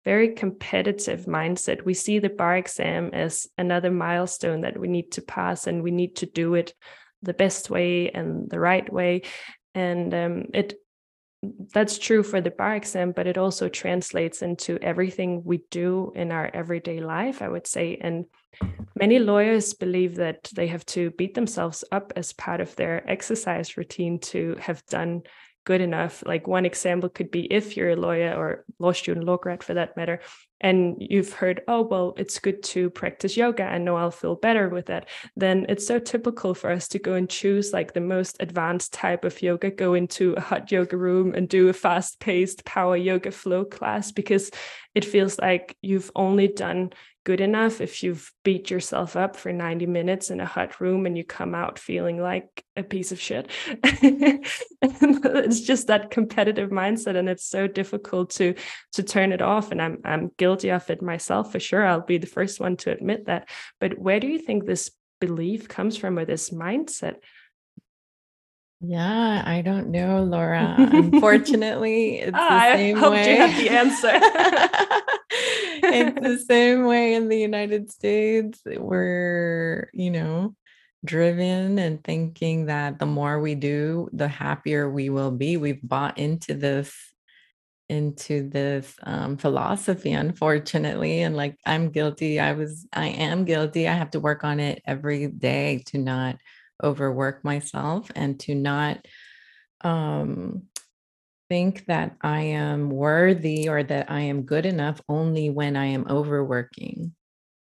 very 0.07 0.31
competitive 0.31 1.27
mindset. 1.27 1.85
We 1.85 1.93
see 1.93 2.21
the 2.21 2.31
bar 2.31 2.57
exam 2.57 3.11
as 3.13 3.47
another 3.59 3.91
milestone 3.91 4.63
that 4.63 4.79
we 4.79 4.89
need 4.89 5.13
to 5.13 5.23
pass 5.23 5.67
and 5.67 5.83
we 5.83 5.91
need 5.91 6.17
to 6.17 6.27
do 6.27 6.55
it 6.55 6.73
the 7.23 7.35
best 7.35 7.69
way 7.69 8.11
and 8.11 8.49
the 8.49 8.59
right 8.59 8.91
way. 8.91 9.23
And 9.75 10.13
um, 10.15 10.47
it 10.53 10.75
that's 11.73 11.99
true 11.99 12.23
for 12.23 12.41
the 12.41 12.51
bar 12.51 12.77
exam, 12.77 13.13
but 13.13 13.27
it 13.27 13.39
also 13.39 13.69
translates 13.69 14.43
into 14.43 14.79
everything 14.83 15.43
we 15.43 15.65
do 15.71 16.13
in 16.15 16.33
our 16.33 16.51
everyday 16.53 17.01
life, 17.01 17.41
I 17.41 17.49
would 17.49 17.67
say. 17.67 17.99
And 17.99 18.27
many 18.95 19.19
lawyers 19.19 19.73
believe 19.73 20.17
that 20.17 20.51
they 20.55 20.67
have 20.67 20.85
to 20.87 21.11
beat 21.13 21.35
themselves 21.35 21.83
up 21.91 22.13
as 22.15 22.35
part 22.35 22.61
of 22.61 22.77
their 22.77 23.09
exercise 23.11 23.79
routine 23.79 24.19
to 24.19 24.57
have 24.61 24.85
done 24.87 25.23
good 25.65 25.81
enough. 25.81 26.23
Like 26.27 26.47
one 26.47 26.67
example 26.67 27.09
could 27.09 27.31
be 27.31 27.51
if 27.51 27.75
you're 27.77 27.91
a 27.91 27.97
lawyer 27.97 28.35
or 28.35 28.65
law 28.79 28.93
student, 28.93 29.25
law 29.25 29.39
grad 29.39 29.63
for 29.63 29.75
that 29.75 29.97
matter, 29.97 30.21
and 30.61 30.97
you've 30.99 31.33
heard, 31.33 31.63
oh, 31.69 31.83
well, 31.83 32.15
it's 32.17 32.39
good 32.39 32.63
to 32.65 32.91
practice 32.91 33.37
yoga. 33.37 33.65
I 33.65 33.79
know 33.79 33.97
I'll 33.97 34.11
feel 34.11 34.35
better 34.35 34.69
with 34.69 34.87
that. 34.87 35.09
Then 35.37 35.67
it's 35.69 35.87
so 35.87 35.99
typical 35.99 36.55
for 36.55 36.71
us 36.71 36.89
to 36.89 36.99
go 36.99 37.15
and 37.15 37.29
choose 37.29 37.73
like 37.73 37.95
the 37.95 38.01
most 38.01 38.37
advanced 38.41 38.93
type 38.93 39.25
of 39.25 39.41
yoga, 39.41 39.71
go 39.71 39.95
into 39.95 40.35
a 40.35 40.41
hot 40.41 40.71
yoga 40.71 40.97
room 40.97 41.35
and 41.35 41.49
do 41.49 41.69
a 41.69 41.73
fast 41.73 42.21
paced 42.21 42.65
power 42.65 42.97
yoga 42.97 43.31
flow 43.31 43.65
class 43.65 44.13
because 44.13 44.51
it 44.95 45.05
feels 45.05 45.39
like 45.39 45.77
you've 45.83 46.11
only 46.15 46.49
done 46.49 46.93
good 47.25 47.41
enough 47.41 47.81
if 47.81 48.03
you've 48.03 48.33
beat 48.45 48.71
yourself 48.71 49.15
up 49.15 49.37
for 49.37 49.53
90 49.53 49.87
minutes 49.87 50.31
in 50.31 50.41
a 50.41 50.47
hot 50.47 50.81
room 50.81 51.05
and 51.05 51.19
you 51.19 51.25
come 51.25 51.55
out 51.55 51.79
feeling 51.79 52.21
like 52.21 52.65
a 52.77 52.83
piece 52.83 53.13
of 53.13 53.21
shit. 53.21 53.51
it's 54.83 55.61
just 55.61 55.89
that 55.89 56.11
competitive 56.11 56.71
mindset 56.71 57.17
and 57.17 57.29
it's 57.29 57.45
so 57.45 57.67
difficult 57.67 58.31
to 58.31 58.55
to 58.93 59.03
turn 59.03 59.33
it 59.33 59.43
off 59.43 59.71
and 59.71 59.83
I'm 59.83 59.99
I'm 60.05 60.31
guilty 60.39 60.50
of 60.57 60.91
it 60.91 61.03
myself 61.03 61.53
for 61.53 61.61
sure. 61.61 61.85
I'll 61.85 62.01
be 62.01 62.19
the 62.19 62.27
first 62.27 62.61
one 62.61 62.77
to 62.79 62.91
admit 62.91 63.27
that. 63.27 63.49
But 63.81 63.99
where 63.99 64.21
do 64.21 64.27
you 64.27 64.39
think 64.39 64.67
this 64.67 64.91
belief 65.21 65.69
comes 65.69 65.97
from 65.97 66.19
or 66.19 66.25
this 66.25 66.51
mindset? 66.51 67.17
Yeah, 68.81 69.43
I 69.45 69.61
don't 69.61 69.91
know, 69.91 70.25
Laura. 70.25 70.75
Unfortunately, 70.79 72.21
it's 72.21 72.33
the 72.33 72.39
ah, 72.39 72.61
I 72.61 72.93
hope 72.93 73.13
way. 73.13 73.31
you 73.31 73.37
have 73.37 73.57
the 73.57 73.69
answer. 73.69 74.11
it's 75.83 76.21
the 76.21 76.39
same 76.49 76.87
way 76.87 77.15
in 77.15 77.29
the 77.29 77.39
United 77.39 77.91
States. 77.91 78.61
We're, 78.65 79.91
you 79.93 80.11
know, 80.11 80.55
driven 81.05 81.79
and 81.79 82.03
thinking 82.03 82.67
that 82.67 82.99
the 82.99 83.07
more 83.07 83.39
we 83.39 83.55
do, 83.55 84.09
the 84.15 84.29
happier 84.29 84.89
we 84.89 85.11
will 85.11 85.31
be. 85.31 85.59
We've 85.59 85.83
bought 85.83 86.19
into 86.19 86.55
this 86.55 86.95
into 87.91 88.49
this 88.49 88.95
um, 89.03 89.37
philosophy 89.37 90.13
unfortunately 90.13 91.23
and 91.23 91.37
like 91.37 91.57
i'm 91.67 91.91
guilty 91.91 92.39
i 92.39 92.53
was 92.53 92.87
i 92.93 93.09
am 93.09 93.45
guilty 93.45 93.89
i 93.89 93.93
have 93.93 94.11
to 94.11 94.21
work 94.21 94.45
on 94.45 94.61
it 94.61 94.81
every 94.87 95.27
day 95.27 95.83
to 95.87 95.99
not 95.99 96.37
overwork 96.83 97.45
myself 97.45 98.11
and 98.15 98.39
to 98.41 98.55
not 98.55 99.05
um, 99.83 100.63
think 101.49 101.87
that 101.87 102.17
I 102.23 102.43
am 102.43 102.91
worthy 102.91 103.69
or 103.69 103.83
that 103.83 104.11
I 104.11 104.21
am 104.23 104.43
good 104.43 104.67
enough 104.67 105.01
only 105.09 105.51
when 105.51 105.77
I 105.77 105.87
am 105.87 106.07
overworking. 106.09 107.15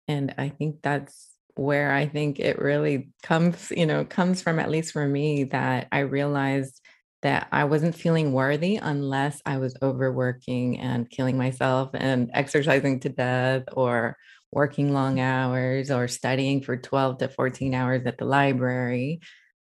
And 0.08 0.34
I 0.38 0.48
think 0.48 0.76
that's 0.82 1.30
where 1.54 1.92
I 1.92 2.06
think 2.06 2.40
it 2.40 2.58
really 2.58 3.10
comes, 3.22 3.70
you 3.70 3.86
know, 3.86 4.04
comes 4.04 4.42
from, 4.42 4.58
at 4.58 4.70
least 4.70 4.92
for 4.92 5.06
me, 5.06 5.44
that 5.44 5.88
I 5.92 6.00
realized 6.00 6.80
that 7.24 7.48
I 7.50 7.64
wasn't 7.64 7.96
feeling 7.96 8.32
worthy 8.32 8.76
unless 8.76 9.40
I 9.46 9.56
was 9.56 9.74
overworking 9.82 10.78
and 10.78 11.08
killing 11.08 11.38
myself 11.38 11.90
and 11.94 12.30
exercising 12.34 13.00
to 13.00 13.08
death 13.08 13.64
or 13.72 14.16
working 14.52 14.92
long 14.92 15.20
hours 15.20 15.90
or 15.90 16.06
studying 16.06 16.60
for 16.60 16.76
12 16.76 17.18
to 17.18 17.28
14 17.28 17.74
hours 17.74 18.02
at 18.04 18.18
the 18.18 18.26
library. 18.26 19.20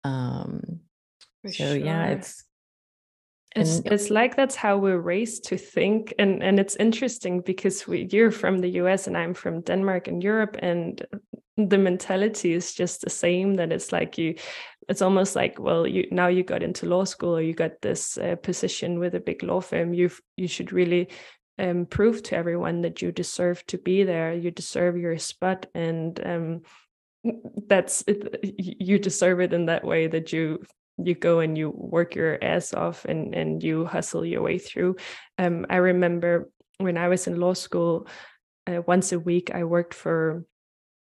Um, 0.06 0.80
so 1.46 1.52
sure. 1.52 1.76
yeah, 1.76 2.06
it's 2.08 2.46
it's 3.54 3.80
and, 3.80 3.92
it's 3.92 4.10
like 4.10 4.38
that's 4.38 4.56
how 4.56 4.78
we're 4.78 4.98
raised 4.98 5.44
to 5.46 5.58
think, 5.58 6.14
and 6.18 6.42
and 6.42 6.58
it's 6.58 6.78
interesting 6.78 7.42
because 7.42 7.86
we 7.86 8.08
you're 8.10 8.32
from 8.32 8.60
the 8.60 8.70
U.S. 8.82 9.08
and 9.08 9.18
I'm 9.18 9.34
from 9.34 9.62
Denmark 9.62 10.08
and 10.08 10.24
Europe, 10.24 10.56
and 10.60 11.06
the 11.58 11.78
mentality 11.78 12.54
is 12.54 12.74
just 12.74 13.02
the 13.02 13.10
same. 13.10 13.56
That 13.56 13.74
it's 13.74 13.92
like 13.92 14.18
you, 14.18 14.36
it's 14.90 15.02
almost 15.02 15.36
like 15.36 15.60
well, 15.60 15.88
you 15.88 16.08
now 16.12 16.28
you 16.28 16.44
got 16.44 16.64
into 16.64 16.86
law 16.86 17.04
school 17.04 17.38
or 17.38 17.42
you 17.42 17.54
got 17.54 17.82
this 17.82 18.18
uh, 18.18 18.36
position 18.36 19.00
with 19.00 19.16
a 19.16 19.20
big 19.20 19.44
law 19.44 19.62
firm. 19.62 19.94
You 19.94 20.10
you 20.38 20.48
should 20.48 20.74
really 20.74 21.10
um, 21.60 21.86
prove 21.86 22.24
to 22.24 22.36
everyone 22.36 22.82
that 22.82 23.02
you 23.02 23.12
deserve 23.12 23.66
to 23.68 23.78
be 23.78 24.04
there. 24.04 24.34
You 24.34 24.52
deserve 24.52 24.98
your 24.98 25.18
spot, 25.18 25.68
and 25.76 26.20
um, 26.26 26.62
that's 27.68 28.04
you 28.08 28.98
deserve 28.98 29.42
it 29.42 29.54
in 29.54 29.68
that 29.68 29.84
way 29.84 30.08
that 30.08 30.34
you 30.34 30.64
you 30.98 31.16
go 31.16 31.40
and 31.40 31.58
you 31.58 31.70
work 31.70 32.16
your 32.16 32.44
ass 32.44 32.74
off 32.74 33.06
and 33.06 33.34
and 33.36 33.64
you 33.64 33.86
hustle 33.86 34.26
your 34.26 34.42
way 34.42 34.58
through 34.58 34.96
um, 35.38 35.66
i 35.70 35.78
remember 35.78 36.50
when 36.78 36.98
i 36.98 37.08
was 37.08 37.28
in 37.28 37.40
law 37.40 37.54
school 37.54 38.08
uh, 38.68 38.82
once 38.88 39.12
a 39.12 39.20
week 39.20 39.52
i 39.54 39.64
worked 39.64 39.94
for 39.94 40.46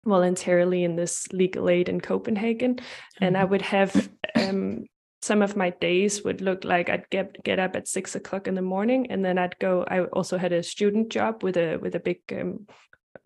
voluntarily 0.07 0.85
in 0.85 0.97
this 0.97 1.27
legal 1.33 1.69
aid 1.69 1.89
in 1.89 2.01
copenhagen 2.01 2.77
mm-hmm. 2.77 3.25
and 3.25 3.37
i 3.37 3.41
mm-hmm. 3.41 3.51
would 3.51 3.63
have 3.63 4.09
um, 4.37 4.85
some 5.23 5.43
of 5.43 5.57
my 5.57 5.71
days 5.71 6.23
would 6.25 6.41
look 6.41 6.65
like 6.65 6.89
i'd 6.89 7.09
get 7.11 7.43
get 7.45 7.59
up 7.59 7.77
at 7.77 7.89
six 7.89 8.15
o'clock 8.15 8.47
in 8.47 8.55
the 8.55 8.63
morning 8.63 9.11
and 9.11 9.25
then 9.25 9.39
i'd 9.39 9.59
go 9.59 9.85
i 9.89 10.05
also 10.05 10.39
had 10.39 10.53
a 10.53 10.63
student 10.63 11.09
job 11.09 11.43
with 11.43 11.57
a 11.57 11.77
with 11.77 11.95
a 11.95 12.01
big 12.01 12.21
um, 12.33 12.67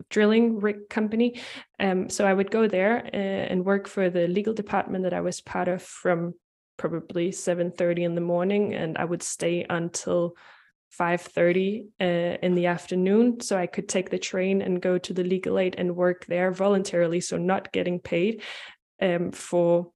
drilling 0.09 0.59
rig 0.59 0.89
company. 0.89 1.39
Um, 1.79 2.09
so 2.09 2.25
I 2.25 2.33
would 2.33 2.49
go 2.49 2.67
there 2.67 3.05
uh, 3.13 3.51
and 3.51 3.63
work 3.63 3.87
for 3.87 4.09
the 4.09 4.27
legal 4.27 4.53
department 4.53 5.03
that 5.03 5.13
I 5.13 5.21
was 5.21 5.41
part 5.41 5.67
of 5.67 5.83
from 5.83 6.33
probably 6.81 7.29
7.30 7.29 7.99
in 7.99 8.15
the 8.15 8.21
morning 8.21 8.73
and 8.73 8.97
i 8.97 9.05
would 9.05 9.21
stay 9.21 9.65
until 9.69 10.35
5.30 10.99 11.85
uh, 11.99 12.37
in 12.41 12.53
the 12.53 12.65
afternoon 12.65 13.39
so 13.39 13.57
i 13.57 13.65
could 13.65 13.87
take 13.87 14.09
the 14.09 14.19
train 14.19 14.61
and 14.61 14.81
go 14.81 14.97
to 14.97 15.13
the 15.13 15.23
legal 15.23 15.57
aid 15.57 15.75
and 15.77 15.95
work 15.95 16.25
there 16.25 16.51
voluntarily 16.51 17.21
so 17.21 17.37
not 17.37 17.71
getting 17.71 17.99
paid 17.99 18.41
um, 19.01 19.31
for 19.31 19.91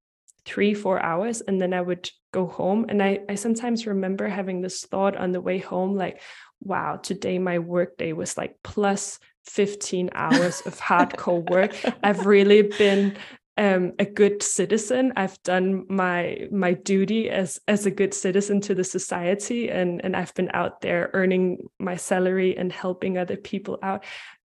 three 0.46 0.74
four 0.74 1.02
hours 1.02 1.42
and 1.42 1.62
then 1.62 1.74
i 1.74 1.82
would 1.82 2.10
go 2.36 2.46
home. 2.46 2.86
And 2.90 3.02
I, 3.02 3.20
I 3.30 3.36
sometimes 3.36 3.88
remember 3.88 4.28
having 4.28 4.60
this 4.60 4.86
thought 4.86 5.16
on 5.16 5.32
the 5.32 5.40
way 5.40 5.58
home 5.58 5.96
like 5.96 6.22
wow 6.60 6.98
today 6.98 7.40
my 7.40 7.60
workday 7.60 8.12
was 8.12 8.38
like 8.38 8.58
plus 8.62 9.20
15 9.46 10.10
hours 10.14 10.62
of 10.66 10.78
hardcore 10.78 11.50
work. 11.50 11.74
I've 12.04 12.26
really 12.26 12.64
been 12.64 13.16
um, 13.58 13.94
a 14.00 14.06
good 14.06 14.44
citizen. 14.44 15.14
I've 15.16 15.42
done 15.44 15.86
my 15.90 16.48
my 16.52 16.74
duty 16.74 17.30
as 17.30 17.60
as 17.68 17.86
a 17.86 17.92
good 17.92 18.14
citizen 18.14 18.62
to 18.62 18.76
the 18.76 18.84
society, 18.84 19.70
and 19.70 20.04
and 20.04 20.16
I've 20.16 20.34
been 20.34 20.52
out 20.54 20.82
there 20.82 21.10
earning 21.14 21.70
my 21.80 21.96
salary 21.96 22.58
and 22.58 22.72
helping 22.72 23.18
other 23.18 23.38
people 23.38 23.80
out. 23.82 24.04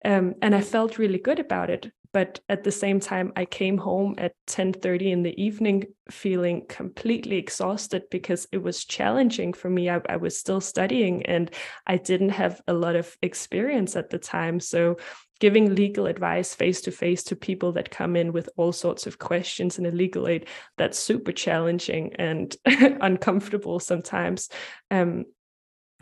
Um, 0.04 0.34
and 0.42 0.54
I 0.54 0.60
felt 0.60 0.98
really 0.98 1.18
good 1.18 1.38
about 1.38 1.70
it. 1.70 1.92
But 2.12 2.40
at 2.48 2.64
the 2.64 2.72
same 2.72 2.98
time, 2.98 3.32
I 3.36 3.44
came 3.44 3.76
home 3.78 4.14
at 4.16 4.32
10:30 4.46 5.12
in 5.12 5.22
the 5.22 5.40
evening, 5.40 5.84
feeling 6.10 6.64
completely 6.66 7.36
exhausted 7.36 8.04
because 8.10 8.48
it 8.52 8.62
was 8.62 8.86
challenging 8.86 9.52
for 9.52 9.68
me. 9.68 9.90
I, 9.90 10.00
I 10.08 10.16
was 10.16 10.38
still 10.38 10.60
studying, 10.60 11.26
and 11.26 11.50
I 11.86 11.98
didn't 11.98 12.30
have 12.30 12.60
a 12.66 12.72
lot 12.72 12.96
of 12.96 13.16
experience 13.22 13.96
at 13.96 14.10
the 14.10 14.18
time. 14.18 14.60
So 14.60 14.96
giving 15.40 15.74
legal 15.74 16.06
advice 16.06 16.54
face 16.54 16.80
to 16.82 16.90
face 16.90 17.22
to 17.22 17.36
people 17.36 17.72
that 17.72 17.90
come 17.90 18.16
in 18.16 18.32
with 18.32 18.48
all 18.56 18.72
sorts 18.72 19.06
of 19.06 19.18
questions 19.18 19.78
and 19.78 19.86
a 19.86 19.90
legal 19.92 20.28
aid 20.28 20.46
that's 20.76 20.98
super 20.98 21.32
challenging 21.32 22.14
and 22.16 22.56
uncomfortable 22.66 23.78
sometimes 23.78 24.48
um, 24.90 25.24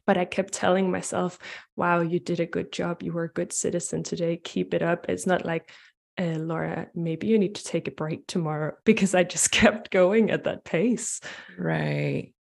but 0.06 0.16
i 0.16 0.24
kept 0.24 0.52
telling 0.52 0.90
myself 0.90 1.38
wow 1.76 2.00
you 2.00 2.20
did 2.20 2.40
a 2.40 2.46
good 2.46 2.70
job 2.72 3.02
you 3.02 3.12
were 3.12 3.24
a 3.24 3.32
good 3.32 3.52
citizen 3.52 4.02
today 4.02 4.36
keep 4.36 4.74
it 4.74 4.82
up 4.82 5.06
it's 5.08 5.26
not 5.26 5.44
like 5.44 5.70
uh, 6.16 6.38
Laura, 6.38 6.86
maybe 6.94 7.26
you 7.26 7.38
need 7.38 7.56
to 7.56 7.64
take 7.64 7.88
a 7.88 7.92
break 7.92 8.26
tomorrow 8.26 8.74
because 8.84 9.14
I 9.14 9.24
just 9.24 9.50
kept 9.50 9.90
going 9.90 10.30
at 10.30 10.44
that 10.44 10.64
pace. 10.64 11.20
Right. 11.58 12.32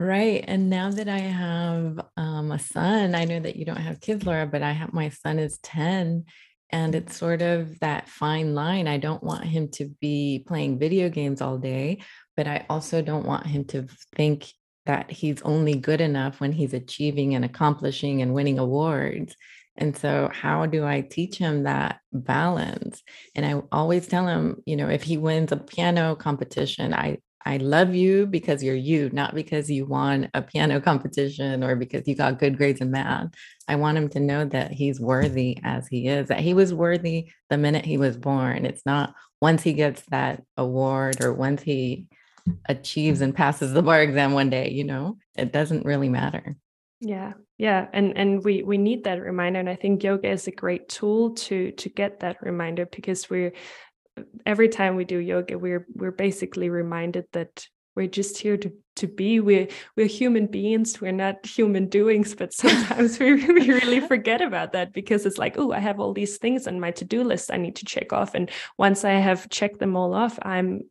Right. 0.00 0.44
And 0.46 0.70
now 0.70 0.90
that 0.90 1.08
I 1.08 1.18
have 1.18 1.98
um, 2.16 2.52
a 2.52 2.58
son, 2.58 3.16
I 3.16 3.24
know 3.24 3.40
that 3.40 3.56
you 3.56 3.64
don't 3.64 3.76
have 3.76 4.00
kids, 4.00 4.24
Laura, 4.24 4.46
but 4.46 4.62
I 4.62 4.70
have 4.70 4.92
my 4.92 5.08
son 5.08 5.40
is 5.40 5.58
10 5.58 6.24
and 6.70 6.94
it's 6.94 7.16
sort 7.16 7.42
of 7.42 7.80
that 7.80 8.08
fine 8.08 8.54
line. 8.54 8.86
I 8.86 8.98
don't 8.98 9.22
want 9.24 9.44
him 9.44 9.70
to 9.72 9.86
be 10.00 10.44
playing 10.46 10.78
video 10.78 11.08
games 11.08 11.40
all 11.40 11.58
day, 11.58 11.98
but 12.36 12.46
I 12.46 12.64
also 12.70 13.02
don't 13.02 13.26
want 13.26 13.46
him 13.46 13.64
to 13.66 13.88
think 14.14 14.52
that 14.86 15.10
he's 15.10 15.42
only 15.42 15.74
good 15.74 16.00
enough 16.00 16.40
when 16.40 16.52
he's 16.52 16.74
achieving 16.74 17.34
and 17.34 17.44
accomplishing 17.44 18.22
and 18.22 18.34
winning 18.34 18.58
awards. 18.58 19.34
And 19.76 19.96
so, 19.96 20.30
how 20.32 20.66
do 20.66 20.84
I 20.84 21.02
teach 21.02 21.38
him 21.38 21.64
that 21.64 22.00
balance? 22.12 23.02
And 23.34 23.46
I 23.46 23.62
always 23.72 24.06
tell 24.06 24.26
him, 24.26 24.62
you 24.66 24.76
know, 24.76 24.88
if 24.88 25.02
he 25.02 25.16
wins 25.16 25.52
a 25.52 25.56
piano 25.56 26.16
competition, 26.16 26.92
I 26.94 27.18
I 27.48 27.56
love 27.56 27.94
you 27.94 28.26
because 28.26 28.62
you're 28.62 28.74
you, 28.74 29.08
not 29.10 29.34
because 29.34 29.70
you 29.70 29.86
won 29.86 30.28
a 30.34 30.42
piano 30.42 30.82
competition 30.82 31.64
or 31.64 31.76
because 31.76 32.06
you 32.06 32.14
got 32.14 32.38
good 32.38 32.58
grades 32.58 32.82
in 32.82 32.90
math. 32.90 33.28
I 33.66 33.76
want 33.76 33.96
him 33.96 34.10
to 34.10 34.20
know 34.20 34.44
that 34.44 34.70
he's 34.70 35.00
worthy 35.00 35.56
as 35.64 35.88
he 35.88 36.08
is, 36.08 36.28
that 36.28 36.40
he 36.40 36.52
was 36.52 36.74
worthy 36.74 37.30
the 37.48 37.56
minute 37.56 37.86
he 37.86 37.96
was 37.96 38.18
born. 38.18 38.66
It's 38.66 38.84
not 38.84 39.14
once 39.40 39.62
he 39.62 39.72
gets 39.72 40.02
that 40.10 40.42
award 40.58 41.24
or 41.24 41.32
once 41.32 41.62
he 41.62 42.04
achieves 42.66 43.22
and 43.22 43.34
passes 43.34 43.72
the 43.72 43.82
bar 43.82 44.02
exam 44.02 44.34
one 44.34 44.50
day, 44.50 44.68
you 44.68 44.84
know, 44.84 45.16
it 45.34 45.50
doesn't 45.50 45.86
really 45.86 46.10
matter. 46.10 46.54
Yeah. 47.00 47.32
Yeah. 47.56 47.86
And 47.94 48.16
and 48.18 48.44
we 48.44 48.62
we 48.62 48.76
need 48.76 49.04
that 49.04 49.22
reminder. 49.22 49.60
And 49.60 49.70
I 49.70 49.76
think 49.76 50.02
yoga 50.02 50.28
is 50.28 50.48
a 50.48 50.52
great 50.52 50.88
tool 50.88 51.34
to 51.34 51.72
to 51.72 51.88
get 51.88 52.20
that 52.20 52.42
reminder 52.42 52.86
because 52.86 53.30
we're 53.30 53.52
every 54.46 54.68
time 54.68 54.96
we 54.96 55.04
do 55.04 55.18
yoga, 55.18 55.58
we're 55.58 55.86
we're 55.94 56.10
basically 56.10 56.70
reminded 56.70 57.26
that 57.32 57.66
we're 57.94 58.06
just 58.06 58.38
here 58.38 58.56
to 58.56 58.72
to 58.96 59.06
be. 59.06 59.40
We're 59.40 59.68
we're 59.96 60.06
human 60.06 60.46
beings. 60.46 61.00
We're 61.00 61.12
not 61.12 61.44
human 61.44 61.88
doings. 61.88 62.34
But 62.34 62.52
sometimes 62.64 63.18
we, 63.18 63.34
we 63.34 63.70
really 63.70 64.00
forget 64.00 64.40
about 64.40 64.72
that 64.72 64.92
because 64.92 65.26
it's 65.26 65.38
like, 65.38 65.58
oh, 65.58 65.72
I 65.72 65.80
have 65.80 66.00
all 66.00 66.12
these 66.12 66.38
things 66.38 66.66
on 66.66 66.80
my 66.80 66.90
to 66.92 67.04
do 67.04 67.24
list 67.24 67.52
I 67.52 67.56
need 67.56 67.76
to 67.76 67.84
check 67.84 68.12
off, 68.12 68.34
and 68.34 68.50
once 68.76 69.04
I 69.04 69.12
have 69.12 69.48
checked 69.48 69.80
them 69.80 69.96
all 69.96 70.14
off, 70.14 70.38
I'm 70.42 70.82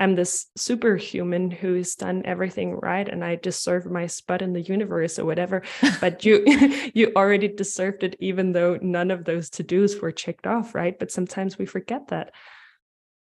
I'm 0.00 0.14
this 0.14 0.46
superhuman 0.56 1.50
who's 1.50 1.94
done 1.94 2.22
everything 2.24 2.74
right 2.74 3.06
and 3.06 3.22
I 3.22 3.36
deserve 3.36 3.84
my 3.84 4.06
spot 4.06 4.40
in 4.40 4.54
the 4.54 4.62
universe 4.62 5.18
or 5.18 5.26
whatever. 5.26 5.62
But 6.00 6.24
you 6.24 6.42
you 6.94 7.12
already 7.14 7.48
deserved 7.48 8.02
it 8.02 8.16
even 8.18 8.52
though 8.52 8.78
none 8.80 9.10
of 9.10 9.24
those 9.24 9.50
to-dos 9.50 10.00
were 10.00 10.10
checked 10.10 10.46
off, 10.46 10.74
right? 10.74 10.98
But 10.98 11.12
sometimes 11.12 11.58
we 11.58 11.66
forget 11.66 12.08
that. 12.08 12.32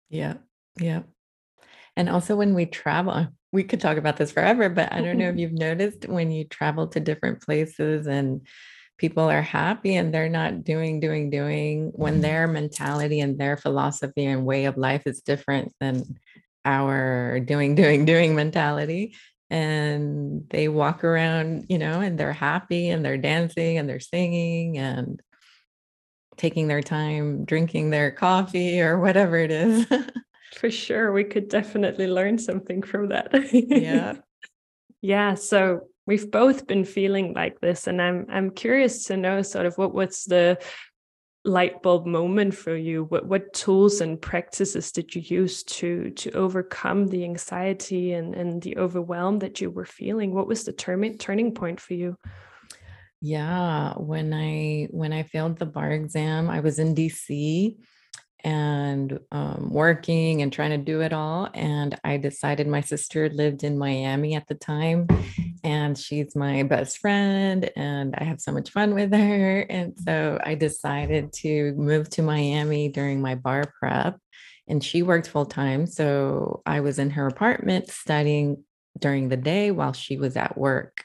Yeah. 0.09 0.35
Yeah. 0.79 1.03
And 1.95 2.09
also 2.09 2.35
when 2.35 2.53
we 2.53 2.65
travel, 2.65 3.11
uh, 3.11 3.27
we 3.51 3.63
could 3.63 3.81
talk 3.81 3.97
about 3.97 4.17
this 4.17 4.31
forever, 4.31 4.69
but 4.69 4.93
I 4.93 5.01
don't 5.01 5.17
know 5.17 5.29
if 5.29 5.37
you've 5.39 5.53
noticed 5.53 6.07
when 6.07 6.31
you 6.31 6.45
travel 6.45 6.87
to 6.89 6.99
different 6.99 7.41
places 7.41 8.07
and 8.07 8.45
people 8.97 9.29
are 9.29 9.41
happy 9.41 9.95
and 9.95 10.13
they're 10.13 10.29
not 10.29 10.63
doing, 10.63 10.99
doing, 10.99 11.29
doing, 11.29 11.91
when 11.95 12.13
mm-hmm. 12.13 12.21
their 12.21 12.47
mentality 12.47 13.19
and 13.19 13.37
their 13.37 13.57
philosophy 13.57 14.25
and 14.25 14.45
way 14.45 14.65
of 14.65 14.77
life 14.77 15.03
is 15.05 15.21
different 15.21 15.73
than 15.79 16.19
our 16.65 17.39
doing, 17.39 17.75
doing, 17.75 18.05
doing 18.05 18.35
mentality. 18.35 19.15
And 19.49 20.43
they 20.49 20.67
walk 20.67 21.03
around, 21.03 21.67
you 21.69 21.77
know, 21.77 22.01
and 22.01 22.19
they're 22.19 22.33
happy 22.33 22.89
and 22.89 23.05
they're 23.05 23.17
dancing 23.17 23.77
and 23.77 23.87
they're 23.87 23.99
singing 23.99 24.77
and 24.77 25.21
taking 26.37 26.67
their 26.67 26.81
time 26.81 27.45
drinking 27.45 27.89
their 27.89 28.11
coffee 28.11 28.81
or 28.81 28.99
whatever 28.99 29.37
it 29.37 29.51
is. 29.51 29.85
For 30.55 30.71
sure. 30.71 31.11
We 31.11 31.23
could 31.23 31.49
definitely 31.49 32.07
learn 32.07 32.37
something 32.37 32.81
from 32.81 33.09
that. 33.09 33.29
yeah. 33.53 34.13
Yeah. 34.99 35.35
So 35.35 35.89
we've 36.07 36.31
both 36.31 36.65
been 36.65 36.83
feeling 36.83 37.33
like 37.33 37.59
this. 37.59 37.85
And 37.85 38.01
I'm 38.01 38.25
I'm 38.31 38.49
curious 38.49 39.05
to 39.05 39.15
know 39.15 39.43
sort 39.43 39.67
of 39.67 39.77
what 39.77 39.93
was 39.93 40.23
the 40.23 40.57
light 41.45 41.81
bulb 41.81 42.05
moment 42.05 42.55
for 42.55 42.75
you? 42.75 43.05
What 43.05 43.27
what 43.27 43.53
tools 43.53 44.01
and 44.01 44.21
practices 44.21 44.91
did 44.91 45.15
you 45.15 45.21
use 45.21 45.63
to 45.63 46.09
to 46.11 46.31
overcome 46.31 47.07
the 47.07 47.23
anxiety 47.23 48.13
and, 48.13 48.35
and 48.35 48.61
the 48.61 48.77
overwhelm 48.77 49.39
that 49.39 49.61
you 49.61 49.69
were 49.69 49.85
feeling? 49.85 50.33
What 50.33 50.47
was 50.47 50.63
the 50.63 50.73
turning 50.73 51.17
turning 51.17 51.53
point 51.53 51.79
for 51.79 51.93
you? 51.93 52.17
Yeah, 53.21 53.93
when 53.93 54.33
I 54.33 54.87
when 54.91 55.11
I 55.11 55.23
failed 55.23 55.57
the 55.57 55.65
bar 55.65 55.91
exam, 55.91 56.49
I 56.49 56.59
was 56.59 56.77
in 56.77 56.93
DC 56.93 57.75
and 58.43 59.19
um, 59.31 59.69
working 59.71 60.41
and 60.43 60.53
trying 60.53 60.69
to 60.69 60.77
do 60.77 61.01
it 61.01 61.13
all. 61.13 61.49
And 61.53 61.99
I 62.03 62.17
decided 62.17 62.67
my 62.67 62.81
sister 62.81 63.29
lived 63.29 63.63
in 63.63 63.77
Miami 63.77 64.35
at 64.35 64.47
the 64.47 64.53
time, 64.53 65.07
and 65.63 65.97
she's 65.97 66.35
my 66.35 66.61
best 66.63 66.99
friend, 66.99 67.71
and 67.75 68.15
I 68.15 68.23
have 68.23 68.39
so 68.39 68.51
much 68.51 68.69
fun 68.69 68.93
with 68.93 69.11
her. 69.11 69.61
And 69.61 69.97
so 69.99 70.39
I 70.43 70.53
decided 70.53 71.33
to 71.41 71.73
move 71.73 72.09
to 72.11 72.21
Miami 72.21 72.89
during 72.89 73.19
my 73.21 73.33
bar 73.33 73.63
prep. 73.79 74.17
And 74.67 74.83
she 74.83 75.01
worked 75.01 75.29
full 75.29 75.45
time. 75.45 75.87
So 75.87 76.61
I 76.65 76.81
was 76.81 76.99
in 76.99 77.11
her 77.11 77.25
apartment 77.25 77.89
studying 77.89 78.63
during 78.99 79.29
the 79.29 79.37
day 79.37 79.71
while 79.71 79.93
she 79.93 80.17
was 80.17 80.35
at 80.35 80.57
work. 80.57 81.03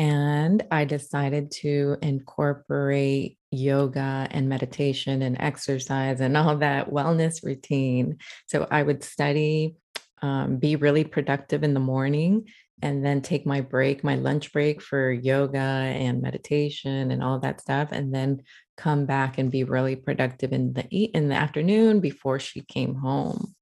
And 0.00 0.62
I 0.70 0.86
decided 0.86 1.50
to 1.60 1.98
incorporate 2.00 3.36
yoga 3.50 4.26
and 4.30 4.48
meditation 4.48 5.20
and 5.20 5.36
exercise 5.38 6.22
and 6.22 6.38
all 6.38 6.56
that 6.56 6.88
wellness 6.88 7.44
routine. 7.44 8.16
So 8.46 8.66
I 8.70 8.82
would 8.82 9.04
study, 9.04 9.76
um, 10.22 10.56
be 10.56 10.76
really 10.76 11.04
productive 11.04 11.62
in 11.62 11.74
the 11.74 11.80
morning, 11.80 12.46
and 12.80 13.04
then 13.04 13.20
take 13.20 13.44
my 13.44 13.60
break, 13.60 14.02
my 14.02 14.14
lunch 14.14 14.54
break 14.54 14.80
for 14.80 15.12
yoga 15.12 15.58
and 15.58 16.22
meditation 16.22 17.10
and 17.10 17.22
all 17.22 17.38
that 17.40 17.60
stuff, 17.60 17.90
and 17.92 18.14
then 18.14 18.40
come 18.78 19.04
back 19.04 19.36
and 19.36 19.50
be 19.50 19.64
really 19.64 19.96
productive 19.96 20.54
in 20.54 20.72
the 20.72 20.88
in 20.88 21.28
the 21.28 21.34
afternoon 21.34 22.00
before 22.00 22.40
she 22.40 22.62
came 22.62 22.94
home. 22.94 23.54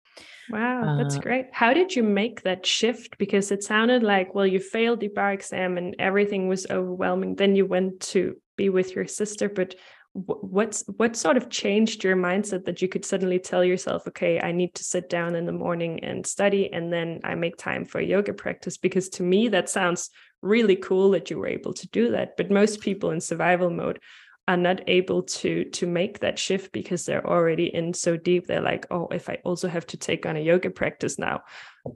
Wow, 0.51 0.97
that's 0.97 1.17
uh, 1.17 1.21
great. 1.21 1.47
How 1.53 1.75
did 1.75 1.95
you 1.95 2.03
make 2.03 2.43
that 2.43 2.65
shift? 2.65 3.19
Because 3.19 3.51
it 3.51 3.63
sounded 3.63 4.03
like, 4.03 4.35
well, 4.35 4.47
you 4.47 4.61
failed 4.61 5.01
the 5.01 5.09
bar 5.09 5.33
exam 5.33 5.77
and 5.77 5.95
everything 5.99 6.49
was 6.49 6.67
overwhelming. 6.71 7.35
Then 7.35 7.55
you 7.55 7.67
went 7.67 8.01
to 8.01 8.37
be 8.57 8.69
with 8.71 8.95
your 8.95 9.07
sister, 9.07 9.49
but 9.49 9.75
what's 10.15 10.85
what 10.97 11.15
sort 11.15 11.37
of 11.37 11.51
changed 11.51 12.03
your 12.03 12.17
mindset 12.17 12.65
that 12.65 12.83
you 12.83 12.89
could 12.89 13.05
suddenly 13.05 13.39
tell 13.39 13.63
yourself 13.63 14.07
okay 14.09 14.41
i 14.41 14.51
need 14.51 14.75
to 14.75 14.83
sit 14.83 15.09
down 15.09 15.37
in 15.37 15.45
the 15.45 15.53
morning 15.53 16.03
and 16.03 16.27
study 16.27 16.73
and 16.73 16.93
then 16.93 17.21
i 17.25 17.35
make 17.35 17.57
time 17.57 17.85
for 17.85 18.01
yoga 18.01 18.33
practice 18.33 18.79
because 18.79 19.09
to 19.09 19.23
me 19.23 19.49
that 19.49 19.69
sounds 19.69 20.11
really 20.43 20.77
cool 20.77 21.11
that 21.11 21.31
you 21.31 21.39
were 21.39 21.47
able 21.47 21.73
to 21.73 21.87
do 21.89 22.11
that 22.11 22.37
but 22.37 22.51
most 22.51 22.81
people 22.81 23.11
in 23.11 23.21
survival 23.21 23.71
mode 23.71 24.01
are 24.49 24.57
not 24.57 24.81
able 24.89 25.23
to 25.23 25.65
to 25.67 25.87
make 25.87 26.21
that 26.21 26.39
shift 26.39 26.73
because 26.73 27.05
they're 27.05 27.27
already 27.27 27.67
in 27.73 27.93
so 27.93 28.17
deep 28.17 28.47
they're 28.47 28.63
like 28.63 28.87
oh 28.91 29.07
if 29.13 29.29
i 29.29 29.39
also 29.45 29.69
have 29.69 29.87
to 29.87 29.99
take 29.99 30.25
on 30.25 30.37
a 30.37 30.41
yoga 30.41 30.71
practice 30.71 31.19
now 31.19 31.43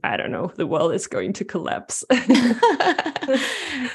i 0.05 0.19
don't 0.19 0.31
know 0.31 0.53
the 0.57 0.67
world 0.67 0.95
is 0.95 1.07
going 1.09 1.33
to 1.33 1.45
collapse. 1.45 2.05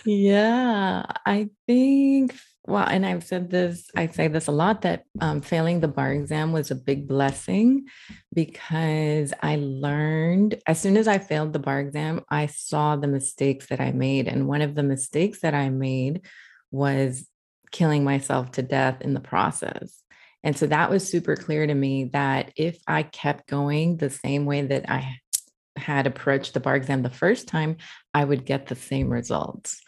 Yeah 0.06 1.06
i 1.26 1.50
think 1.68 2.34
well 2.66 2.88
and 2.88 3.06
i've 3.06 3.24
said 3.24 3.50
this 3.50 3.90
i 3.96 4.08
say 4.08 4.28
this 4.28 4.48
a 4.48 4.52
lot 4.52 4.82
that 4.82 5.04
um, 5.22 5.42
failing 5.42 5.80
the 5.80 5.88
bar 5.88 6.12
exam 6.12 6.52
was 6.52 6.72
a 6.72 6.76
big 6.76 7.08
blessing 7.08 7.86
because 8.34 9.34
i 9.42 9.58
learned 9.58 10.62
as 10.66 10.82
soon 10.82 10.98
as 10.98 11.08
i 11.08 11.18
failed 11.18 11.54
the 11.54 11.60
bar 11.60 11.80
exam 11.80 12.22
i 12.30 12.46
saw 12.46 12.96
the 12.96 13.08
mistakes 13.08 13.68
that 13.68 13.82
i 13.82 13.92
made 13.92 14.28
and 14.28 14.48
one 14.48 14.62
of 14.62 14.76
the 14.76 14.84
mistakes 14.84 15.42
that 15.42 15.54
i 15.54 15.70
made 15.70 16.22
was 16.72 17.28
killing 17.72 18.04
myself 18.04 18.52
to 18.54 18.62
death 18.62 19.02
in 19.02 19.14
the 19.14 19.20
process. 19.20 20.04
And 20.44 20.58
so 20.58 20.68
that 20.68 20.90
was 20.90 21.08
super 21.08 21.36
clear 21.36 21.66
to 21.66 21.74
me 21.74 22.06
that 22.14 22.52
if 22.56 22.80
I 22.88 23.04
kept 23.04 23.48
going 23.48 23.98
the 23.98 24.10
same 24.10 24.46
way 24.46 24.62
that 24.62 24.90
I 24.90 25.20
had 25.78 26.08
approached 26.08 26.54
the 26.54 26.60
bar 26.60 26.76
exam 26.76 27.04
the 27.04 27.10
first 27.10 27.48
time, 27.48 27.78
I 28.14 28.24
would 28.24 28.46
get 28.46 28.68
the 28.68 28.76
same 28.76 29.10
results. 29.10 29.82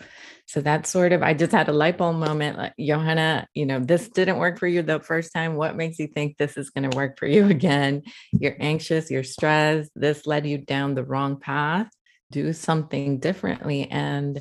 So 0.46 0.62
that's 0.62 0.90
sort 0.90 1.14
of, 1.14 1.22
I 1.22 1.34
just 1.34 1.52
had 1.52 1.68
a 1.68 1.74
light 1.74 1.98
bulb 1.98 2.16
moment 2.16 2.58
like, 2.58 2.74
Yohanna, 2.78 3.48
you 3.54 3.66
know, 3.66 3.80
this 3.80 4.10
didn't 4.10 4.38
work 4.38 4.60
for 4.60 4.68
you 4.68 4.82
the 4.82 5.00
first 5.00 5.32
time. 5.34 5.56
What 5.56 5.76
makes 5.76 6.00
you 6.00 6.08
think 6.08 6.38
this 6.38 6.58
is 6.58 6.70
going 6.70 6.90
to 6.90 6.98
work 6.98 7.20
for 7.20 7.28
you 7.28 7.46
again? 7.50 8.04
You're 8.32 8.58
anxious, 8.60 9.12
you're 9.12 9.24
stressed. 9.24 9.92
This 9.96 10.26
led 10.26 10.46
you 10.46 10.58
down 10.58 10.96
the 10.96 11.04
wrong 11.04 11.40
path. 11.40 11.90
Do 12.32 12.54
something 12.54 13.20
differently. 13.20 13.90
And 13.90 14.40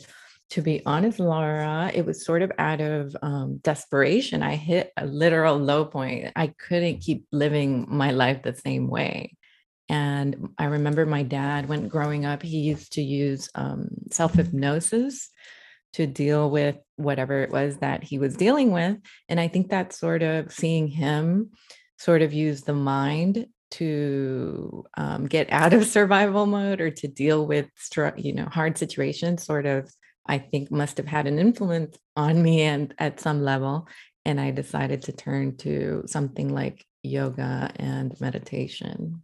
to 0.50 0.62
be 0.62 0.82
honest, 0.86 1.20
Laura, 1.20 1.90
it 1.92 2.06
was 2.06 2.24
sort 2.24 2.42
of 2.42 2.52
out 2.58 2.80
of 2.80 3.14
um, 3.20 3.58
desperation. 3.58 4.42
I 4.42 4.56
hit 4.56 4.92
a 4.96 5.04
literal 5.04 5.58
low 5.58 5.84
point. 5.84 6.32
I 6.36 6.48
couldn't 6.48 7.00
keep 7.00 7.26
living 7.32 7.86
my 7.88 8.12
life 8.12 8.42
the 8.42 8.54
same 8.54 8.88
way. 8.88 9.36
And 9.90 10.50
I 10.58 10.66
remember 10.66 11.06
my 11.06 11.22
dad, 11.22 11.68
when 11.68 11.88
growing 11.88 12.24
up, 12.24 12.42
he 12.42 12.58
used 12.58 12.94
to 12.94 13.02
use 13.02 13.48
um, 13.54 13.88
self 14.10 14.34
hypnosis 14.34 15.30
to 15.94 16.06
deal 16.06 16.50
with 16.50 16.76
whatever 16.96 17.42
it 17.42 17.50
was 17.50 17.78
that 17.78 18.04
he 18.04 18.18
was 18.18 18.36
dealing 18.36 18.70
with. 18.70 18.98
And 19.28 19.40
I 19.40 19.48
think 19.48 19.70
that 19.70 19.92
sort 19.94 20.22
of 20.22 20.52
seeing 20.52 20.88
him 20.88 21.50
sort 21.98 22.22
of 22.22 22.32
use 22.32 22.62
the 22.62 22.74
mind 22.74 23.46
to 23.70 24.84
um, 24.96 25.26
get 25.26 25.50
out 25.52 25.72
of 25.72 25.86
survival 25.86 26.46
mode 26.46 26.80
or 26.80 26.90
to 26.90 27.08
deal 27.08 27.46
with 27.46 27.68
you 28.16 28.32
know 28.32 28.46
hard 28.46 28.78
situations 28.78 29.44
sort 29.44 29.66
of 29.66 29.92
i 30.28 30.38
think 30.38 30.70
must 30.70 30.96
have 30.96 31.06
had 31.06 31.26
an 31.26 31.38
influence 31.38 31.98
on 32.16 32.42
me 32.42 32.62
and 32.62 32.94
at 32.98 33.20
some 33.20 33.42
level 33.42 33.88
and 34.24 34.40
i 34.40 34.50
decided 34.50 35.02
to 35.02 35.12
turn 35.12 35.56
to 35.56 36.02
something 36.06 36.48
like 36.48 36.84
yoga 37.02 37.70
and 37.76 38.18
meditation. 38.20 39.22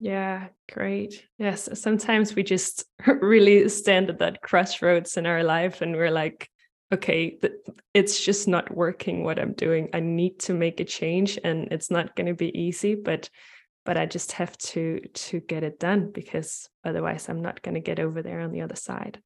Yeah 0.00 0.48
great. 0.72 1.24
Yes 1.38 1.68
sometimes 1.80 2.34
we 2.34 2.42
just 2.42 2.84
really 3.06 3.68
stand 3.68 4.10
at 4.10 4.18
that 4.18 4.42
crossroads 4.42 5.16
in 5.16 5.26
our 5.26 5.42
life 5.42 5.80
and 5.80 5.94
we're 5.94 6.10
like 6.10 6.48
okay 6.92 7.38
it's 7.94 8.22
just 8.22 8.46
not 8.46 8.74
working 8.74 9.24
what 9.24 9.38
i'm 9.38 9.52
doing. 9.52 9.88
I 9.94 10.00
need 10.00 10.40
to 10.40 10.54
make 10.54 10.80
a 10.80 10.84
change 10.84 11.38
and 11.42 11.68
it's 11.72 11.90
not 11.90 12.14
going 12.16 12.26
to 12.26 12.34
be 12.34 12.56
easy 12.58 12.94
but 12.94 13.30
but 13.84 13.96
i 13.96 14.06
just 14.06 14.32
have 14.32 14.56
to 14.58 15.00
to 15.14 15.40
get 15.40 15.62
it 15.62 15.78
done 15.78 16.10
because 16.12 16.68
otherwise 16.84 17.28
i'm 17.28 17.42
not 17.42 17.62
going 17.62 17.74
to 17.74 17.80
get 17.80 18.00
over 18.00 18.22
there 18.22 18.40
on 18.40 18.52
the 18.52 18.62
other 18.62 18.76
side 18.76 19.20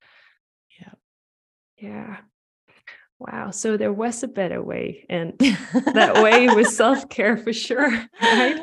yeah. 1.79 2.19
Wow 3.19 3.51
so 3.51 3.77
there 3.77 3.93
was 3.93 4.23
a 4.23 4.29
better 4.29 4.63
way 4.63 5.05
and 5.11 5.37
that 5.39 6.23
way 6.23 6.49
was 6.49 6.77
self-care 6.77 7.37
for 7.37 7.53
sure 7.53 7.91
right? 8.23 8.61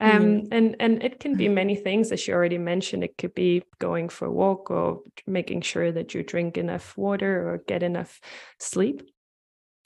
Um 0.00 0.22
mm. 0.22 0.48
and 0.52 0.76
and 0.78 1.02
it 1.02 1.18
can 1.18 1.34
be 1.34 1.48
many 1.48 1.74
things 1.74 2.12
as 2.12 2.26
you 2.26 2.34
already 2.34 2.58
mentioned 2.58 3.02
it 3.02 3.18
could 3.18 3.34
be 3.34 3.64
going 3.80 4.08
for 4.08 4.26
a 4.26 4.32
walk 4.32 4.70
or 4.70 5.00
making 5.26 5.62
sure 5.62 5.90
that 5.90 6.14
you 6.14 6.22
drink 6.22 6.56
enough 6.56 6.96
water 6.96 7.48
or 7.48 7.58
get 7.66 7.82
enough 7.82 8.20
sleep. 8.58 9.02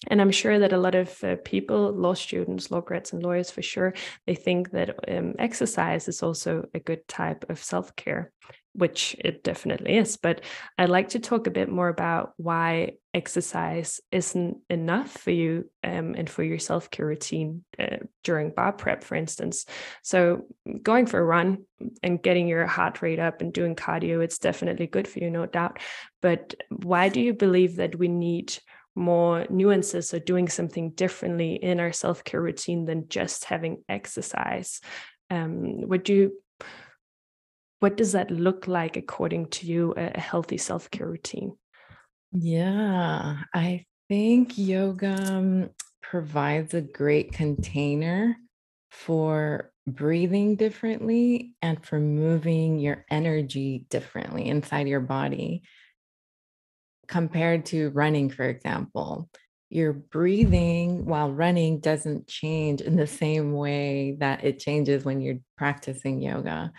And 0.09 0.21
I'm 0.21 0.31
sure 0.31 0.59
that 0.59 0.73
a 0.73 0.79
lot 0.79 0.95
of 0.95 1.25
uh, 1.25 1.37
people, 1.45 1.93
law 1.93 2.15
students, 2.15 2.71
law 2.71 2.81
grads, 2.81 3.13
and 3.13 3.23
lawyers 3.23 3.51
for 3.51 3.63
sure, 3.63 3.95
they 4.27 4.35
think 4.35 4.71
that 4.73 4.97
um, 5.09 5.35
exercise 5.39 6.09
is 6.09 6.23
also 6.23 6.69
a 6.75 6.79
good 6.79 7.07
type 7.09 7.49
of 7.49 7.63
self 7.63 7.97
care, 7.97 8.33
which 8.75 9.17
it 9.21 9.45
definitely 9.45 9.97
is. 9.97 10.17
But 10.17 10.43
I'd 10.77 10.89
like 10.89 11.11
to 11.11 11.21
talk 11.21 11.47
a 11.47 11.53
bit 11.53 11.69
more 11.69 11.89
about 11.89 12.35
why 12.37 12.95
exercise 13.15 14.01
isn't 14.11 14.59
enough 14.69 15.11
for 15.11 15.31
you 15.31 15.71
um, 15.85 16.15
and 16.17 16.29
for 16.29 16.43
your 16.43 16.59
self 16.59 16.91
care 16.91 17.07
routine 17.07 17.65
uh, 17.79 17.99
during 18.25 18.51
bar 18.51 18.73
prep, 18.73 19.05
for 19.05 19.15
instance. 19.15 19.65
So, 20.03 20.47
going 20.83 21.07
for 21.07 21.21
a 21.21 21.25
run 21.25 21.65
and 22.03 22.23
getting 22.23 22.49
your 22.49 22.67
heart 22.67 23.01
rate 23.01 23.21
up 23.21 23.41
and 23.41 23.53
doing 23.53 23.77
cardio, 23.77 24.23
it's 24.23 24.39
definitely 24.39 24.87
good 24.87 25.07
for 25.07 25.21
you, 25.21 25.31
no 25.31 25.47
doubt. 25.47 25.79
But 26.21 26.55
why 26.71 27.09
do 27.09 27.21
you 27.21 27.33
believe 27.33 27.77
that 27.77 27.97
we 27.97 28.09
need 28.09 28.59
more 28.97 29.47
nuances 29.51 30.15
or 30.15 30.21
doing 30.21 30.49
something 30.49 30.91
differently 30.91 31.57
in 31.57 31.81
our 31.81 31.93
self-care 31.93 32.41
routine 32.41 32.85
than 32.85 33.09
just 33.09 33.45
having 33.45 33.83
exercise 33.89 34.81
um, 35.31 35.89
would 35.89 36.09
you 36.09 36.33
what 37.85 37.99
does 37.99 38.13
that 38.13 38.31
look 38.31 38.67
like 38.67 38.97
according 38.97 39.47
to 39.49 39.67
you 39.67 39.93
a, 39.99 40.19
healthy 40.19 40.57
self-care 40.57 41.07
routine 41.07 41.55
yeah 42.33 43.37
i 43.53 43.85
think 44.09 44.57
yoga 44.57 45.15
um, 45.31 45.69
provides 46.03 46.73
a 46.73 46.81
great 46.81 47.33
container 47.33 48.37
for 48.91 49.71
breathing 49.87 50.57
differently 50.57 51.53
and 51.61 51.85
for 51.85 52.01
moving 52.01 52.79
your 52.79 53.05
energy 53.11 53.85
differently 53.91 54.47
inside 54.49 54.89
your 54.89 55.01
body 55.01 55.63
compared 57.07 57.67
to 57.67 57.91
running, 57.91 58.31
for 58.31 58.45
example, 58.45 59.29
your 59.69 59.93
breathing 59.93 61.05
while 61.05 61.31
running 61.31 61.81
doesn't 61.81 62.27
change 62.29 62.81
in 62.81 62.97
the 62.97 63.07
same 63.07 63.53
way 63.53 64.17
that 64.21 64.45
it 64.45 64.59
changes 64.59 65.05
when 65.05 65.21
you're 65.21 65.41
practicing 65.59 66.23
yoga. 66.23 66.73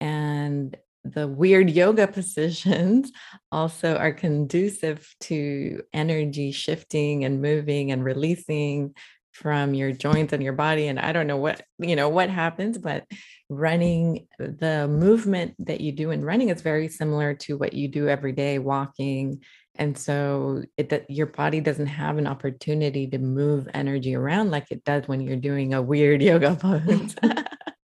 And 0.00 0.76
the 1.04 1.28
weird 1.28 1.70
yoga 1.70 2.06
positions 2.20 3.12
also 3.50 3.96
are 3.96 4.12
conducive 4.12 5.14
to 5.20 5.82
energy 5.92 6.52
shifting 6.52 7.24
and 7.24 7.42
moving 7.42 7.92
and 7.92 8.04
releasing 8.04 8.94
from 9.32 9.72
your 9.72 9.92
joints 9.92 10.32
and 10.32 10.42
your 10.42 10.52
body 10.52 10.88
and 10.88 10.98
i 10.98 11.12
don't 11.12 11.28
know 11.28 11.36
what 11.36 11.62
you 11.78 11.94
know 11.94 12.08
what 12.08 12.28
happens 12.28 12.76
but 12.76 13.04
running 13.48 14.26
the 14.38 14.88
movement 14.88 15.54
that 15.60 15.80
you 15.80 15.92
do 15.92 16.10
in 16.10 16.24
running 16.24 16.48
is 16.48 16.60
very 16.60 16.88
similar 16.88 17.34
to 17.34 17.56
what 17.56 17.72
you 17.72 17.86
do 17.86 18.08
every 18.08 18.32
day 18.32 18.58
walking 18.58 19.40
and 19.76 19.96
so 19.96 20.64
it 20.76 20.88
that 20.88 21.08
your 21.08 21.26
body 21.26 21.60
doesn't 21.60 21.86
have 21.86 22.18
an 22.18 22.26
opportunity 22.26 23.06
to 23.06 23.18
move 23.18 23.68
energy 23.74 24.16
around 24.16 24.50
like 24.50 24.66
it 24.72 24.82
does 24.82 25.06
when 25.06 25.20
you're 25.20 25.36
doing 25.36 25.72
a 25.72 25.80
weird 25.80 26.20
yoga 26.30 26.56
pose 26.56 27.14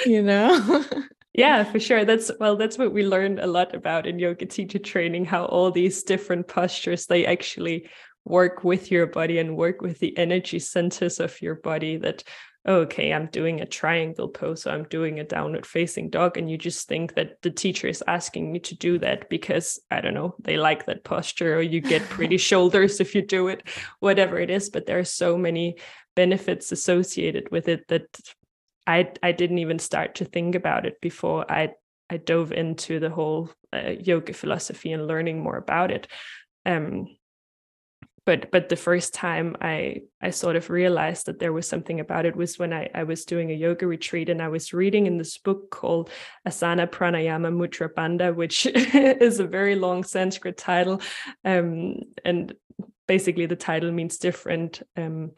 you 0.06 0.22
know 0.22 0.84
yeah 1.34 1.64
for 1.64 1.78
sure 1.78 2.04
that's 2.04 2.30
well 2.40 2.56
that's 2.56 2.78
what 2.78 2.92
we 2.92 3.06
learned 3.06 3.38
a 3.38 3.46
lot 3.46 3.74
about 3.74 4.06
in 4.06 4.18
yoga 4.18 4.46
teacher 4.46 4.78
training 4.78 5.24
how 5.24 5.44
all 5.46 5.70
these 5.70 6.02
different 6.02 6.48
postures 6.48 7.06
they 7.06 7.26
actually 7.26 7.88
work 8.24 8.64
with 8.64 8.90
your 8.90 9.06
body 9.06 9.38
and 9.38 9.56
work 9.56 9.80
with 9.80 9.98
the 9.98 10.16
energy 10.18 10.58
centers 10.58 11.20
of 11.20 11.40
your 11.40 11.54
body 11.54 11.96
that 11.96 12.22
okay, 12.68 13.12
I'm 13.12 13.26
doing 13.26 13.60
a 13.60 13.66
triangle 13.66 14.28
pose, 14.28 14.62
so 14.62 14.70
I'm 14.70 14.84
doing 14.84 15.18
a 15.18 15.24
downward 15.24 15.64
facing 15.64 16.10
dog. 16.10 16.36
And 16.36 16.50
you 16.50 16.58
just 16.58 16.88
think 16.88 17.14
that 17.14 17.40
the 17.42 17.50
teacher 17.50 17.88
is 17.88 18.04
asking 18.06 18.52
me 18.52 18.58
to 18.60 18.76
do 18.76 18.98
that 18.98 19.30
because, 19.30 19.80
I 19.90 20.00
don't 20.00 20.14
know, 20.14 20.34
they 20.40 20.58
like 20.58 20.86
that 20.86 21.04
posture 21.04 21.56
or 21.56 21.62
you 21.62 21.80
get 21.80 22.02
pretty 22.02 22.36
shoulders 22.50 23.00
if 23.00 23.14
you 23.14 23.22
do 23.22 23.48
it, 23.48 23.66
whatever 24.00 24.38
it 24.38 24.50
is. 24.50 24.68
But 24.68 24.86
there 24.86 24.98
are 24.98 25.04
so 25.04 25.38
many 25.38 25.76
benefits 26.14 26.70
associated 26.70 27.50
with 27.50 27.68
it 27.68 27.88
that 27.88 28.04
I, 28.86 29.12
I 29.22 29.32
didn't 29.32 29.58
even 29.58 29.78
start 29.78 30.16
to 30.16 30.24
think 30.24 30.54
about 30.54 30.86
it 30.86 31.00
before 31.00 31.50
I, 31.50 31.74
I 32.08 32.16
dove 32.16 32.52
into 32.52 32.98
the 32.98 33.10
whole 33.10 33.50
uh, 33.72 33.90
yoga 34.00 34.32
philosophy 34.32 34.92
and 34.92 35.06
learning 35.06 35.40
more 35.40 35.56
about 35.56 35.90
it. 35.90 36.08
Um, 36.66 37.08
but 38.26 38.50
but 38.50 38.68
the 38.68 38.76
first 38.76 39.14
time 39.14 39.56
I 39.60 40.02
I 40.20 40.30
sort 40.30 40.56
of 40.56 40.70
realized 40.70 41.26
that 41.26 41.38
there 41.38 41.52
was 41.52 41.66
something 41.66 42.00
about 42.00 42.26
it 42.26 42.36
was 42.36 42.58
when 42.58 42.72
I, 42.72 42.88
I 42.94 43.04
was 43.04 43.24
doing 43.24 43.50
a 43.50 43.54
yoga 43.54 43.86
retreat 43.86 44.28
and 44.28 44.42
I 44.42 44.48
was 44.48 44.72
reading 44.72 45.06
in 45.06 45.18
this 45.18 45.38
book 45.38 45.70
called 45.70 46.10
Asana 46.46 46.86
Pranayama 46.86 47.50
Mudra 47.52 47.88
Bandha, 47.92 48.34
which 48.34 48.66
is 48.66 49.40
a 49.40 49.46
very 49.46 49.74
long 49.74 50.04
Sanskrit 50.04 50.58
title. 50.58 51.00
Um, 51.44 51.96
and 52.24 52.54
basically 53.08 53.46
the 53.46 53.56
title 53.56 53.90
means 53.90 54.18
different 54.18 54.82
um, 54.96 55.32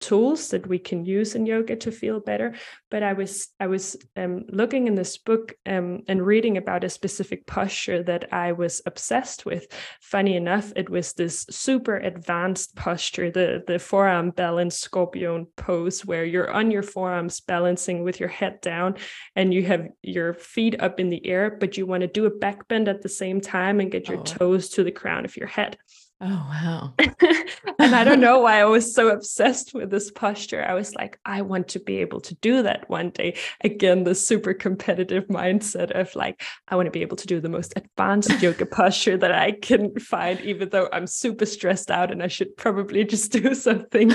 tools 0.00 0.50
that 0.50 0.66
we 0.66 0.78
can 0.78 1.04
use 1.04 1.34
in 1.34 1.46
yoga 1.46 1.74
to 1.76 1.90
feel 1.90 2.20
better 2.20 2.54
but 2.90 3.02
i 3.02 3.12
was 3.12 3.48
i 3.58 3.66
was 3.66 3.96
um, 4.16 4.44
looking 4.48 4.86
in 4.86 4.94
this 4.94 5.18
book 5.18 5.54
um, 5.66 6.00
and 6.08 6.24
reading 6.24 6.56
about 6.56 6.84
a 6.84 6.88
specific 6.88 7.46
posture 7.46 8.02
that 8.02 8.32
i 8.32 8.52
was 8.52 8.80
obsessed 8.86 9.44
with 9.44 9.66
funny 10.00 10.36
enough 10.36 10.72
it 10.76 10.88
was 10.88 11.12
this 11.14 11.46
super 11.50 11.96
advanced 11.96 12.74
posture 12.76 13.30
the 13.30 13.62
the 13.66 13.78
forearm 13.78 14.30
balance 14.30 14.78
scorpion 14.78 15.46
pose 15.56 16.04
where 16.04 16.24
you're 16.24 16.50
on 16.50 16.70
your 16.70 16.82
forearms 16.82 17.40
balancing 17.40 18.02
with 18.02 18.20
your 18.20 18.28
head 18.28 18.60
down 18.60 18.94
and 19.34 19.52
you 19.52 19.62
have 19.64 19.88
your 20.02 20.34
feet 20.34 20.80
up 20.80 21.00
in 21.00 21.08
the 21.08 21.26
air 21.26 21.56
but 21.58 21.76
you 21.76 21.86
want 21.86 22.02
to 22.02 22.06
do 22.06 22.26
a 22.26 22.30
back 22.30 22.68
bend 22.68 22.88
at 22.88 23.02
the 23.02 23.08
same 23.08 23.40
time 23.40 23.80
and 23.80 23.90
get 23.90 24.08
your 24.08 24.18
oh. 24.18 24.22
toes 24.22 24.68
to 24.68 24.84
the 24.84 24.92
crown 24.92 25.24
of 25.24 25.36
your 25.36 25.48
head 25.48 25.76
Oh, 26.20 26.26
wow. 26.26 26.94
and 27.78 27.94
I 27.94 28.02
don't 28.02 28.20
know 28.20 28.40
why 28.40 28.60
I 28.60 28.64
was 28.64 28.92
so 28.92 29.08
obsessed 29.08 29.72
with 29.72 29.88
this 29.88 30.10
posture. 30.10 30.64
I 30.64 30.74
was 30.74 30.92
like, 30.96 31.20
I 31.24 31.42
want 31.42 31.68
to 31.68 31.78
be 31.78 31.98
able 31.98 32.20
to 32.22 32.34
do 32.36 32.62
that 32.64 32.90
one 32.90 33.10
day. 33.10 33.36
Again, 33.62 34.02
the 34.02 34.16
super 34.16 34.52
competitive 34.52 35.28
mindset 35.28 35.92
of 35.92 36.12
like, 36.16 36.42
I 36.66 36.74
want 36.74 36.86
to 36.86 36.90
be 36.90 37.02
able 37.02 37.16
to 37.18 37.26
do 37.28 37.40
the 37.40 37.48
most 37.48 37.72
advanced 37.76 38.42
yoga 38.42 38.66
posture 38.66 39.16
that 39.16 39.30
I 39.30 39.52
can 39.52 39.94
find, 40.00 40.40
even 40.40 40.70
though 40.70 40.88
I'm 40.92 41.06
super 41.06 41.46
stressed 41.46 41.88
out 41.88 42.10
and 42.10 42.20
I 42.20 42.28
should 42.28 42.56
probably 42.56 43.04
just 43.04 43.30
do 43.30 43.54
something 43.54 44.12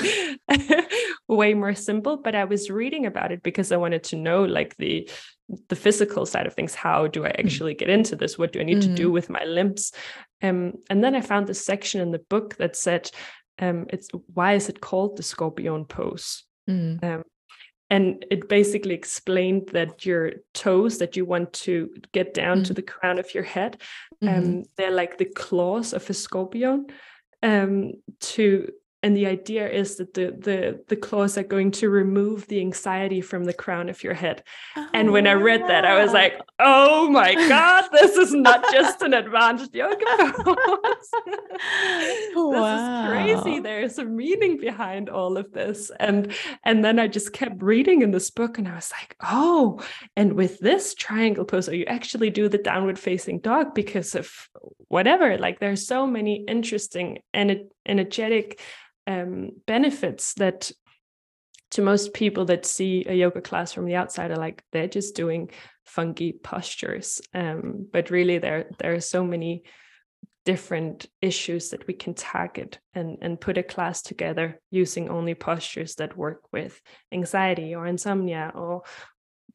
way 1.30 1.54
more 1.54 1.74
simple. 1.74 2.18
But 2.18 2.36
I 2.36 2.44
was 2.44 2.70
reading 2.70 3.06
about 3.06 3.32
it 3.32 3.44
because 3.44 3.72
I 3.72 3.78
wanted 3.78 4.04
to 4.06 4.18
know 4.18 4.44
like 4.44 4.76
the 4.76 5.10
the 5.68 5.76
physical 5.76 6.26
side 6.26 6.48
of 6.48 6.54
things 6.54 6.74
how 6.74 7.06
do 7.06 7.26
i 7.26 7.30
mm. 7.30 7.40
actually 7.40 7.74
get 7.74 7.90
into 7.90 8.16
this 8.16 8.38
what 8.38 8.54
do 8.54 8.62
i 8.62 8.64
need 8.64 8.78
mm-hmm. 8.78 8.96
to 8.96 8.96
do 8.96 9.10
mm. 9.10 9.12
with 9.12 9.30
my 9.30 9.44
limbs 9.44 9.92
um, 10.44 10.74
and 10.90 11.04
then 11.04 11.16
i 11.16 11.22
found 11.22 11.48
this 11.48 11.66
section 11.66 12.02
in 12.02 12.12
the 12.12 12.20
book 12.20 12.56
that 12.58 12.76
said 12.76 13.10
um, 13.60 13.86
it's 13.90 14.10
why 14.34 14.54
is 14.54 14.70
it 14.70 14.82
called 14.82 15.16
the 15.18 15.24
scorpion 15.24 15.86
pose 15.86 16.44
mm-hmm. 16.70 17.04
um, 17.06 17.24
and 17.90 18.26
it 18.32 18.50
basically 18.50 18.96
explained 18.96 19.70
that 19.74 20.06
your 20.06 20.32
toes 20.54 20.98
that 20.98 21.16
you 21.16 21.26
want 21.26 21.54
to 21.54 21.90
get 22.12 22.34
down 22.34 22.58
mm-hmm. 22.58 22.64
to 22.64 22.74
mm. 22.74 22.76
the 22.78 22.82
crown 22.82 23.20
of 23.20 23.34
your 23.34 23.44
head 23.44 23.80
um, 24.22 24.28
mm-hmm. 24.28 24.62
they're 24.78 24.92
like 24.92 25.18
the 25.18 25.26
claws 25.26 25.94
of 25.94 26.10
a 26.10 26.14
scorpion 26.14 26.88
um, 27.44 27.92
to 28.20 28.72
and 29.04 29.16
the 29.18 29.28
idea 29.28 29.70
is 29.70 29.98
that 29.98 30.14
the 30.14 30.34
the 30.40 30.82
the 30.88 30.96
claws 30.96 31.38
are 31.38 31.44
going 31.44 31.72
to 31.72 31.90
remove 31.90 32.48
the 32.48 32.62
anxiety 32.62 33.20
from 33.20 33.44
the 33.44 33.54
crown 33.54 33.90
of 33.90 34.02
your 34.02 34.14
head. 34.14 34.44
Oh, 34.78 34.90
and 34.94 35.12
when 35.12 35.28
i 35.28 35.34
read 35.34 35.62
that 35.68 35.86
i 35.86 36.02
was 36.02 36.12
oh, 36.12 36.14
like 36.14 36.42
oh 36.60 37.10
my 37.10 37.36
god 37.36 37.90
this 37.92 38.16
is 38.16 38.34
not 38.34 38.64
just 38.72 39.02
an 39.02 39.14
advanced 39.14 39.76
yoga 39.76 40.34
pose. 40.38 40.56
This 42.34 42.36
wow. 42.36 43.04
is 43.04 43.10
crazy. 43.10 43.60
There's 43.60 43.98
a 43.98 44.06
meaning 44.06 44.58
behind 44.58 45.10
all 45.10 45.38
of 45.38 45.52
this. 45.52 45.92
And 46.00 46.34
and 46.64 46.84
then 46.84 47.00
i 47.00 47.08
just 47.08 47.34
kept 47.34 47.62
reading 47.62 48.02
in 48.02 48.12
this 48.12 48.32
book 48.32 48.58
and 48.58 48.68
i 48.68 48.76
was 48.76 48.92
like 48.92 49.16
oh 49.22 49.82
and 50.16 50.34
with 50.34 50.60
this 50.60 50.94
triangle 50.94 51.46
pose 51.46 51.68
oh, 51.68 51.74
you 51.74 51.86
actually 51.86 52.30
do 52.30 52.48
the 52.48 52.58
downward 52.58 52.98
facing 52.98 53.40
dog 53.40 53.74
because 53.74 54.16
of 54.16 54.32
whatever 54.88 55.38
like 55.38 55.60
there's 55.60 55.86
so 55.86 56.08
many 56.08 56.44
interesting 56.48 57.20
and 57.34 57.66
energetic 57.86 58.60
um, 59.08 59.52
benefits 59.66 60.34
that 60.36 60.72
to 61.72 61.82
most 61.82 62.14
people 62.14 62.46
that 62.46 62.66
see 62.66 63.04
a 63.08 63.14
yoga 63.14 63.42
class 63.42 63.72
from 63.72 63.86
the 63.86 63.96
outside 63.96 64.32
are 64.32 64.38
like 64.38 64.64
they're 64.72 64.88
just 64.88 65.16
doing 65.16 65.50
funky 65.86 66.32
postures. 66.32 67.22
Um, 67.34 67.88
but 67.92 68.12
really 68.12 68.38
there 68.38 68.70
there 68.80 68.94
are 68.94 69.02
so 69.02 69.24
many 69.24 69.64
different 70.46 71.08
issues 71.22 71.70
that 71.70 71.88
we 71.88 71.94
can 71.94 72.14
target 72.14 72.80
and 72.94 73.18
and 73.22 73.40
put 73.40 73.58
a 73.58 73.64
class 73.64 74.02
together 74.02 74.60
using 74.72 75.10
only 75.10 75.36
postures 75.36 75.96
that 75.96 76.18
work 76.18 76.42
with 76.52 76.80
anxiety 77.12 77.76
or 77.76 77.88
insomnia 77.88 78.52
or 78.54 78.84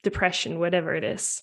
depression 0.02 0.58
whatever 0.58 0.94
it 0.94 1.04
is 1.04 1.42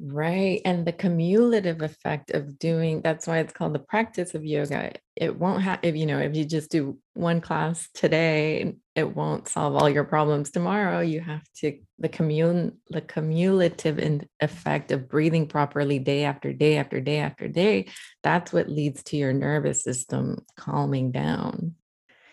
Right. 0.00 0.60
And 0.64 0.84
the 0.84 0.92
cumulative 0.92 1.80
effect 1.80 2.32
of 2.32 2.58
doing 2.58 3.00
that's 3.00 3.28
why 3.28 3.38
it's 3.38 3.52
called 3.52 3.74
the 3.74 3.78
practice 3.78 4.34
of 4.34 4.44
yoga. 4.44 4.92
It 5.14 5.38
won't 5.38 5.62
have, 5.62 5.78
if 5.82 5.94
you 5.94 6.04
know, 6.04 6.18
if 6.18 6.34
you 6.34 6.44
just 6.44 6.70
do 6.70 6.98
one 7.14 7.40
class 7.40 7.88
today, 7.94 8.74
it 8.96 9.14
won't 9.14 9.46
solve 9.46 9.76
all 9.76 9.88
your 9.88 10.02
problems 10.02 10.50
tomorrow. 10.50 10.98
You 11.00 11.20
have 11.20 11.44
to, 11.58 11.78
the 12.00 12.08
commun, 12.08 12.78
the 12.90 13.00
cumulative 13.00 14.00
in 14.00 14.28
effect 14.40 14.90
of 14.90 15.08
breathing 15.08 15.46
properly 15.46 16.00
day 16.00 16.24
after 16.24 16.52
day 16.52 16.76
after 16.76 17.00
day 17.00 17.18
after 17.18 17.46
day. 17.46 17.86
That's 18.24 18.52
what 18.52 18.68
leads 18.68 19.04
to 19.04 19.16
your 19.16 19.32
nervous 19.32 19.84
system 19.84 20.44
calming 20.56 21.12
down 21.12 21.76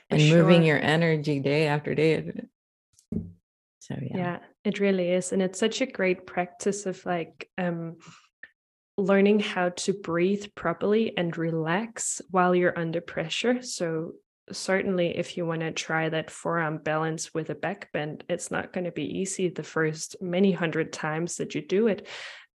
and 0.10 0.20
sure. 0.20 0.40
moving 0.40 0.64
your 0.64 0.80
energy 0.80 1.40
day 1.40 1.68
after 1.68 1.94
day. 1.94 2.32
So, 3.80 3.96
yeah. 4.02 4.18
Yeah 4.18 4.38
it 4.64 4.80
really 4.80 5.12
is. 5.12 5.32
And 5.32 5.42
it's 5.42 5.60
such 5.60 5.82
a 5.82 5.86
great 5.86 6.26
practice 6.26 6.86
of 6.86 7.04
like 7.06 7.50
um, 7.58 7.98
learning 8.98 9.40
how 9.40 9.70
to 9.70 9.94
breathe 9.94 10.46
properly 10.56 11.18
and 11.18 11.36
relax 11.38 12.22
while 12.30 12.54
you're 12.54 12.78
under 12.78 13.02
pressure. 13.02 13.62
So, 13.62 14.14
certainly, 14.52 15.18
if 15.18 15.38
you 15.38 15.46
want 15.46 15.62
to 15.62 15.72
try 15.72 16.10
that 16.10 16.30
forearm 16.30 16.78
balance 16.78 17.34
with 17.34 17.50
a 17.50 17.56
back 17.56 17.92
bend, 17.92 18.24
it's 18.30 18.52
not 18.52 18.74
going 18.74 18.84
to 18.86 18.92
be 18.92 19.20
easy 19.20 19.50
the 19.50 19.64
first 19.64 20.16
many 20.22 20.52
hundred 20.52 20.94
times 20.94 21.38
that 21.38 21.56
you 21.56 21.62
do 21.66 21.88
it. 21.88 22.08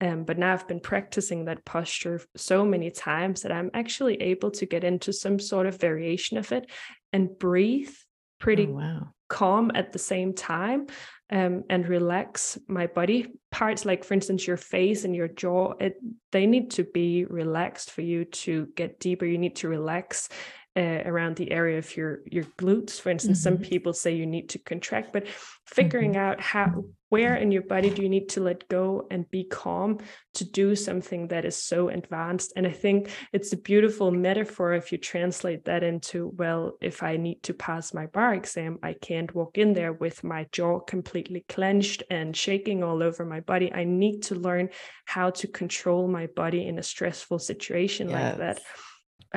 Um, 0.01 0.25
but 0.25 0.39
now 0.39 0.53
I've 0.53 0.67
been 0.67 0.81
practicing 0.81 1.45
that 1.45 1.65
posture 1.65 2.21
so 2.37 2.65
many 2.65 2.91
times 2.91 3.43
that 3.43 3.53
I'm 3.53 3.71
actually 3.73 4.21
able 4.21 4.51
to 4.53 4.67
get 4.67 4.85
into 4.85 5.13
some 5.13 5.39
sort 5.39 5.67
of 5.67 5.81
variation 5.81 6.37
of 6.37 6.51
it 6.53 6.69
and 7.13 7.39
breathe 7.39 7.95
pretty 8.41 8.67
oh, 8.67 8.73
wow. 8.73 9.09
calm 9.29 9.71
at 9.75 9.93
the 9.93 9.99
same 9.99 10.35
time 10.35 10.89
um, 11.35 11.65
and 11.69 11.89
relax 11.89 12.57
my 12.69 12.87
body. 12.87 13.27
Parts 13.51 13.85
like 13.85 14.05
for 14.05 14.15
instance 14.15 14.47
your 14.47 14.57
face 14.57 15.05
and 15.05 15.15
your 15.15 15.29
jaw 15.29 15.73
it, 15.81 16.01
they 16.31 16.47
need 16.47 16.71
to 16.71 16.85
be 16.85 17.25
relaxed 17.25 17.91
for 17.91 18.03
you 18.03 18.25
to 18.25 18.69
get 18.77 19.01
deeper. 19.01 19.27
You 19.27 19.37
need 19.37 19.57
to 19.57 19.69
relax 19.69 20.29
uh, 20.77 21.03
around 21.05 21.37
the 21.37 21.53
area 21.53 21.79
of 21.79 21.97
your 21.97 22.21
your 22.27 22.45
glutes 22.59 23.01
for 23.01 23.11
instance 23.11 23.39
mm-hmm. 23.39 23.57
some 23.57 23.59
people 23.59 23.93
say 23.93 24.13
you 24.13 24.27
need 24.27 24.49
to 24.49 24.59
contract 24.59 25.13
but 25.13 25.27
figuring 25.67 26.13
mm-hmm. 26.13 26.21
out 26.21 26.41
how 26.41 26.85
where 27.11 27.37
in 27.37 27.53
your 27.53 27.63
body 27.63 27.91
do 27.91 28.03
you 28.03 28.09
need 28.09 28.29
to 28.29 28.41
let 28.41 28.69
go 28.69 29.07
and 29.09 29.31
be 29.31 29.45
calm 29.45 29.99
to 30.33 30.45
do 30.45 30.75
something 30.75 31.29
that 31.29 31.45
is 31.45 31.57
so 31.57 31.91
advanced 31.91 32.53
and 32.57 32.67
i 32.67 32.73
think 32.73 33.09
it's 33.33 33.53
a 33.53 33.57
beautiful 33.57 34.11
metaphor 34.11 34.73
if 34.75 34.91
you 34.91 34.99
translate 34.99 35.65
that 35.65 35.85
into 35.85 36.33
well 36.37 36.77
if 36.81 37.05
i 37.05 37.17
need 37.17 37.41
to 37.41 37.55
pass 37.55 37.95
my 37.95 38.07
bar 38.07 38.35
exam 38.35 38.77
i 38.83 38.93
can't 38.95 39.33
walk 39.33 39.57
in 39.59 39.75
there 39.75 39.93
with 39.93 40.25
my 40.25 40.45
jaw 40.51 40.81
completely 40.81 41.45
clenched 41.49 42.03
and 42.11 42.37
shaking 42.37 42.83
all 42.83 43.01
over 43.01 43.25
my 43.25 43.39
body 43.39 43.73
i 43.73 43.85
need 43.85 44.23
to 44.23 44.35
learn 44.35 44.69
how 45.05 45.31
to 45.31 45.47
control 45.47 46.09
my 46.09 46.27
body 46.35 46.67
in 46.67 46.81
a 46.81 46.83
stressful 46.83 47.39
situation 47.39 48.09
yes. 48.09 48.37
like 48.37 48.39
that 48.39 48.61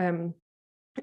um 0.03 0.33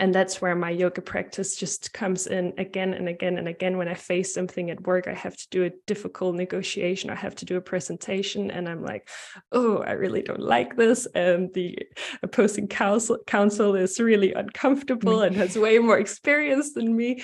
and 0.01 0.15
that's 0.15 0.41
where 0.41 0.55
my 0.55 0.71
yoga 0.71 1.03
practice 1.03 1.57
just 1.57 1.93
comes 1.93 2.27
in 2.27 2.53
again 2.59 2.95
and 2.95 3.09
again 3.09 3.39
and 3.39 3.49
again. 3.49 3.77
When 3.77 3.89
i 3.89 3.95
face 3.95 4.35
something 4.35 4.71
at 4.71 4.87
work 4.87 5.09
i 5.09 5.15
have 5.15 5.37
to 5.37 5.49
do 5.51 5.65
a 5.65 5.71
difficult 5.87 6.35
negotiation. 6.37 7.11
I 7.11 7.15
have 7.15 7.35
to 7.37 7.45
do 7.45 7.57
a 7.57 7.61
presentation 7.61 8.51
and 8.51 8.69
i'm 8.69 8.83
like 8.83 9.09
oh 9.53 9.79
i 9.79 9.93
really 9.93 10.23
don't 10.23 10.41
like 10.41 10.77
this. 10.77 11.07
And 11.15 11.53
the 11.55 11.79
opposing 12.23 12.69
counsel 12.69 13.19
counsel 13.27 13.75
is 13.75 14.01
really 14.01 14.33
uncomfortable 14.33 15.23
and 15.23 15.37
has 15.37 15.57
way 15.57 15.79
more 15.79 15.99
experience 15.99 16.73
than 16.75 16.97
me. 16.97 17.23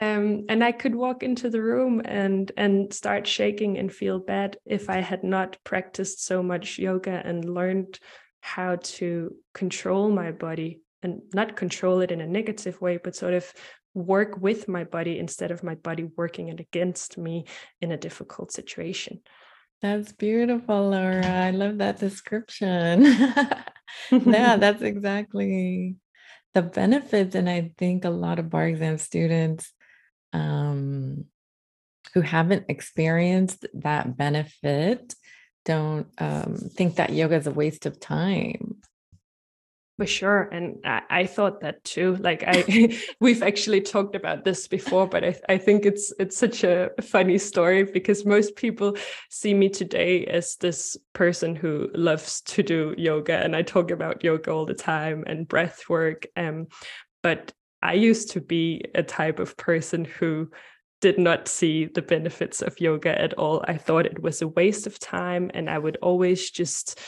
Um, 0.00 0.44
and 0.48 0.64
i 0.64 0.72
could 0.72 0.94
walk 0.94 1.22
into 1.22 1.50
the 1.50 1.62
room 1.62 2.02
and 2.04 2.50
and 2.56 2.92
start 2.92 3.26
shaking 3.26 3.78
and 3.78 3.92
feel 3.92 4.18
bad 4.18 4.56
if 4.66 4.90
i 4.90 5.00
had 5.00 5.24
not 5.24 5.56
practiced 5.64 6.24
so 6.24 6.42
much 6.42 6.78
yoga 6.78 7.22
and 7.24 7.44
learned 7.44 7.98
how 8.40 8.76
to 8.76 9.34
control 9.54 10.10
my 10.10 10.32
body 10.32 10.80
and 11.02 11.22
not 11.34 11.56
control 11.56 12.00
it 12.00 12.10
in 12.10 12.20
a 12.20 12.26
negative 12.26 12.80
way, 12.80 12.98
but 13.02 13.16
sort 13.16 13.34
of 13.34 13.52
work 13.94 14.40
with 14.40 14.68
my 14.68 14.84
body 14.84 15.18
instead 15.18 15.50
of 15.50 15.62
my 15.62 15.74
body 15.74 16.04
working 16.16 16.48
it 16.48 16.60
against 16.60 17.18
me 17.18 17.44
in 17.80 17.92
a 17.92 17.96
difficult 17.96 18.52
situation. 18.52 19.20
That's 19.82 20.12
beautiful, 20.12 20.90
Laura. 20.90 21.26
I 21.26 21.50
love 21.50 21.78
that 21.78 21.98
description. 21.98 23.02
yeah, 24.10 24.56
that's 24.56 24.82
exactly 24.82 25.96
the 26.54 26.62
benefits. 26.62 27.34
And 27.34 27.48
I 27.48 27.72
think 27.76 28.04
a 28.04 28.10
lot 28.10 28.38
of 28.38 28.48
bar 28.48 28.66
exam 28.68 28.98
students 28.98 29.72
um, 30.32 31.24
who 32.14 32.20
haven't 32.20 32.66
experienced 32.68 33.66
that 33.74 34.16
benefit 34.16 35.14
don't 35.64 36.08
um, 36.18 36.56
think 36.56 36.96
that 36.96 37.12
yoga 37.12 37.36
is 37.36 37.46
a 37.46 37.52
waste 37.52 37.86
of 37.86 38.00
time 38.00 38.76
for 40.02 40.06
sure. 40.06 40.42
And 40.50 40.80
I, 40.84 41.02
I, 41.10 41.26
thought 41.26 41.60
that 41.60 41.84
too. 41.84 42.16
Like 42.16 42.42
I 42.44 42.98
we've 43.20 43.40
actually 43.40 43.80
talked 43.80 44.16
about 44.16 44.42
this 44.42 44.66
before, 44.66 45.06
but 45.06 45.22
I, 45.22 45.36
I 45.48 45.58
think 45.58 45.86
it's 45.86 46.12
it's 46.18 46.36
such 46.36 46.64
a 46.64 46.90
funny 47.00 47.38
story 47.38 47.84
because 47.84 48.26
most 48.26 48.56
people 48.56 48.96
see 49.30 49.54
me 49.54 49.68
today 49.68 50.26
as 50.26 50.56
this 50.56 50.96
person 51.12 51.54
who 51.54 51.88
loves 51.94 52.40
to 52.40 52.64
do 52.64 52.96
yoga 52.98 53.36
and 53.44 53.54
I 53.54 53.62
talk 53.62 53.92
about 53.92 54.24
yoga 54.24 54.50
all 54.50 54.66
the 54.66 54.74
time 54.74 55.22
and 55.28 55.46
breath 55.46 55.88
work. 55.88 56.26
Um, 56.34 56.66
but 57.22 57.52
I 57.80 57.92
used 57.92 58.32
to 58.32 58.40
be 58.40 58.84
a 58.96 59.04
type 59.04 59.38
of 59.38 59.56
person 59.56 60.04
who 60.04 60.50
did 61.00 61.16
not 61.16 61.46
see 61.46 61.84
the 61.84 62.02
benefits 62.02 62.60
of 62.60 62.80
yoga 62.80 63.16
at 63.20 63.34
all. 63.34 63.64
I 63.68 63.76
thought 63.76 64.06
it 64.06 64.20
was 64.20 64.42
a 64.42 64.48
waste 64.48 64.88
of 64.88 64.98
time 64.98 65.52
and 65.54 65.70
I 65.70 65.78
would 65.78 65.98
always 66.02 66.50
just 66.50 66.98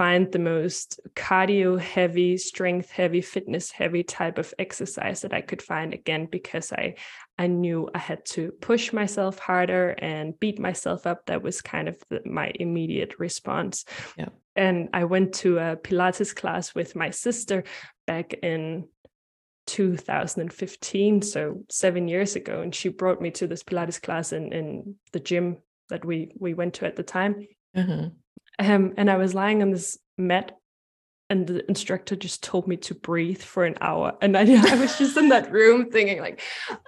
find 0.00 0.32
the 0.32 0.38
most 0.38 0.98
cardio 1.14 1.78
heavy, 1.78 2.38
strength 2.38 2.90
heavy, 2.90 3.20
fitness 3.20 3.70
heavy 3.70 4.02
type 4.02 4.38
of 4.38 4.54
exercise 4.58 5.20
that 5.20 5.34
I 5.34 5.42
could 5.42 5.60
find 5.60 5.92
again 5.92 6.24
because 6.24 6.72
I 6.72 6.94
I 7.36 7.48
knew 7.48 7.90
I 7.94 7.98
had 7.98 8.24
to 8.36 8.50
push 8.62 8.94
myself 8.94 9.38
harder 9.38 9.90
and 9.90 10.40
beat 10.40 10.58
myself 10.58 11.06
up. 11.06 11.26
That 11.26 11.42
was 11.42 11.60
kind 11.60 11.86
of 11.86 11.98
the, 12.08 12.22
my 12.24 12.50
immediate 12.54 13.18
response. 13.18 13.84
Yeah. 14.16 14.30
And 14.56 14.88
I 14.94 15.04
went 15.04 15.34
to 15.42 15.58
a 15.58 15.76
Pilates 15.76 16.34
class 16.34 16.74
with 16.74 16.96
my 16.96 17.10
sister 17.10 17.64
back 18.06 18.32
in 18.42 18.88
2015, 19.66 21.20
so 21.20 21.62
seven 21.68 22.08
years 22.08 22.36
ago, 22.36 22.62
and 22.62 22.74
she 22.74 22.88
brought 22.88 23.20
me 23.20 23.30
to 23.32 23.46
this 23.46 23.62
Pilates 23.62 24.00
class 24.00 24.32
in 24.32 24.50
in 24.54 24.94
the 25.12 25.20
gym 25.20 25.58
that 25.90 26.06
we 26.06 26.32
we 26.38 26.54
went 26.54 26.72
to 26.76 26.86
at 26.86 26.96
the 26.96 27.02
time. 27.02 27.46
Mm-hmm. 27.76 28.08
Um, 28.60 28.92
and 28.98 29.10
I 29.10 29.16
was 29.16 29.34
lying 29.34 29.62
on 29.62 29.70
this 29.70 29.98
mat 30.18 30.52
and 31.30 31.46
the 31.46 31.66
instructor 31.68 32.16
just 32.16 32.42
told 32.42 32.66
me 32.66 32.76
to 32.76 32.94
breathe 32.94 33.40
for 33.40 33.64
an 33.64 33.76
hour. 33.80 34.18
And 34.20 34.36
I, 34.36 34.40
I, 34.72 34.74
was 34.74 34.98
just 34.98 35.16
in 35.16 35.28
that 35.28 35.50
room 35.50 35.90
thinking 35.90 36.20
like 36.20 36.42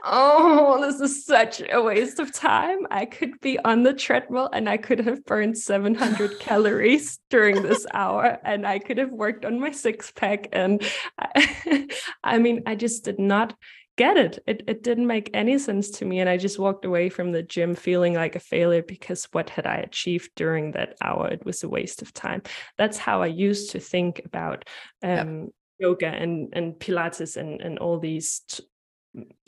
oh 0.05 0.81
this 0.83 1.01
is 1.01 1.25
such 1.25 1.63
a 1.71 1.81
waste 1.81 2.19
of 2.19 2.33
time. 2.35 2.81
I 2.91 3.07
could 3.07 3.41
be 3.41 3.59
on 3.61 3.85
the 3.85 3.95
treadmill 3.95 4.51
and 4.53 4.69
i 4.69 4.77
could 4.77 4.99
have 4.99 5.25
burned 5.25 5.57
700 5.57 6.39
calories 6.41 7.19
during 7.31 7.63
this 7.63 7.87
hour 7.95 8.39
and 8.45 8.67
i 8.67 8.79
could 8.79 8.99
have 8.99 9.13
worked 9.13 9.45
on 9.47 9.61
my 9.61 9.71
six 9.71 10.13
pack. 10.15 10.49
And 10.53 10.83
I, 11.19 11.89
I 12.25 12.39
mean 12.39 12.65
i 12.67 12.75
just 12.75 13.05
did 13.05 13.19
not 13.19 13.55
get 13.97 14.17
it. 14.17 14.43
it. 14.47 14.63
It 14.67 14.83
didn't 14.83 15.07
make 15.07 15.31
any 15.35 15.59
sense 15.59 15.91
to 15.91 16.05
me. 16.05 16.21
And 16.21 16.29
I 16.29 16.37
just 16.37 16.59
walked 16.59 16.85
away 16.85 17.09
from 17.09 17.33
the 17.33 17.43
gym 17.43 17.75
feeling 17.75 18.15
like 18.15 18.37
a 18.37 18.41
failure 18.41 18.83
because 18.83 19.29
what 19.33 19.51
had 19.51 19.67
I 19.67 19.77
achieved 19.77 20.31
during 20.37 20.73
that 20.73 20.97
hour? 21.03 21.29
It 21.29 21.45
was 21.45 21.63
a 21.63 21.69
waste 21.69 22.03
of 22.03 22.13
time. 22.13 22.43
That's 22.79 22.99
how 22.99 23.23
I 23.23 23.27
used 23.27 23.71
to 23.73 23.81
think 23.81 24.23
about 24.25 24.69
um, 25.03 25.41
yep. 25.41 25.49
yoga 25.79 26.09
and, 26.09 26.49
and 26.53 26.75
Pilates 26.75 27.37
and, 27.37 27.61
and 27.61 27.79
all 27.79 27.99
these 27.99 28.43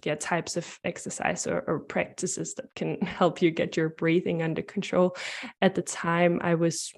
yeah 0.05 0.15
types 0.15 0.59
of 0.59 0.79
exercise 0.85 1.47
or, 1.47 1.65
or 1.67 1.79
practices 1.79 2.55
that 2.55 2.67
can 2.75 3.01
help 3.01 3.41
you 3.41 3.51
get 3.51 3.79
your 3.79 3.89
breathing 3.89 4.43
under 4.43 4.61
control 4.61 5.17
at 5.63 5.75
the 5.75 5.81
time 5.81 6.39
i 6.43 6.55
was 6.55 6.93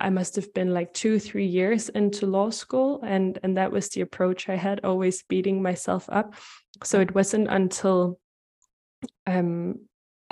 i 0.00 0.10
must 0.10 0.36
have 0.36 0.52
been 0.54 0.72
like 0.72 0.92
two 0.94 1.18
three 1.18 1.46
years 1.46 1.88
into 1.90 2.26
law 2.26 2.50
school 2.50 3.00
and 3.04 3.38
and 3.42 3.56
that 3.56 3.70
was 3.70 3.88
the 3.90 4.00
approach 4.00 4.48
i 4.48 4.56
had 4.56 4.80
always 4.84 5.22
beating 5.24 5.62
myself 5.62 6.06
up 6.08 6.34
so 6.82 7.00
it 7.00 7.14
wasn't 7.14 7.46
until 7.48 8.18
um 9.26 9.74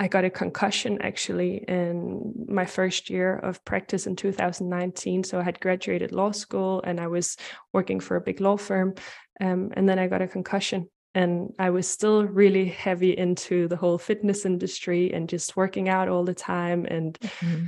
I 0.01 0.07
got 0.07 0.23
a 0.23 0.29
concussion 0.29 1.01
actually 1.01 1.65
in 1.67 2.45
my 2.47 2.65
first 2.65 3.09
year 3.09 3.35
of 3.35 3.63
practice 3.65 4.07
in 4.07 4.15
2019. 4.15 5.25
So 5.25 5.39
I 5.39 5.43
had 5.43 5.59
graduated 5.59 6.13
law 6.13 6.31
school 6.31 6.81
and 6.85 7.01
I 7.01 7.07
was 7.07 7.35
working 7.73 7.99
for 7.99 8.15
a 8.15 8.21
big 8.21 8.39
law 8.39 8.55
firm. 8.55 8.95
Um, 9.41 9.71
and 9.75 9.89
then 9.89 9.99
I 9.99 10.07
got 10.07 10.21
a 10.21 10.27
concussion 10.27 10.89
and 11.15 11.53
I 11.59 11.71
was 11.71 11.87
still 11.87 12.23
really 12.23 12.65
heavy 12.69 13.17
into 13.17 13.67
the 13.67 13.75
whole 13.75 13.97
fitness 13.97 14.45
industry 14.45 15.13
and 15.13 15.27
just 15.27 15.57
working 15.57 15.89
out 15.89 16.07
all 16.07 16.23
the 16.23 16.33
time 16.33 16.85
and 16.85 17.19
mm-hmm. 17.19 17.65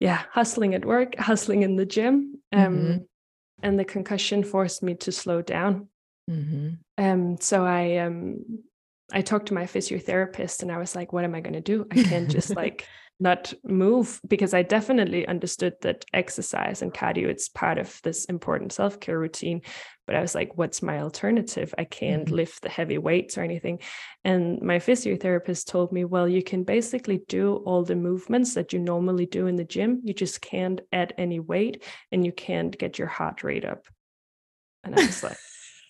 Yeah, 0.00 0.22
hustling 0.32 0.74
at 0.74 0.84
work, 0.84 1.16
hustling 1.16 1.62
in 1.62 1.76
the 1.76 1.86
gym. 1.86 2.40
Um, 2.52 2.60
mm-hmm. 2.60 2.96
And 3.62 3.78
the 3.78 3.84
concussion 3.84 4.42
forced 4.42 4.82
me 4.82 4.94
to 4.96 5.12
slow 5.12 5.42
down. 5.42 5.88
Mm-hmm. 6.28 6.70
Um, 6.96 7.36
so 7.40 7.64
I 7.64 7.98
um, 7.98 8.44
I 9.12 9.20
talked 9.20 9.46
to 9.46 9.54
my 9.54 9.64
physiotherapist 9.64 10.62
and 10.62 10.72
I 10.72 10.78
was 10.78 10.96
like, 10.96 11.12
what 11.12 11.24
am 11.24 11.34
I 11.34 11.40
going 11.40 11.54
to 11.54 11.60
do? 11.60 11.86
I 11.90 12.02
can't 12.02 12.30
just 12.30 12.56
like 12.56 12.86
not 13.20 13.52
move 13.64 14.20
because 14.26 14.54
I 14.54 14.62
definitely 14.62 15.26
understood 15.26 15.74
that 15.82 16.04
exercise 16.12 16.82
and 16.82 16.92
cardio 16.92 17.28
it's 17.28 17.48
part 17.48 17.78
of 17.78 18.00
this 18.02 18.24
important 18.24 18.72
self-care 18.72 19.18
routine 19.18 19.60
but 20.06 20.16
I 20.16 20.20
was 20.20 20.34
like 20.34 20.56
what's 20.56 20.82
my 20.82 21.00
alternative 21.00 21.74
I 21.76 21.84
can't 21.84 22.24
mm-hmm. 22.24 22.34
lift 22.34 22.62
the 22.62 22.68
heavy 22.68 22.98
weights 22.98 23.36
or 23.36 23.42
anything 23.42 23.80
and 24.24 24.60
my 24.62 24.78
physiotherapist 24.78 25.66
told 25.66 25.92
me 25.92 26.04
well 26.04 26.26
you 26.28 26.42
can 26.42 26.64
basically 26.64 27.20
do 27.28 27.56
all 27.66 27.84
the 27.84 27.96
movements 27.96 28.54
that 28.54 28.72
you 28.72 28.78
normally 28.78 29.26
do 29.26 29.46
in 29.46 29.56
the 29.56 29.64
gym 29.64 30.00
you 30.02 30.14
just 30.14 30.40
can't 30.40 30.80
add 30.92 31.12
any 31.18 31.40
weight 31.40 31.84
and 32.10 32.24
you 32.24 32.32
can't 32.32 32.76
get 32.78 32.98
your 32.98 33.08
heart 33.08 33.44
rate 33.44 33.64
up 33.64 33.86
and 34.82 34.98
I 34.98 35.04
was 35.04 35.22
like 35.22 35.36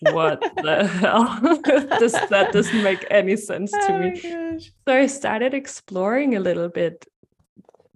what 0.01 0.41
the 0.55 0.87
hell? 0.99 1.39
this, 1.99 2.13
that 2.29 2.51
doesn't 2.51 2.83
make 2.83 3.05
any 3.11 3.37
sense 3.37 3.71
to 3.71 3.87
oh 3.89 3.99
me. 3.99 4.59
So 4.59 4.95
I 4.95 5.05
started 5.05 5.53
exploring 5.53 6.35
a 6.35 6.39
little 6.39 6.69
bit 6.69 7.05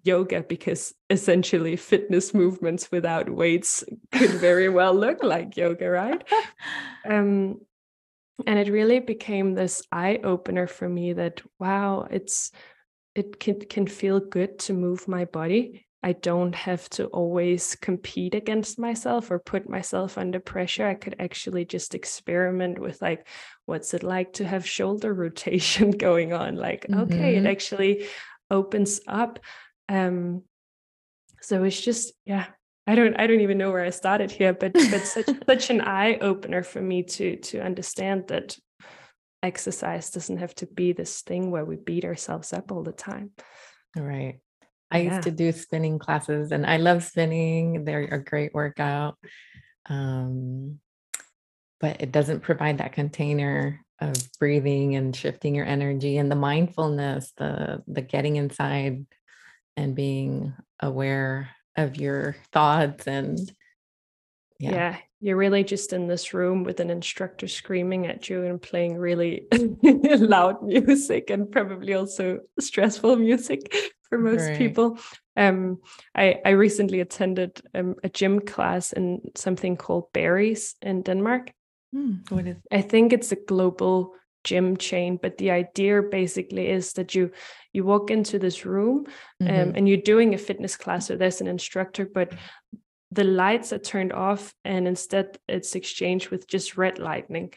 yoga 0.05 0.43
because 0.43 0.93
essentially 1.09 1.75
fitness 1.75 2.33
movements 2.33 2.91
without 2.91 3.29
weights 3.29 3.83
could 4.11 4.31
very 4.31 4.69
well 4.69 4.93
look 4.93 5.23
like 5.23 5.57
yoga, 5.57 5.89
right? 5.89 6.23
um, 7.09 7.59
and 8.45 8.59
it 8.59 8.71
really 8.71 8.99
became 8.99 9.53
this 9.53 9.81
eye 9.91 10.19
opener 10.23 10.67
for 10.67 10.87
me 10.87 11.13
that 11.13 11.41
wow, 11.59 12.07
it's 12.09 12.51
it 13.15 13.39
can 13.39 13.59
can 13.61 13.87
feel 13.87 14.19
good 14.19 14.59
to 14.59 14.73
move 14.73 15.07
my 15.07 15.25
body 15.25 15.85
I 16.05 16.13
don't 16.13 16.53
have 16.53 16.87
to 16.91 17.07
always 17.07 17.75
compete 17.77 18.35
against 18.35 18.77
myself 18.77 19.31
or 19.31 19.39
put 19.39 19.67
myself 19.67 20.19
under 20.19 20.39
pressure. 20.39 20.85
I 20.85 20.93
could 20.93 21.15
actually 21.17 21.65
just 21.65 21.95
experiment 21.95 22.77
with 22.77 23.01
like, 23.01 23.27
what's 23.65 23.91
it 23.95 24.03
like 24.03 24.33
to 24.33 24.45
have 24.45 24.67
shoulder 24.67 25.11
rotation 25.25 25.89
going 25.89 26.31
on? 26.31 26.57
Like, 26.57 26.85
mm-hmm. 26.85 26.99
okay, 26.99 27.37
it 27.37 27.39
mm-hmm. 27.39 27.47
actually 27.47 28.07
opens 28.51 29.01
up. 29.07 29.39
Um, 29.89 30.43
so 31.41 31.63
it's 31.63 31.79
just, 31.79 32.13
yeah, 32.25 32.47
I 32.87 32.95
don't, 32.95 33.19
I 33.19 33.27
don't 33.27 33.41
even 33.41 33.57
know 33.57 33.71
where 33.71 33.83
I 33.83 33.89
started 33.89 34.31
here, 34.31 34.53
but 34.53 34.73
but 34.73 35.01
such 35.05 35.25
such 35.47 35.69
an 35.69 35.81
eye 35.81 36.17
opener 36.19 36.63
for 36.63 36.81
me 36.81 37.03
to 37.03 37.37
to 37.37 37.61
understand 37.61 38.27
that 38.27 38.57
exercise 39.41 40.09
doesn't 40.09 40.37
have 40.37 40.55
to 40.55 40.65
be 40.65 40.91
this 40.91 41.21
thing 41.21 41.51
where 41.51 41.65
we 41.65 41.75
beat 41.75 42.05
ourselves 42.05 42.53
up 42.53 42.71
all 42.71 42.83
the 42.83 42.91
time. 42.91 43.31
Right. 43.95 44.39
I 44.91 44.99
yeah. 44.99 45.15
used 45.15 45.23
to 45.23 45.31
do 45.31 45.51
spinning 45.51 45.99
classes 45.99 46.51
and 46.51 46.65
I 46.65 46.77
love 46.77 47.03
spinning. 47.03 47.85
They're 47.85 48.03
a 48.03 48.23
great 48.23 48.53
workout. 48.53 49.17
Um, 49.87 50.79
but 51.79 52.01
it 52.01 52.11
doesn't 52.11 52.41
provide 52.41 52.79
that 52.79 52.93
container 52.93 53.85
of 53.99 54.13
breathing 54.39 54.95
and 54.95 55.15
shifting 55.15 55.55
your 55.55 55.65
energy 55.65 56.17
and 56.17 56.31
the 56.31 56.35
mindfulness, 56.35 57.31
the 57.37 57.83
the 57.87 58.01
getting 58.01 58.35
inside 58.35 59.05
and 59.77 59.95
being 59.95 60.53
aware 60.79 61.49
of 61.75 61.97
your 61.97 62.35
thoughts 62.51 63.07
and 63.07 63.39
yeah. 64.59 64.71
yeah 64.71 64.97
you're 65.25 65.37
really 65.37 65.63
just 65.63 65.91
in 65.91 66.07
this 66.07 66.35
room 66.35 66.63
with 66.63 66.79
an 66.79 66.91
instructor 66.91 67.47
screaming 67.47 68.05
at 68.05 68.29
you 68.29 68.43
and 68.43 68.61
playing 68.61 68.95
really 68.95 69.47
loud 69.83 70.61
music 70.61 71.31
and 71.31 71.51
probably 71.51 71.95
also 71.95 72.41
stressful 72.59 73.15
music 73.15 73.73
for 74.03 74.19
most 74.19 74.49
right. 74.49 74.57
people. 74.57 74.99
Um, 75.35 75.79
I, 76.13 76.41
I 76.45 76.49
recently 76.49 76.99
attended 76.99 77.59
um, 77.73 77.95
a 78.03 78.09
gym 78.09 78.39
class 78.39 78.93
in 78.93 79.21
something 79.35 79.77
called 79.77 80.13
Barry's 80.13 80.75
in 80.81 81.01
Denmark. 81.01 81.51
Mm, 81.95 82.29
what 82.29 82.45
is? 82.45 82.57
I 82.71 82.81
think 82.81 83.11
it's 83.11 83.31
a 83.31 83.37
global 83.47 84.13
gym 84.45 84.77
chain, 84.77 85.19
but 85.21 85.37
the 85.37 85.51
idea 85.51 86.01
basically 86.01 86.69
is 86.69 86.93
that 86.93 87.13
you 87.13 87.31
you 87.73 87.83
walk 87.83 88.09
into 88.09 88.39
this 88.39 88.65
room 88.65 89.05
um, 89.41 89.47
mm-hmm. 89.47 89.75
and 89.75 89.89
you're 89.89 89.97
doing 89.97 90.33
a 90.33 90.37
fitness 90.37 90.77
class, 90.77 91.07
so 91.07 91.17
there's 91.17 91.41
an 91.41 91.47
instructor, 91.47 92.05
but 92.05 92.31
the 93.11 93.25
lights 93.25 93.73
are 93.73 93.79
turned 93.79 94.13
off 94.13 94.53
and 94.63 94.87
instead 94.87 95.37
it's 95.47 95.75
exchanged 95.75 96.29
with 96.29 96.47
just 96.47 96.77
red 96.77 96.99
lightning. 96.99 97.53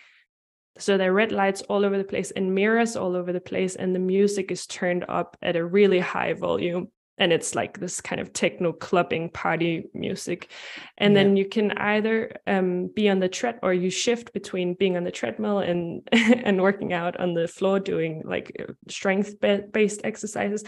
So 0.78 0.96
there 0.96 1.10
are 1.10 1.14
red 1.14 1.32
lights 1.32 1.62
all 1.62 1.84
over 1.84 1.98
the 1.98 2.04
place 2.12 2.30
and 2.30 2.54
mirrors 2.54 2.96
all 2.96 3.16
over 3.16 3.32
the 3.32 3.40
place, 3.40 3.76
and 3.76 3.94
the 3.94 4.00
music 4.00 4.50
is 4.50 4.66
turned 4.66 5.04
up 5.08 5.36
at 5.42 5.56
a 5.56 5.64
really 5.64 6.00
high 6.00 6.34
volume. 6.34 6.88
And 7.18 7.32
it's 7.32 7.54
like 7.54 7.78
this 7.78 8.00
kind 8.00 8.20
of 8.20 8.32
techno 8.32 8.72
clubbing 8.72 9.30
party 9.30 9.88
music. 9.94 10.50
And 10.96 11.14
yeah. 11.14 11.22
then 11.22 11.36
you 11.36 11.48
can 11.48 11.72
either 11.72 12.36
um, 12.46 12.88
be 12.88 13.08
on 13.08 13.18
the 13.18 13.28
tread 13.28 13.58
or 13.62 13.72
you 13.72 13.90
shift 13.90 14.32
between 14.32 14.74
being 14.74 14.96
on 14.96 15.04
the 15.04 15.10
treadmill 15.10 15.58
and 15.58 16.06
and 16.12 16.62
working 16.62 16.92
out 16.92 17.18
on 17.18 17.34
the 17.34 17.48
floor 17.48 17.80
doing 17.80 18.22
like 18.24 18.52
uh, 18.60 18.72
strength 18.88 19.34
based 19.72 20.00
exercises. 20.04 20.64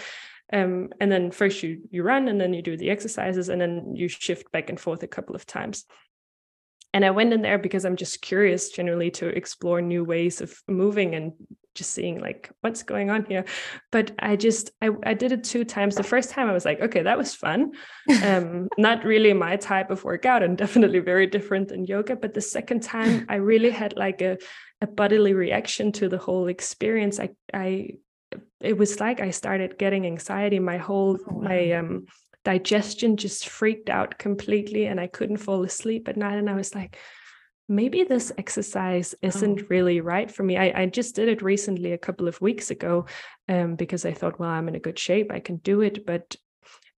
Um, 0.53 0.89
and 1.01 1.13
then 1.13 1.31
first 1.31 1.63
you 1.63 1.83
you 1.91 2.03
run 2.03 2.27
and 2.27 2.41
then 2.41 2.53
you 2.53 2.63
do 2.63 2.77
the 2.77 2.91
exercises 2.91 3.49
and 3.49 3.61
then 3.61 3.95
you 3.95 4.09
shift 4.09 4.51
back 4.51 4.69
and 4.69 4.81
forth 4.81 5.03
a 5.05 5.09
couple 5.09 5.37
of 5.37 5.47
times 5.47 5.85
and 6.93 7.05
i 7.05 7.11
went 7.11 7.33
in 7.33 7.43
there 7.43 7.59
because 7.59 7.85
i'm 7.85 7.95
just 7.95 8.21
curious 8.21 8.71
generally 8.71 9.13
to 9.13 9.29
explore 9.29 9.81
new 9.81 10.05
ways 10.05 10.41
of 10.41 10.61
moving 10.67 11.15
and 11.15 11.33
just 11.75 11.93
seeing 11.93 12.21
like 12.21 12.51
what's 12.61 12.83
going 12.83 13.11
on 13.11 13.25
here. 13.25 13.45
But 13.91 14.13
i 14.19 14.37
just 14.37 14.71
i, 14.83 14.91
I 15.05 15.15
did 15.15 15.33
it 15.33 15.45
two 15.45 15.65
times. 15.65 15.95
The 15.95 16.03
first 16.03 16.31
time 16.31 16.49
i 16.49 16.53
was 16.53 16.65
like 16.65 16.81
okay 16.81 17.03
that 17.03 17.19
was 17.19 17.35
fun. 17.35 17.73
Um 18.23 18.69
not 18.79 19.05
really 19.05 19.33
my 19.33 19.57
type 19.57 19.91
of 19.91 20.05
workout 20.05 20.43
and 20.43 20.57
definitely 20.57 21.01
very 21.01 21.27
different 21.27 21.69
than 21.69 21.85
yoga. 21.85 22.17
But 22.17 22.35
the 22.35 22.41
second 22.41 22.83
time 22.83 23.27
i 23.29 23.37
really 23.37 23.71
had 23.71 23.97
like 23.97 24.23
a 24.23 24.39
a 24.83 24.87
bodily 24.87 25.35
reaction 25.35 25.93
to 25.93 26.09
the 26.09 26.19
whole 26.19 26.49
experience. 26.49 27.21
I 27.21 27.31
i 27.53 27.91
it 28.61 28.77
was 28.77 29.01
like 29.01 29.21
I 29.21 29.31
started 29.31 29.79
getting 29.79 30.07
anxiety. 30.07 30.59
My 30.59 30.79
whole 30.79 31.19
oh, 31.29 31.41
my 31.41 31.73
um 31.73 32.07
digestion 32.45 33.17
just 33.17 33.49
freaked 33.49 33.91
out 33.91 34.19
completely 34.19 34.87
and 34.87 34.99
I 34.99 35.07
couldn't 35.07 35.37
fall 35.39 35.63
asleep 35.65 36.09
at 36.09 36.17
night. 36.17 36.39
And 36.39 36.49
I 36.49 36.55
was 36.55 36.75
like, 36.75 36.99
maybe 37.71 38.03
this 38.03 38.33
exercise 38.37 39.15
isn't 39.23 39.61
oh. 39.61 39.67
really 39.69 40.01
right 40.01 40.31
for 40.31 40.43
me. 40.43 40.59
I, 40.59 40.83
I 40.83 40.87
just 40.87 41.15
did 41.15 41.29
it 41.29 41.41
recently 41.41 41.93
a 41.93 41.99
couple 41.99 42.27
of 42.27 42.41
weeks 42.41 42.71
ago 42.71 43.07
um, 43.49 43.77
because 43.77 44.05
I 44.05 44.13
thought, 44.13 44.41
well, 44.41 44.51
I'm 44.51 44.69
in 44.69 44.75
a 44.75 44.81
good 44.81 44.99
shape. 44.99 45.31
I 45.33 45.39
can 45.39 45.57
do 45.59 45.81
it. 45.81 46.05
But 46.05 46.35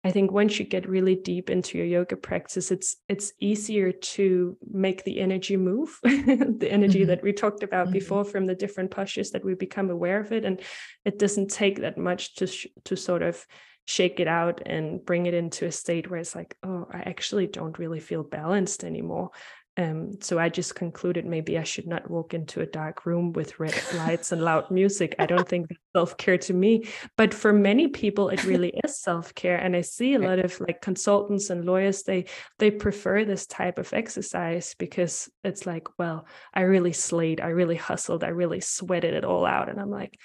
I 0.02 0.10
think 0.10 0.32
once 0.32 0.58
you 0.58 0.64
get 0.64 0.88
really 0.88 1.14
deep 1.14 1.50
into 1.50 1.76
your 1.76 1.86
yoga 1.86 2.16
practice, 2.16 2.70
it's 2.70 2.96
it's 3.06 3.34
easier 3.38 3.92
to 3.92 4.56
make 4.68 5.04
the 5.04 5.20
energy 5.20 5.58
move, 5.58 6.00
the 6.02 6.68
energy 6.68 7.00
mm-hmm. 7.00 7.08
that 7.08 7.22
we 7.22 7.32
talked 7.32 7.62
about 7.62 7.86
mm-hmm. 7.86 7.94
before 7.94 8.24
from 8.24 8.46
the 8.46 8.54
different 8.54 8.90
postures 8.90 9.30
that 9.32 9.44
we 9.44 9.54
become 9.54 9.90
aware 9.90 10.18
of 10.18 10.32
it, 10.32 10.44
and 10.44 10.60
it 11.04 11.18
doesn't 11.18 11.50
take 11.50 11.82
that 11.82 11.98
much 11.98 12.34
to 12.36 12.46
sh- 12.46 12.66
to 12.84 12.96
sort 12.96 13.22
of 13.22 13.46
shake 13.84 14.20
it 14.20 14.28
out 14.28 14.62
and 14.64 15.04
bring 15.04 15.26
it 15.26 15.34
into 15.34 15.66
a 15.66 15.72
state 15.72 16.08
where 16.08 16.20
it's 16.20 16.34
like, 16.34 16.56
oh, 16.62 16.86
I 16.90 17.00
actually 17.00 17.46
don't 17.46 17.78
really 17.78 18.00
feel 18.00 18.22
balanced 18.22 18.84
anymore. 18.84 19.30
Um, 19.78 20.20
so 20.20 20.38
I 20.38 20.50
just 20.50 20.74
concluded 20.74 21.24
maybe 21.24 21.56
I 21.56 21.62
should 21.62 21.86
not 21.86 22.10
walk 22.10 22.34
into 22.34 22.60
a 22.60 22.66
dark 22.66 23.06
room 23.06 23.32
with 23.32 23.58
red 23.58 23.74
lights 23.94 24.30
and 24.30 24.42
loud 24.42 24.70
music. 24.70 25.14
I 25.18 25.24
don't 25.24 25.48
think 25.48 25.68
self 25.96 26.18
care 26.18 26.36
to 26.38 26.52
me, 26.52 26.88
but 27.16 27.32
for 27.32 27.54
many 27.54 27.88
people, 27.88 28.28
it 28.28 28.44
really 28.44 28.68
is 28.84 29.00
self 29.00 29.34
care. 29.34 29.56
And 29.56 29.74
I 29.74 29.80
see 29.80 30.12
a 30.14 30.18
lot 30.18 30.40
of 30.40 30.60
like 30.60 30.82
consultants 30.82 31.48
and 31.48 31.64
lawyers 31.64 32.02
they 32.02 32.26
they 32.58 32.70
prefer 32.70 33.24
this 33.24 33.46
type 33.46 33.78
of 33.78 33.94
exercise 33.94 34.74
because 34.78 35.30
it's 35.42 35.64
like, 35.64 35.88
well, 35.98 36.26
I 36.52 36.62
really 36.62 36.92
slayed, 36.92 37.40
I 37.40 37.48
really 37.48 37.76
hustled, 37.76 38.24
I 38.24 38.28
really 38.28 38.60
sweated 38.60 39.14
it 39.14 39.24
all 39.24 39.46
out, 39.46 39.70
and 39.70 39.80
I'm 39.80 39.90
like, 39.90 40.18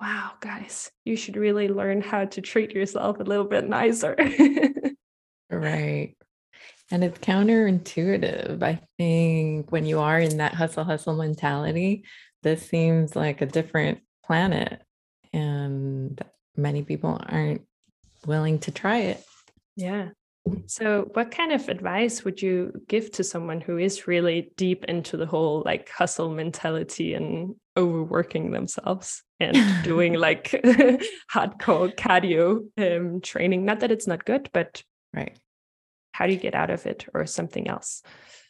wow, 0.00 0.32
guys, 0.40 0.90
you 1.04 1.16
should 1.16 1.36
really 1.36 1.68
learn 1.68 2.00
how 2.00 2.24
to 2.24 2.40
treat 2.40 2.72
yourself 2.72 3.20
a 3.20 3.24
little 3.24 3.44
bit 3.44 3.68
nicer. 3.68 4.16
right. 5.50 6.16
And 6.90 7.02
it's 7.02 7.18
counterintuitive. 7.18 8.62
I 8.62 8.80
think 8.98 9.72
when 9.72 9.86
you 9.86 10.00
are 10.00 10.20
in 10.20 10.36
that 10.36 10.54
hustle, 10.54 10.84
hustle 10.84 11.14
mentality, 11.16 12.04
this 12.42 12.68
seems 12.68 13.16
like 13.16 13.40
a 13.40 13.46
different 13.46 14.00
planet 14.24 14.82
and 15.32 16.20
many 16.56 16.82
people 16.82 17.20
aren't 17.26 17.62
willing 18.26 18.58
to 18.60 18.70
try 18.70 18.98
it. 18.98 19.24
Yeah. 19.76 20.10
So, 20.66 21.08
what 21.14 21.30
kind 21.30 21.52
of 21.52 21.68
advice 21.68 22.22
would 22.22 22.42
you 22.42 22.72
give 22.86 23.10
to 23.12 23.24
someone 23.24 23.62
who 23.62 23.78
is 23.78 24.06
really 24.06 24.52
deep 24.56 24.84
into 24.84 25.16
the 25.16 25.24
whole 25.24 25.62
like 25.64 25.88
hustle 25.88 26.28
mentality 26.28 27.14
and 27.14 27.54
overworking 27.76 28.50
themselves 28.50 29.22
and 29.40 29.56
doing 29.82 30.14
like 30.18 30.50
hardcore 31.32 31.94
cardio 31.96 32.60
um, 32.76 33.22
training? 33.22 33.64
Not 33.64 33.80
that 33.80 33.90
it's 33.90 34.06
not 34.06 34.26
good, 34.26 34.50
but 34.52 34.82
right. 35.14 35.38
How 36.14 36.26
do 36.26 36.32
you 36.32 36.38
get 36.38 36.54
out 36.54 36.70
of 36.70 36.86
it 36.86 37.06
or 37.12 37.26
something 37.26 37.66
else? 37.66 38.00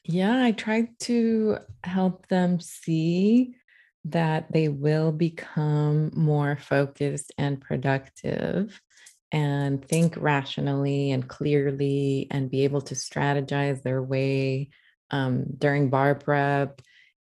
Yeah, 0.04 0.44
I 0.44 0.52
try 0.52 0.90
to 1.00 1.56
help 1.82 2.28
them 2.28 2.60
see 2.60 3.56
that 4.04 4.52
they 4.52 4.68
will 4.68 5.12
become 5.12 6.10
more 6.14 6.58
focused 6.60 7.32
and 7.38 7.58
productive 7.58 8.78
and 9.32 9.82
think 9.82 10.14
rationally 10.18 11.10
and 11.10 11.26
clearly 11.26 12.26
and 12.30 12.50
be 12.50 12.64
able 12.64 12.82
to 12.82 12.94
strategize 12.94 13.82
their 13.82 14.02
way 14.02 14.68
um, 15.10 15.46
during 15.56 15.88
bar 15.88 16.14
prep. 16.14 16.82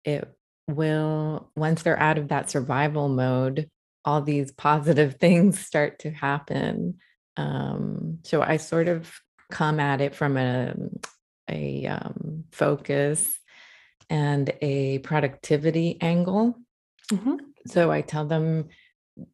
It 0.06 0.32
will, 0.68 1.50
once 1.56 1.82
they're 1.82 2.00
out 2.00 2.20
of 2.20 2.28
that 2.28 2.52
survival 2.52 3.10
mode, 3.10 3.72
all 4.06 4.22
these 4.22 4.52
positive 4.68 5.16
things 5.16 5.60
start 5.60 5.98
to 6.00 6.12
happen. 6.12 7.00
Um, 7.38 8.20
so 8.24 8.44
I 8.44 8.58
sort 8.58 8.88
of 8.88 9.12
come 9.50 9.80
at 9.80 10.02
it 10.02 10.16
from 10.16 10.38
a, 10.38 10.74
a 11.50 11.86
um, 11.88 12.44
focus 12.52 13.38
and 14.10 14.52
a 14.62 15.00
productivity 15.00 15.98
angle. 16.02 16.56
Mm-hmm. 17.12 17.36
So 17.68 17.92
I 17.92 18.02
tell 18.02 18.26
them 18.26 18.70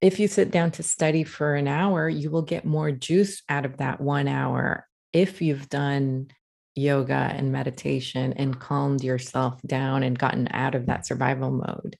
if 0.01 0.19
you 0.19 0.27
sit 0.27 0.51
down 0.51 0.71
to 0.71 0.83
study 0.83 1.23
for 1.23 1.55
an 1.55 1.67
hour, 1.67 2.07
you 2.07 2.31
will 2.31 2.41
get 2.41 2.65
more 2.65 2.91
juice 2.91 3.41
out 3.49 3.65
of 3.65 3.77
that 3.77 3.99
one 3.99 4.27
hour 4.27 4.87
if 5.11 5.41
you've 5.41 5.69
done 5.69 6.27
yoga 6.75 7.13
and 7.13 7.51
meditation 7.51 8.33
and 8.33 8.59
calmed 8.59 9.03
yourself 9.03 9.61
down 9.63 10.03
and 10.03 10.17
gotten 10.17 10.47
out 10.51 10.73
of 10.73 10.87
that 10.87 11.05
survival 11.05 11.51
mode. 11.51 11.97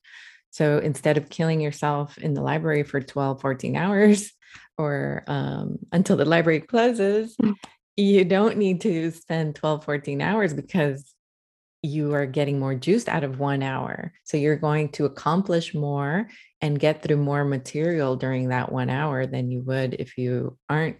So 0.50 0.78
instead 0.78 1.18
of 1.18 1.30
killing 1.30 1.62
yourself 1.62 2.18
in 2.18 2.34
the 2.34 2.42
library 2.42 2.84
for 2.84 3.02
12, 3.02 3.42
14 3.42 3.76
hours 3.76 4.32
or 4.78 5.24
um, 5.28 5.80
until 5.92 6.16
the 6.18 6.26
library 6.26 6.62
closes, 6.62 7.36
mm. 7.38 7.56
You 7.96 8.26
don't 8.26 8.58
need 8.58 8.82
to 8.82 9.12
spend 9.12 9.56
12, 9.56 9.86
14 9.86 10.22
hours 10.22 10.54
because 10.54 11.14
you 11.82 12.14
are 12.14 12.26
getting 12.26 12.60
more 12.60 12.74
juice 12.74 13.08
out 13.08 13.24
of 13.24 13.40
one 13.40 13.62
hour. 13.62 14.14
So 14.24 14.38
you're 14.38 14.56
going 14.56 14.90
to 14.94 15.06
accomplish 15.06 15.76
more 15.76 16.30
and 16.62 16.80
get 16.80 17.04
through 17.04 17.18
more 17.18 17.44
material 17.44 18.16
during 18.16 18.50
that 18.50 18.72
one 18.72 18.90
hour 18.90 19.28
than 19.28 19.52
you 19.52 19.62
would 19.62 19.96
if 19.96 20.18
you 20.18 20.58
aren't 20.70 20.98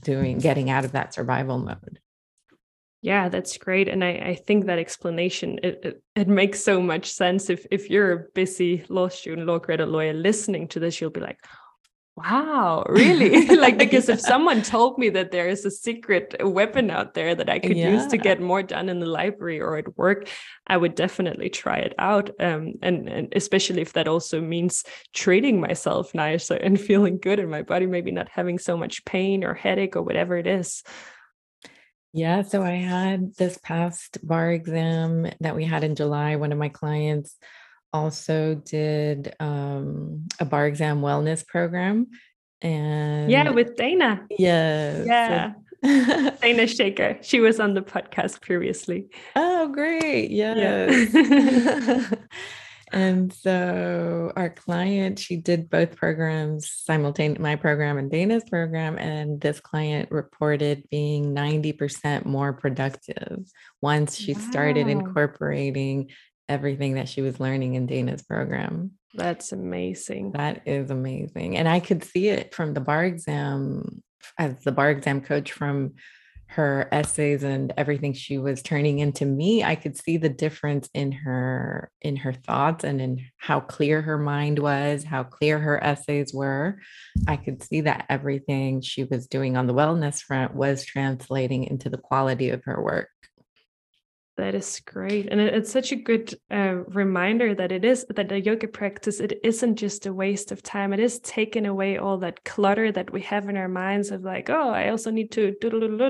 doing 0.00 0.38
getting 0.38 0.70
out 0.70 0.84
of 0.84 0.92
that 0.92 1.14
survival 1.14 1.58
mode. 1.58 1.98
Yeah, 3.00 3.28
that's 3.28 3.56
great. 3.56 3.88
And 3.88 4.04
I, 4.04 4.10
I 4.10 4.34
think 4.34 4.66
that 4.66 4.78
explanation 4.78 5.60
it, 5.62 5.80
it, 5.82 6.02
it 6.16 6.28
makes 6.28 6.62
so 6.62 6.80
much 6.80 7.10
sense. 7.12 7.48
If 7.48 7.64
if 7.70 7.88
you're 7.88 8.12
a 8.12 8.24
busy 8.34 8.84
law 8.88 9.08
student, 9.08 9.46
law 9.46 9.58
credit 9.58 9.88
lawyer 9.88 10.12
listening 10.12 10.68
to 10.68 10.80
this, 10.80 11.00
you'll 11.00 11.10
be 11.10 11.20
like, 11.20 11.38
wow 12.18 12.84
really 12.88 13.46
like 13.56 13.78
because 13.78 14.08
yeah. 14.08 14.14
if 14.14 14.20
someone 14.20 14.62
told 14.62 14.98
me 14.98 15.08
that 15.08 15.30
there 15.30 15.48
is 15.48 15.64
a 15.64 15.70
secret 15.70 16.34
weapon 16.40 16.90
out 16.90 17.14
there 17.14 17.34
that 17.34 17.48
i 17.48 17.58
could 17.58 17.76
yeah. 17.76 17.90
use 17.90 18.06
to 18.06 18.16
get 18.16 18.40
more 18.40 18.62
done 18.62 18.88
in 18.88 18.98
the 18.98 19.06
library 19.06 19.60
or 19.60 19.76
at 19.76 19.96
work 19.96 20.28
i 20.66 20.76
would 20.76 20.94
definitely 20.94 21.48
try 21.48 21.76
it 21.76 21.94
out 21.98 22.30
um, 22.40 22.74
and, 22.82 23.08
and 23.08 23.32
especially 23.36 23.82
if 23.82 23.92
that 23.92 24.08
also 24.08 24.40
means 24.40 24.84
treating 25.14 25.60
myself 25.60 26.14
nicer 26.14 26.54
and 26.54 26.80
feeling 26.88 27.18
good 27.18 27.38
in 27.38 27.48
my 27.48 27.62
body 27.62 27.86
maybe 27.86 28.10
not 28.10 28.28
having 28.28 28.58
so 28.58 28.76
much 28.76 29.04
pain 29.04 29.44
or 29.44 29.54
headache 29.54 29.96
or 29.96 30.02
whatever 30.02 30.36
it 30.36 30.46
is 30.46 30.82
yeah 32.12 32.42
so 32.42 32.62
i 32.62 32.72
had 32.72 33.34
this 33.34 33.58
past 33.62 34.18
bar 34.26 34.50
exam 34.50 35.30
that 35.40 35.54
we 35.54 35.64
had 35.64 35.84
in 35.84 35.94
july 35.94 36.36
one 36.36 36.52
of 36.52 36.58
my 36.58 36.68
clients 36.68 37.36
also 37.92 38.54
did 38.54 39.34
um, 39.40 40.26
a 40.40 40.44
bar 40.44 40.66
exam 40.66 41.00
wellness 41.00 41.46
program. 41.46 42.08
And 42.60 43.30
yeah, 43.30 43.50
with 43.50 43.76
Dana. 43.76 44.26
Yes. 44.36 45.06
Yeah. 45.06 45.52
Dana 45.82 46.66
Shaker. 46.66 47.18
She 47.22 47.40
was 47.40 47.60
on 47.60 47.74
the 47.74 47.82
podcast 47.82 48.40
previously. 48.42 49.06
Oh, 49.36 49.68
great. 49.68 50.30
Yes. 50.30 51.14
Yeah. 51.14 52.10
and 52.92 53.32
so 53.32 54.32
our 54.34 54.50
client, 54.50 55.20
she 55.20 55.36
did 55.36 55.70
both 55.70 55.94
programs 55.94 56.72
simultaneously, 56.84 57.42
my 57.42 57.54
program 57.54 57.96
and 57.96 58.10
Dana's 58.10 58.42
program. 58.50 58.98
And 58.98 59.40
this 59.40 59.60
client 59.60 60.10
reported 60.10 60.82
being 60.90 61.32
90% 61.32 62.24
more 62.24 62.52
productive 62.52 63.44
once 63.80 64.16
she 64.16 64.34
wow. 64.34 64.40
started 64.50 64.88
incorporating 64.88 66.10
everything 66.48 66.94
that 66.94 67.08
she 67.08 67.22
was 67.22 67.40
learning 67.40 67.74
in 67.74 67.86
Dana's 67.86 68.22
program. 68.22 68.92
That's 69.14 69.52
amazing. 69.52 70.32
That 70.32 70.62
is 70.66 70.90
amazing. 70.90 71.56
And 71.56 71.68
I 71.68 71.80
could 71.80 72.04
see 72.04 72.28
it 72.28 72.54
from 72.54 72.74
the 72.74 72.80
bar 72.80 73.04
exam 73.04 74.02
as 74.38 74.62
the 74.62 74.72
bar 74.72 74.90
exam 74.90 75.20
coach 75.20 75.52
from 75.52 75.94
her 76.50 76.88
essays 76.92 77.42
and 77.42 77.74
everything 77.76 78.14
she 78.14 78.38
was 78.38 78.62
turning 78.62 79.00
into 79.00 79.26
me 79.26 79.62
i 79.62 79.74
could 79.74 79.98
see 79.98 80.16
the 80.16 80.30
difference 80.30 80.88
in 80.94 81.12
her 81.12 81.90
in 82.00 82.16
her 82.16 82.32
thoughts 82.32 82.84
and 82.84 83.02
in 83.02 83.20
how 83.36 83.60
clear 83.60 84.00
her 84.00 84.16
mind 84.16 84.58
was 84.58 85.04
how 85.04 85.22
clear 85.22 85.58
her 85.58 85.82
essays 85.84 86.32
were 86.32 86.78
i 87.26 87.36
could 87.36 87.62
see 87.62 87.82
that 87.82 88.06
everything 88.08 88.80
she 88.80 89.04
was 89.04 89.26
doing 89.26 89.58
on 89.58 89.66
the 89.66 89.74
wellness 89.74 90.22
front 90.22 90.54
was 90.54 90.86
translating 90.86 91.64
into 91.64 91.90
the 91.90 91.98
quality 91.98 92.48
of 92.48 92.64
her 92.64 92.82
work 92.82 93.10
that 94.38 94.54
is 94.54 94.80
great. 94.86 95.26
And 95.30 95.40
it's 95.40 95.70
such 95.70 95.92
a 95.92 95.96
good 95.96 96.34
uh, 96.50 96.84
reminder 96.86 97.54
that 97.54 97.72
it 97.72 97.84
is 97.84 98.06
that 98.08 98.28
the 98.28 98.40
yoga 98.40 98.68
practice, 98.68 99.20
it 99.20 99.38
isn't 99.42 99.76
just 99.76 100.06
a 100.06 100.12
waste 100.12 100.52
of 100.52 100.62
time. 100.62 100.92
It 100.92 101.00
is 101.00 101.18
taking 101.20 101.66
away 101.66 101.98
all 101.98 102.18
that 102.18 102.44
clutter 102.44 102.90
that 102.92 103.12
we 103.12 103.20
have 103.22 103.48
in 103.48 103.56
our 103.56 103.68
minds 103.68 104.10
of 104.10 104.22
like, 104.22 104.48
oh, 104.48 104.70
I 104.70 104.88
also 104.90 105.10
need 105.10 105.32
to 105.32 105.54
do 105.60 105.68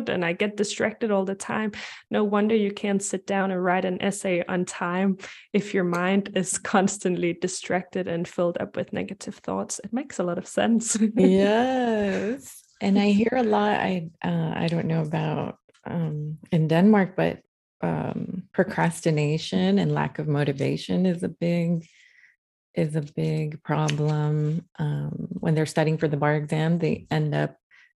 and 0.08 0.24
I 0.24 0.32
get 0.34 0.56
distracted 0.56 1.10
all 1.10 1.24
the 1.24 1.34
time. 1.34 1.72
No 2.10 2.22
wonder 2.22 2.54
you 2.54 2.72
can't 2.72 3.02
sit 3.02 3.26
down 3.26 3.50
and 3.50 3.62
write 3.62 3.84
an 3.84 4.00
essay 4.02 4.44
on 4.46 4.64
time 4.64 5.18
if 5.52 5.74
your 5.74 5.84
mind 5.84 6.32
is 6.34 6.58
constantly 6.74 7.32
distracted 7.32 8.08
and 8.08 8.28
filled 8.28 8.58
up 8.58 8.76
with 8.76 8.92
negative 8.92 9.36
thoughts. 9.36 9.80
It 9.82 9.92
makes 9.92 10.18
a 10.18 10.24
lot 10.24 10.38
of 10.38 10.46
sense. 10.46 10.96
yes. 11.16 12.62
And 12.80 12.98
I 12.98 13.08
hear 13.08 13.32
a 13.34 13.42
lot, 13.42 13.70
I 13.70 14.10
uh, 14.22 14.52
I 14.54 14.68
don't 14.68 14.86
know 14.86 15.02
about 15.02 15.58
um, 15.84 16.38
in 16.52 16.68
Denmark, 16.68 17.16
but 17.16 17.40
um, 17.80 18.44
procrastination 18.52 19.78
and 19.78 19.92
lack 19.92 20.18
of 20.18 20.28
motivation 20.28 21.06
is 21.06 21.22
a 21.22 21.28
big 21.28 21.86
is 22.74 22.94
a 22.94 23.02
big 23.02 23.62
problem 23.62 24.64
um, 24.78 25.28
when 25.40 25.54
they're 25.54 25.66
studying 25.66 25.98
for 25.98 26.08
the 26.08 26.16
bar 26.16 26.36
exam 26.36 26.78
they 26.78 27.06
end 27.10 27.34
up 27.34 27.56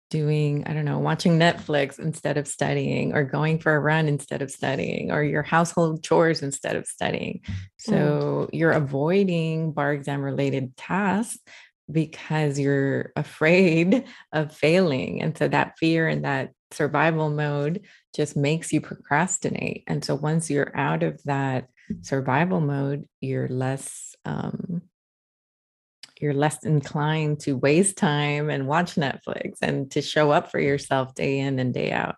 doing 0.10 0.64
i 0.66 0.74
don't 0.74 0.86
know 0.86 0.98
watching 0.98 1.38
netflix 1.38 2.00
instead 2.00 2.38
of 2.38 2.48
studying 2.48 3.14
or 3.14 3.24
going 3.24 3.60
for 3.60 3.76
a 3.76 3.80
run 3.80 4.08
instead 4.08 4.42
of 4.42 4.50
studying 4.50 5.12
or 5.12 5.24
your 5.24 5.44
household 5.44 6.04
chores 6.04 6.42
instead 6.42 6.76
of 6.76 6.88
studying 6.88 7.40
mm. 7.46 7.54
so 7.78 7.94
mm. 7.94 8.50
you're 8.52 8.72
avoiding 8.72 9.72
bar 9.72 9.94
exam 9.94 10.22
related 10.22 10.76
tasks 10.76 11.40
because 11.92 12.60
you're 12.60 13.12
afraid 13.16 14.06
of 14.34 14.56
failing 14.56 15.22
and 15.22 15.38
so 15.38 15.48
that 15.48 15.78
fear 15.78 16.08
and 16.08 16.26
that 16.26 16.52
survival 16.72 17.30
mode 17.30 17.82
just 18.16 18.36
makes 18.36 18.72
you 18.74 18.82
procrastinate. 18.82 19.84
And 19.88 20.04
so 20.04 20.16
once 20.16 20.50
you're 20.50 20.76
out 20.76 21.04
of 21.04 21.22
that 21.24 21.68
survival 22.02 22.60
mode, 22.60 23.08
you're 23.22 23.48
less 23.48 24.16
um, 24.26 24.82
you're 26.20 26.34
less 26.34 26.66
inclined 26.66 27.40
to 27.42 27.54
waste 27.54 27.98
time 27.98 28.50
and 28.50 28.68
watch 28.68 28.96
Netflix 28.96 29.60
and 29.62 29.90
to 29.92 30.02
show 30.02 30.32
up 30.32 30.52
for 30.52 30.60
yourself 30.60 31.16
day 31.16 31.40
in 31.40 31.60
and 31.60 31.74
day 31.74 31.92
out. 31.92 32.16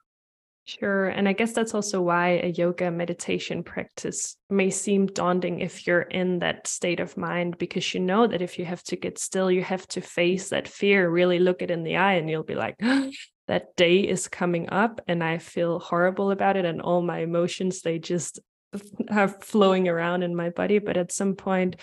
Sure. 0.65 1.09
And 1.09 1.27
I 1.27 1.33
guess 1.33 1.53
that's 1.53 1.73
also 1.73 2.01
why 2.01 2.39
a 2.43 2.47
yoga 2.47 2.91
meditation 2.91 3.63
practice 3.63 4.37
may 4.49 4.69
seem 4.69 5.07
daunting 5.07 5.59
if 5.59 5.85
you're 5.85 6.03
in 6.03 6.39
that 6.39 6.67
state 6.67 6.99
of 6.99 7.17
mind, 7.17 7.57
because 7.57 7.93
you 7.93 7.99
know 7.99 8.27
that 8.27 8.41
if 8.41 8.57
you 8.57 8.65
have 8.65 8.83
to 8.83 8.95
get 8.95 9.17
still, 9.17 9.51
you 9.51 9.63
have 9.63 9.87
to 9.89 10.01
face 10.01 10.49
that 10.49 10.67
fear, 10.67 11.09
really 11.09 11.39
look 11.39 11.61
it 11.61 11.71
in 11.71 11.83
the 11.83 11.97
eye, 11.97 12.13
and 12.13 12.29
you'll 12.29 12.43
be 12.43 12.55
like, 12.55 12.75
that 13.51 13.75
day 13.75 13.99
is 13.99 14.29
coming 14.29 14.69
up 14.69 15.01
and 15.09 15.21
I 15.21 15.37
feel 15.37 15.77
horrible 15.77 16.31
about 16.31 16.55
it 16.55 16.63
and 16.63 16.81
all 16.81 17.01
my 17.01 17.19
emotions 17.19 17.81
they 17.81 17.99
just 17.99 18.39
are 19.09 19.27
flowing 19.27 19.89
around 19.89 20.23
in 20.23 20.33
my 20.33 20.51
body 20.51 20.79
but 20.79 20.95
at 20.95 21.11
some 21.11 21.35
point 21.35 21.75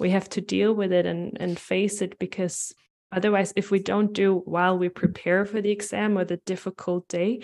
we 0.00 0.10
have 0.10 0.28
to 0.30 0.40
deal 0.40 0.74
with 0.74 0.92
it 0.92 1.06
and 1.06 1.36
and 1.38 1.56
face 1.56 2.02
it 2.02 2.18
because 2.18 2.74
otherwise 3.12 3.52
if 3.54 3.70
we 3.70 3.78
don't 3.78 4.12
do 4.14 4.42
while 4.46 4.76
we 4.76 4.88
prepare 4.88 5.44
for 5.44 5.60
the 5.60 5.70
exam 5.70 6.18
or 6.18 6.24
the 6.24 6.38
difficult 6.38 7.06
day 7.06 7.40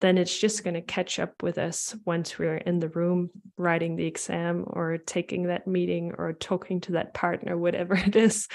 then 0.00 0.18
it's 0.18 0.36
just 0.36 0.64
going 0.64 0.74
to 0.74 0.82
catch 0.82 1.20
up 1.20 1.44
with 1.44 1.58
us 1.58 1.94
once 2.04 2.38
we're 2.38 2.56
in 2.56 2.80
the 2.80 2.88
room 2.88 3.30
writing 3.56 3.94
the 3.94 4.06
exam 4.06 4.64
or 4.66 4.98
taking 4.98 5.44
that 5.44 5.66
meeting 5.66 6.12
or 6.16 6.32
talking 6.32 6.80
to 6.80 6.92
that 6.92 7.14
partner, 7.14 7.56
whatever 7.56 7.94
it 8.06 8.16
is. 8.16 8.48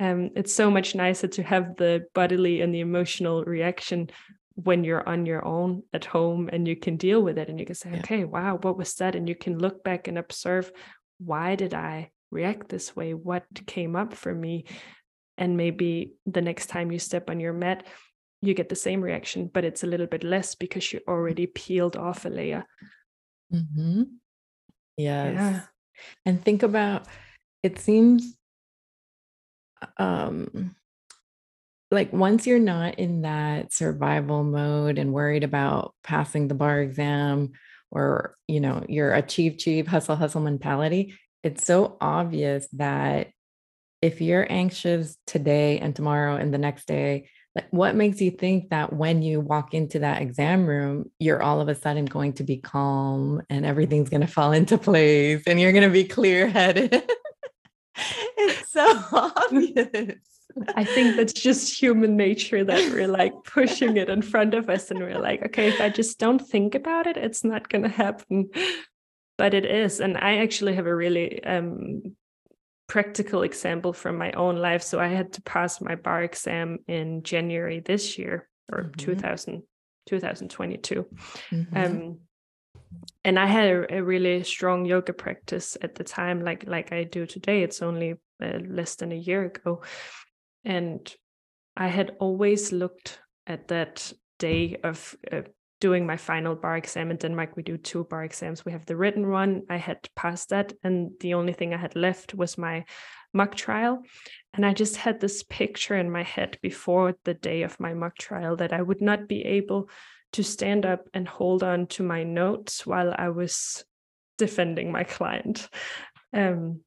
Um, 0.00 0.30
it's 0.34 0.54
so 0.54 0.70
much 0.70 0.94
nicer 0.94 1.28
to 1.28 1.42
have 1.42 1.76
the 1.76 2.06
bodily 2.14 2.62
and 2.62 2.74
the 2.74 2.80
emotional 2.80 3.44
reaction 3.44 4.08
when 4.54 4.82
you're 4.82 5.06
on 5.06 5.26
your 5.26 5.44
own 5.44 5.82
at 5.92 6.06
home 6.06 6.48
and 6.52 6.66
you 6.66 6.74
can 6.74 6.96
deal 6.96 7.22
with 7.22 7.38
it 7.38 7.48
and 7.48 7.60
you 7.60 7.66
can 7.66 7.74
say, 7.74 7.90
yeah. 7.90 7.98
okay, 7.98 8.24
wow, 8.24 8.58
what 8.60 8.78
was 8.78 8.94
that? 8.94 9.14
And 9.14 9.28
you 9.28 9.34
can 9.34 9.58
look 9.58 9.84
back 9.84 10.08
and 10.08 10.18
observe 10.18 10.72
why 11.18 11.54
did 11.54 11.74
I 11.74 12.10
react 12.30 12.70
this 12.70 12.96
way? 12.96 13.12
What 13.12 13.44
came 13.66 13.94
up 13.94 14.14
for 14.14 14.34
me? 14.34 14.64
And 15.36 15.56
maybe 15.56 16.14
the 16.26 16.42
next 16.42 16.66
time 16.66 16.90
you 16.90 16.98
step 16.98 17.28
on 17.28 17.38
your 17.38 17.52
mat, 17.52 17.86
you 18.42 18.54
get 18.54 18.70
the 18.70 18.76
same 18.76 19.02
reaction, 19.02 19.50
but 19.52 19.64
it's 19.64 19.84
a 19.84 19.86
little 19.86 20.06
bit 20.06 20.24
less 20.24 20.54
because 20.54 20.92
you 20.92 21.00
already 21.06 21.46
peeled 21.46 21.96
off 21.96 22.24
a 22.24 22.30
layer. 22.30 22.64
Mm-hmm. 23.52 24.02
Yes. 24.96 25.34
Yeah. 25.34 25.60
And 26.24 26.42
think 26.42 26.62
about 26.62 27.06
it 27.62 27.78
seems 27.78 28.34
um 29.96 30.74
like 31.90 32.12
once 32.12 32.46
you're 32.46 32.58
not 32.58 32.98
in 32.98 33.22
that 33.22 33.72
survival 33.72 34.44
mode 34.44 34.98
and 34.98 35.12
worried 35.12 35.44
about 35.44 35.94
passing 36.04 36.48
the 36.48 36.54
bar 36.54 36.80
exam 36.80 37.52
or 37.90 38.34
you 38.46 38.60
know 38.60 38.84
your 38.88 39.12
achieve 39.12 39.54
achieve 39.54 39.86
hustle 39.86 40.16
hustle 40.16 40.40
mentality 40.40 41.14
it's 41.42 41.66
so 41.66 41.96
obvious 42.00 42.68
that 42.74 43.28
if 44.02 44.20
you're 44.20 44.46
anxious 44.50 45.16
today 45.26 45.78
and 45.78 45.94
tomorrow 45.94 46.36
and 46.36 46.54
the 46.54 46.58
next 46.58 46.86
day 46.86 47.28
like 47.56 47.66
what 47.70 47.96
makes 47.96 48.20
you 48.20 48.30
think 48.30 48.70
that 48.70 48.92
when 48.92 49.22
you 49.22 49.40
walk 49.40 49.74
into 49.74 49.98
that 49.98 50.22
exam 50.22 50.66
room 50.66 51.10
you're 51.18 51.42
all 51.42 51.60
of 51.60 51.68
a 51.68 51.74
sudden 51.74 52.04
going 52.04 52.32
to 52.32 52.44
be 52.44 52.56
calm 52.56 53.42
and 53.50 53.66
everything's 53.66 54.08
going 54.08 54.20
to 54.20 54.26
fall 54.26 54.52
into 54.60 54.78
place 54.78 55.42
and 55.46 55.60
you're 55.60 55.72
going 55.72 55.84
to 55.84 55.90
be 55.90 56.04
clear 56.04 56.48
headed 56.48 57.02
it's 58.48 58.72
so 58.72 58.86
obvious 59.12 60.16
I 60.74 60.84
think 60.84 61.16
that's 61.16 61.32
just 61.32 61.80
human 61.80 62.16
nature 62.16 62.64
that 62.64 62.92
we're 62.92 63.08
like 63.08 63.32
pushing 63.44 63.96
it 63.96 64.08
in 64.08 64.22
front 64.22 64.54
of 64.54 64.68
us 64.68 64.90
and 64.90 65.00
we're 65.00 65.18
like, 65.18 65.44
okay, 65.46 65.68
if 65.68 65.80
I 65.80 65.88
just 65.88 66.18
don't 66.18 66.40
think 66.40 66.74
about 66.74 67.06
it, 67.06 67.16
it's 67.16 67.44
not 67.44 67.68
going 67.68 67.82
to 67.82 67.88
happen. 67.88 68.50
But 69.38 69.54
it 69.54 69.64
is. 69.64 70.00
And 70.00 70.16
I 70.18 70.38
actually 70.38 70.74
have 70.74 70.86
a 70.86 70.94
really 70.94 71.42
um, 71.44 72.16
practical 72.88 73.42
example 73.42 73.92
from 73.92 74.16
my 74.18 74.32
own 74.32 74.56
life. 74.56 74.82
So 74.82 75.00
I 75.00 75.08
had 75.08 75.32
to 75.34 75.42
pass 75.42 75.80
my 75.80 75.94
bar 75.94 76.22
exam 76.22 76.80
in 76.86 77.22
January 77.22 77.80
this 77.80 78.18
year 78.18 78.48
or 78.70 78.84
mm-hmm. 78.84 78.92
2000, 78.92 79.62
2022. 80.06 81.06
Mm-hmm. 81.50 81.76
Um, 81.76 82.18
and 83.24 83.38
I 83.38 83.46
had 83.46 83.68
a, 83.68 83.96
a, 83.98 84.02
really 84.02 84.42
strong 84.42 84.84
yoga 84.84 85.12
practice 85.12 85.76
at 85.82 85.94
the 85.94 86.04
time, 86.04 86.42
like 86.42 86.64
like 86.66 86.92
I 86.92 87.04
do 87.04 87.26
today. 87.26 87.62
It's 87.62 87.82
only 87.82 88.14
uh, 88.42 88.58
less 88.68 88.96
than 88.96 89.12
a 89.12 89.16
year 89.16 89.44
ago, 89.44 89.82
and 90.64 91.12
I 91.76 91.88
had 91.88 92.16
always 92.18 92.72
looked 92.72 93.20
at 93.46 93.68
that 93.68 94.12
day 94.38 94.76
of 94.82 95.16
uh, 95.30 95.42
doing 95.80 96.06
my 96.06 96.16
final 96.16 96.54
bar 96.54 96.76
exam 96.76 97.10
in 97.10 97.16
Denmark, 97.16 97.56
we 97.56 97.62
do 97.62 97.78
two 97.78 98.04
bar 98.04 98.22
exams. 98.22 98.64
We 98.64 98.72
have 98.72 98.84
the 98.84 98.96
written 98.96 99.30
one. 99.30 99.62
I 99.70 99.78
had 99.78 99.98
passed 100.14 100.50
that, 100.50 100.72
and 100.84 101.12
the 101.20 101.34
only 101.34 101.54
thing 101.54 101.72
I 101.72 101.78
had 101.78 101.96
left 101.96 102.34
was 102.34 102.58
my 102.58 102.84
mock 103.32 103.54
trial. 103.54 104.02
And 104.52 104.66
I 104.66 104.74
just 104.74 104.96
had 104.96 105.20
this 105.20 105.42
picture 105.42 105.96
in 105.96 106.10
my 106.10 106.22
head 106.22 106.58
before 106.62 107.16
the 107.24 107.34
day 107.34 107.62
of 107.62 107.80
my 107.80 107.94
mock 107.94 108.18
trial 108.18 108.56
that 108.56 108.72
I 108.72 108.82
would 108.82 109.00
not 109.00 109.26
be 109.26 109.42
able 109.42 109.88
to 110.32 110.42
stand 110.42 110.86
up 110.86 111.08
and 111.14 111.26
hold 111.26 111.62
on 111.62 111.86
to 111.88 112.02
my 112.02 112.22
notes 112.22 112.86
while 112.86 113.14
I 113.16 113.28
was 113.30 113.84
defending 114.38 114.92
my 114.92 115.04
client. 115.04 115.68
Um, 116.32 116.80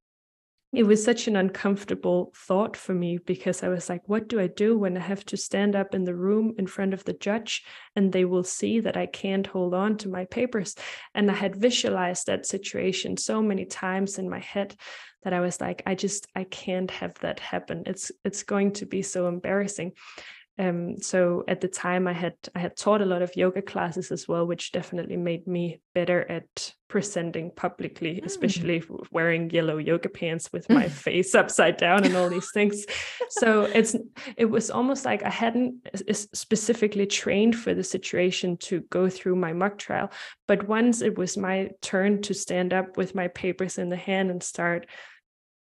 it 0.74 0.88
was 0.88 1.04
such 1.04 1.28
an 1.28 1.36
uncomfortable 1.36 2.34
thought 2.36 2.76
for 2.76 2.96
me 2.96 3.20
because 3.20 3.62
I 3.62 3.68
was 3.68 3.90
like, 3.90 4.02
what 4.10 4.28
do 4.28 4.40
I 4.40 4.48
do 4.48 4.76
when 4.76 4.98
I 4.98 5.02
have 5.02 5.24
to 5.26 5.38
stand 5.38 5.76
up 5.76 5.94
in 5.94 6.04
the 6.04 6.16
room 6.16 6.56
in 6.58 6.66
front 6.66 6.96
of 6.96 7.04
the 7.04 7.14
judge 7.14 7.64
and 7.96 8.12
they 8.12 8.26
will 8.26 8.44
see 8.44 8.80
that 8.80 8.98
I 8.98 9.06
can't 9.06 9.46
hold 9.46 9.76
on 9.76 9.98
to 9.98 10.10
my 10.10 10.26
papers? 10.26 10.74
And 11.14 11.30
I 11.30 11.36
had 11.36 11.56
visualized 11.56 12.26
that 12.26 12.48
situation 12.48 13.18
so 13.18 13.40
many 13.40 13.66
times 13.66 14.18
in 14.18 14.28
my 14.28 14.40
head 14.40 14.76
that 15.24 15.34
I 15.34 15.42
was 15.42 15.62
like, 15.62 15.84
I 15.86 15.94
just 15.94 16.26
I 16.36 16.44
can't 16.44 16.90
have 16.90 17.14
that 17.20 17.40
happen. 17.40 17.84
It's 17.86 18.12
it's 18.26 18.42
going 18.42 18.74
to 18.74 18.88
be 18.88 19.04
so 19.04 19.28
embarrassing. 19.28 19.92
Um, 20.60 20.98
so 21.02 21.44
at 21.48 21.62
the 21.62 21.68
time 21.68 22.08
I 22.08 22.14
had 22.14 22.36
I 22.54 22.60
had 22.60 22.78
taught 22.78 23.02
a 23.02 23.06
lot 23.06 23.24
of 23.24 23.36
yoga 23.36 23.62
classes 23.62 24.12
as 24.12 24.28
well, 24.28 24.46
which 24.46 24.72
definitely 24.72 25.18
made 25.18 25.48
me 25.48 25.82
better 25.96 26.30
at 26.30 26.74
presenting 26.88 27.50
publicly, 27.50 28.22
mm. 28.22 28.26
especially 28.26 28.84
wearing 29.12 29.50
yellow 29.50 29.78
yoga 29.78 30.10
pants 30.10 30.54
with 30.54 30.70
my 30.70 30.88
face 31.06 31.34
upside 31.34 31.78
down 31.78 32.04
and 32.04 32.16
all 32.16 32.30
these 32.30 32.52
things. 32.54 32.86
so 33.30 33.64
it's 33.74 33.96
it 34.38 34.46
was 34.46 34.70
almost 34.70 35.06
like 35.06 35.24
I 35.24 35.32
hadn't 35.32 35.88
specifically 36.12 37.08
trained 37.08 37.56
for 37.56 37.74
the 37.74 37.84
situation 37.84 38.58
to 38.58 38.82
go 38.92 39.10
through 39.10 39.38
my 39.38 39.54
mock 39.54 39.80
trial, 39.80 40.12
but 40.48 40.68
once 40.68 41.02
it 41.02 41.18
was 41.18 41.36
my 41.36 41.72
turn 41.82 42.22
to 42.22 42.34
stand 42.36 42.74
up 42.74 42.96
with 42.96 43.16
my 43.16 43.28
papers 43.30 43.80
in 43.80 43.90
the 43.90 43.96
hand 43.96 44.30
and 44.30 44.44
start 44.44 44.86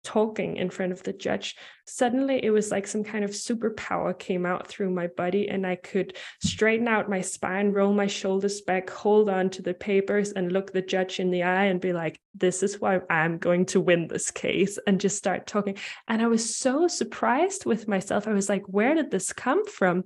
talking 0.06 0.56
in 0.56 0.70
front 0.70 0.94
of 0.94 1.04
the 1.04 1.12
judge, 1.12 1.58
suddenly 1.86 2.44
it 2.44 2.52
was 2.52 2.72
like 2.72 2.88
some 2.88 3.04
kind 3.04 3.26
of 3.26 3.32
superpower 3.32 4.18
came 4.18 4.46
out 4.46 4.68
through 4.68 4.90
my 4.92 5.08
body, 5.08 5.50
and 5.50 5.68
I 5.68 5.76
could 5.76 6.16
straighten 6.42 6.88
out 6.88 7.10
my 7.10 7.22
spine, 7.22 7.72
roll 7.72 7.94
my 7.94 8.08
shoulders 8.08 8.62
back, 8.62 8.90
hold 8.90 9.30
on 9.30 9.50
to 9.52 9.62
the 9.62 9.74
papers, 9.74 10.32
and 10.32 10.52
look 10.52 10.72
the 10.72 10.82
judge 10.82 11.20
in 11.20 11.32
the 11.32 11.44
eye 11.44 11.66
and 11.66 11.82
be 11.82 11.92
like, 11.92 12.20
This 12.34 12.64
is 12.64 12.80
why 12.80 13.02
I'm 13.10 13.38
going 13.38 13.66
to 13.68 13.82
win 13.82 14.08
this 14.08 14.32
case, 14.32 14.80
and 14.88 15.02
just 15.02 15.18
start 15.18 15.48
talking. 15.48 15.78
And 16.08 16.22
I 16.22 16.28
was 16.28 16.56
so 16.56 16.88
surprised 16.88 17.66
with 17.66 17.88
myself. 17.88 18.28
I 18.28 18.34
was 18.34 18.48
like, 18.48 18.64
Where 18.68 18.96
did 18.96 19.12
this 19.12 19.34
come 19.34 19.66
from? 19.66 20.04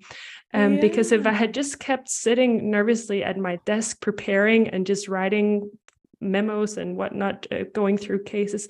Um, 0.53 0.75
yeah. 0.75 0.81
Because 0.81 1.11
if 1.11 1.27
I 1.27 1.33
had 1.33 1.53
just 1.53 1.79
kept 1.79 2.09
sitting 2.09 2.71
nervously 2.71 3.23
at 3.23 3.37
my 3.37 3.59
desk 3.65 4.01
preparing 4.01 4.69
and 4.69 4.87
just 4.87 5.07
writing 5.07 5.69
memos 6.21 6.77
and 6.77 6.97
whatnot, 6.97 7.47
uh, 7.51 7.63
going 7.73 7.97
through 7.97 8.23
cases, 8.23 8.67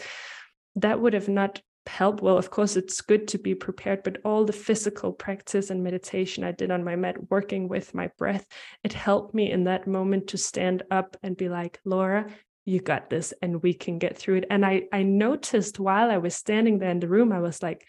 that 0.76 0.99
would 0.99 1.13
have 1.13 1.30
not 1.30 1.61
helped. 1.88 2.22
Well, 2.22 2.38
of 2.38 2.49
course, 2.51 2.78
it's 2.78 3.01
good 3.01 3.28
to 3.30 3.38
be 3.38 3.55
prepared, 3.55 4.03
but 4.03 4.17
all 4.24 4.45
the 4.45 4.53
physical 4.53 5.11
practice 5.11 5.70
and 5.70 5.84
meditation 5.84 6.43
I 6.43 6.51
did 6.51 6.72
on 6.72 6.84
my 6.84 6.95
mat, 6.95 7.30
working 7.30 7.67
with 7.67 7.93
my 7.93 8.09
breath, 8.17 8.45
it 8.84 8.93
helped 8.93 9.34
me 9.34 9.51
in 9.51 9.65
that 9.65 9.88
moment 9.88 10.28
to 10.28 10.38
stand 10.38 10.84
up 10.91 11.17
and 11.24 11.36
be 11.36 11.49
like, 11.49 11.80
Laura, 11.84 12.28
you 12.65 12.80
got 12.80 13.09
this 13.09 13.34
and 13.41 13.63
we 13.63 13.74
can 13.74 13.97
get 13.97 14.17
through 14.17 14.38
it. 14.38 14.45
And 14.49 14.65
I, 14.65 14.84
I 14.93 15.03
noticed 15.03 15.80
while 15.80 16.11
I 16.11 16.17
was 16.17 16.36
standing 16.36 16.80
there 16.80 16.91
in 16.91 16.99
the 16.99 17.07
room, 17.07 17.32
I 17.32 17.39
was 17.39 17.63
like, 17.63 17.86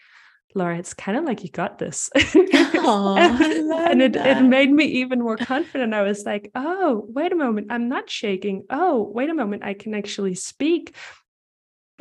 Laura, 0.53 0.77
it's 0.77 0.93
kind 0.93 1.17
of 1.17 1.23
like 1.23 1.43
you 1.43 1.49
got 1.49 1.77
this. 1.77 2.09
Aww, 2.15 3.17
and, 3.17 3.71
and 3.71 4.01
it, 4.01 4.15
it 4.15 4.41
made 4.41 4.71
me 4.71 4.85
even 4.85 5.21
more 5.21 5.37
confident. 5.37 5.93
I 5.93 6.01
was 6.01 6.25
like, 6.25 6.51
oh, 6.55 7.05
wait 7.07 7.31
a 7.31 7.35
moment, 7.35 7.67
I'm 7.69 7.87
not 7.87 8.09
shaking. 8.09 8.65
Oh, 8.69 9.09
wait 9.13 9.29
a 9.29 9.33
moment, 9.33 9.63
I 9.63 9.75
can 9.75 9.93
actually 9.93 10.35
speak 10.35 10.95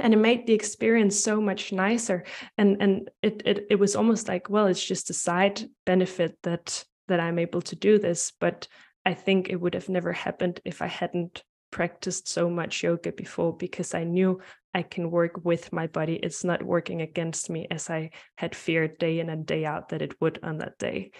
and 0.01 0.14
it 0.14 0.18
made 0.18 0.46
the 0.46 0.53
experience 0.53 1.18
so 1.22 1.40
much 1.40 1.72
nicer 1.72 2.24
and 2.59 2.80
and 2.80 3.11
it, 3.22 3.42
it 3.44 3.66
it 3.70 3.76
was 3.76 3.96
almost 3.96 4.28
like 4.28 4.48
well 4.51 4.66
it's 4.66 4.84
just 4.84 5.11
a 5.11 5.14
side 5.14 5.62
benefit 5.86 6.36
that 6.42 6.84
that 7.09 7.20
i'm 7.20 7.38
able 7.38 7.62
to 7.62 7.76
do 7.76 7.98
this 7.98 8.32
but 8.40 8.66
i 9.05 9.14
think 9.14 9.48
it 9.48 9.61
would 9.61 9.74
have 9.74 9.88
never 9.88 10.12
happened 10.12 10.61
if 10.64 10.82
i 10.82 10.86
hadn't 10.86 11.42
practiced 11.70 12.28
so 12.28 12.51
much 12.51 12.82
yoga 12.82 13.12
before 13.12 13.57
because 13.57 13.94
i 13.94 14.03
knew 14.03 14.40
i 14.74 14.82
can 14.82 15.11
work 15.11 15.44
with 15.44 15.72
my 15.72 15.86
body 15.86 16.14
it's 16.14 16.42
not 16.42 16.62
working 16.62 17.01
against 17.01 17.48
me 17.48 17.66
as 17.70 17.88
i 17.90 18.11
had 18.36 18.57
feared 18.57 18.98
day 18.98 19.20
in 19.20 19.28
and 19.30 19.46
day 19.46 19.64
out 19.64 19.90
that 19.90 20.03
it 20.03 20.20
would 20.20 20.38
on 20.42 20.59
that 20.59 20.78
day 20.78 21.11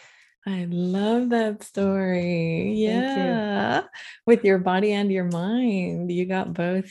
I 0.47 0.67
love 0.71 1.29
that 1.31 1.63
story. 1.63 2.73
Yeah. 2.75 3.83
You. 3.83 3.89
With 4.27 4.43
your 4.43 4.57
body 4.59 4.93
and 4.93 5.13
your 5.13 5.27
mind, 5.27 6.11
you 6.11 6.25
got 6.25 6.55
both 6.55 6.91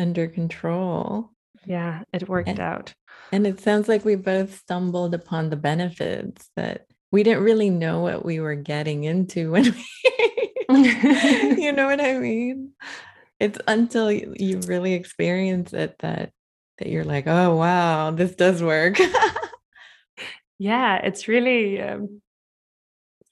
under 0.00 0.26
control. 0.26 1.30
Yeah, 1.66 2.02
it 2.12 2.28
worked 2.28 2.48
and, 2.48 2.60
out. 2.60 2.94
And 3.32 3.46
it 3.46 3.60
sounds 3.60 3.88
like 3.88 4.04
we 4.04 4.16
both 4.16 4.58
stumbled 4.58 5.14
upon 5.14 5.50
the 5.50 5.56
benefits 5.56 6.48
that 6.56 6.86
we 7.12 7.22
didn't 7.22 7.44
really 7.44 7.70
know 7.70 8.00
what 8.00 8.24
we 8.24 8.40
were 8.40 8.54
getting 8.54 9.04
into 9.04 9.50
when 9.50 9.64
we, 10.68 11.62
you 11.62 11.72
know 11.72 11.86
what 11.86 12.00
I 12.00 12.18
mean? 12.18 12.72
It's 13.38 13.58
until 13.66 14.10
you 14.10 14.60
really 14.66 14.94
experience 14.94 15.72
it 15.72 15.96
that 16.00 16.32
that 16.78 16.88
you're 16.88 17.04
like, 17.04 17.26
oh 17.26 17.56
wow, 17.56 18.10
this 18.10 18.34
does 18.34 18.62
work. 18.62 18.98
yeah, 20.58 20.96
it's 20.96 21.28
really 21.28 21.80
um, 21.80 22.20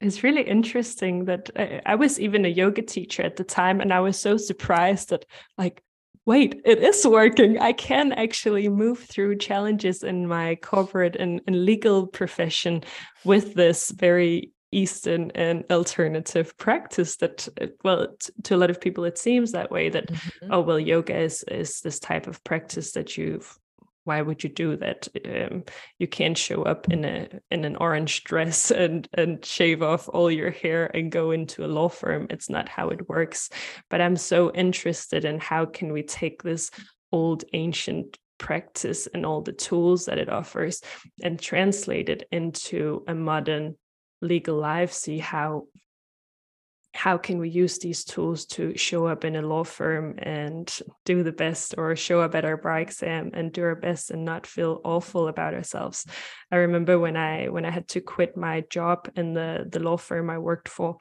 it's 0.01 0.23
really 0.23 0.43
interesting 0.43 1.27
that 1.27 1.51
I, 1.57 1.81
I 1.85 1.95
was 1.97 2.21
even 2.21 2.45
a 2.45 2.49
yoga 2.49 2.83
teacher 2.83 3.23
at 3.23 3.37
the 3.37 3.45
time, 3.45 3.81
and 3.81 3.93
I 3.93 4.01
was 4.01 4.19
so 4.19 4.37
surprised 4.37 5.11
that 5.11 5.25
like 5.57 5.83
wait, 6.29 6.61
it 6.67 6.79
is 6.83 7.07
working. 7.07 7.59
I 7.59 7.73
can 7.73 8.13
actually 8.13 8.69
move 8.69 8.99
through 8.99 9.39
challenges 9.39 10.03
in 10.03 10.29
my 10.29 10.57
corporate 10.57 11.17
and, 11.17 11.41
and 11.47 11.65
legal 11.65 12.07
profession 12.07 12.85
with 13.25 13.55
this 13.55 13.91
very 13.91 14.53
Eastern 14.71 15.31
and 15.31 15.65
alternative 15.71 16.55
practice 16.59 17.17
that, 17.17 17.49
uh, 17.63 17.69
well, 17.83 18.09
to 18.43 18.55
a 18.55 18.59
lot 18.59 18.69
of 18.69 18.79
people, 18.79 19.05
it 19.05 19.17
seems 19.17 19.53
that 19.53 19.71
way 19.71 19.89
that, 19.89 20.09
mm-hmm. 20.09 20.53
oh, 20.53 20.61
well, 20.61 20.79
yoga 20.79 21.17
is, 21.17 21.43
is 21.49 21.81
this 21.81 21.99
type 21.99 22.27
of 22.27 22.45
practice 22.45 22.93
that 22.93 23.17
you've 23.17 23.59
why 24.09 24.23
would 24.23 24.43
you 24.43 24.49
do 24.49 24.75
that? 24.77 25.07
Um, 25.27 25.65
you 25.99 26.09
can't 26.09 26.37
show 26.37 26.63
up 26.63 26.91
in 26.91 27.05
a 27.05 27.29
in 27.51 27.67
an 27.67 27.77
orange 27.77 28.25
dress 28.25 28.71
and 28.85 29.07
and 29.13 29.45
shave 29.45 29.83
off 29.83 30.09
all 30.09 30.31
your 30.31 30.51
hair 30.51 30.91
and 30.97 31.13
go 31.13 31.31
into 31.31 31.65
a 31.65 31.73
law 31.79 31.91
firm. 31.91 32.27
It's 32.31 32.49
not 32.49 32.69
how 32.69 32.89
it 32.89 33.09
works. 33.09 33.51
But 33.91 34.01
i'm 34.01 34.17
so 34.17 34.51
interested 34.53 35.25
in 35.25 35.39
how 35.39 35.67
can 35.67 35.93
we 35.93 36.03
take 36.03 36.43
this 36.43 36.71
old 37.13 37.45
ancient 37.53 38.19
practice 38.39 39.09
and 39.13 39.27
all 39.27 39.43
the 39.43 39.53
tools 39.53 40.07
that 40.07 40.19
it 40.19 40.29
offers 40.29 40.81
and 41.23 41.41
translate 41.41 42.09
it 42.09 42.27
into 42.31 43.03
a 43.09 43.15
modern 43.15 43.77
legal 44.23 44.57
life 44.57 44.93
see 44.93 45.19
how 45.19 45.65
how 46.99 47.17
can 47.17 47.39
we 47.39 47.49
use 47.49 47.79
these 47.79 48.03
tools 48.03 48.45
to 48.45 48.77
show 48.77 49.07
up 49.07 49.25
in 49.25 49.37
a 49.37 49.43
law 49.43 49.63
firm 49.63 50.19
and 50.19 50.81
do 51.05 51.23
the 51.23 51.31
best 51.31 51.77
or 51.79 51.95
show 51.95 52.21
up 52.21 52.35
at 52.35 52.45
our 52.45 52.57
bar 52.57 52.81
exam 52.81 53.31
and 53.35 53.53
do 53.53 53.63
our 53.63 53.77
best 53.77 54.11
and 54.11 54.25
not 54.25 54.49
feel 54.49 54.81
awful 54.83 55.29
about 55.29 55.55
ourselves 55.55 56.05
i 56.51 56.57
remember 56.57 56.99
when 56.99 57.17
i 57.17 57.47
when 57.49 57.65
i 57.65 57.71
had 57.71 57.87
to 57.87 58.01
quit 58.01 58.37
my 58.37 58.65
job 58.69 59.09
in 59.15 59.33
the 59.33 59.65
the 59.71 59.79
law 59.79 59.97
firm 59.97 60.29
i 60.29 60.39
worked 60.39 60.69
for 60.69 60.97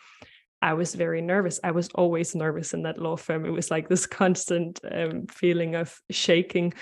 I 0.59 0.73
was 0.73 0.95
very 0.95 1.21
nervous. 1.21 1.59
I 1.63 1.69
was 1.69 1.87
always 1.93 2.33
nervous 2.33 2.73
in 2.73 2.81
that 2.81 2.97
law 2.97 3.15
firm. 3.15 3.45
It 3.45 3.51
was 3.51 3.69
like 3.69 3.87
this 3.87 4.07
constant 4.21 4.79
um, 4.91 5.27
feeling 5.27 5.75
of 5.75 5.95
shaking. 6.09 6.73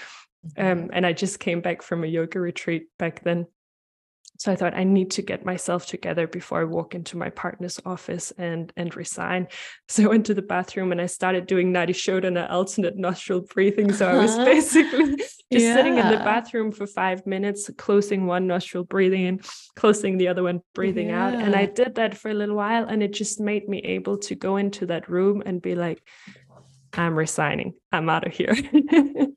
Mm-hmm. 0.58 0.66
Um, 0.66 0.90
and 0.94 1.06
I 1.06 1.12
just 1.12 1.42
came 1.42 1.60
back 1.60 1.82
from 1.82 2.06
a 2.06 2.08
yoga 2.08 2.40
retreat 2.40 2.88
back 2.98 3.22
then 3.26 3.48
so 4.38 4.52
i 4.52 4.56
thought 4.56 4.74
i 4.76 4.84
need 4.84 5.12
to 5.12 5.22
get 5.22 5.46
myself 5.46 5.86
together 5.86 6.28
before 6.28 6.62
i 6.62 6.64
walk 6.64 6.96
into 6.96 7.18
my 7.18 7.30
partner's 7.30 7.80
office 7.86 8.32
and 8.38 8.72
and 8.76 8.96
resign. 8.96 9.48
So 9.88 10.04
i 10.04 10.08
went 10.08 10.26
to 10.28 10.34
the 10.34 10.42
bathroom 10.42 10.92
and 10.92 11.02
i 11.02 11.06
started 11.06 11.46
doing 11.46 11.72
nadi 11.72 11.94
shodhana 11.94 12.50
alternate 12.50 12.98
nostril 12.98 13.42
breathing. 13.42 13.94
So 13.94 14.08
i 14.08 14.18
was 14.18 14.32
uh-huh. 14.32 14.46
basically 14.46 15.16
just 15.18 15.44
yeah. 15.50 15.76
sitting 15.76 15.98
in 15.98 16.08
the 16.10 16.18
bathroom 16.18 16.72
for 16.72 16.88
five 16.88 17.26
minutes 17.26 17.70
closing 17.78 18.26
one 18.26 18.48
nostril 18.48 18.84
breathing 18.84 19.26
in 19.26 19.40
closing 19.76 20.18
the 20.18 20.28
other 20.28 20.44
one 20.44 20.62
breathing 20.74 21.10
yeah. 21.10 21.28
out. 21.28 21.34
And 21.36 21.56
i 21.56 21.66
did 21.66 21.96
that 21.96 22.18
for 22.18 22.30
a 22.30 22.34
little 22.34 22.56
while 22.56 22.86
and 22.86 23.04
it 23.04 23.14
just 23.14 23.40
made 23.40 23.70
me 23.70 23.80
able 23.80 24.18
to 24.20 24.36
go 24.36 24.58
into 24.58 24.88
that 24.88 25.10
room 25.10 25.44
and 25.46 25.62
be 25.62 25.76
like 25.76 26.02
i'm 26.94 27.16
resigning. 27.16 27.74
I'm 27.92 28.10
out 28.10 28.26
of 28.28 28.34
here 28.34 28.56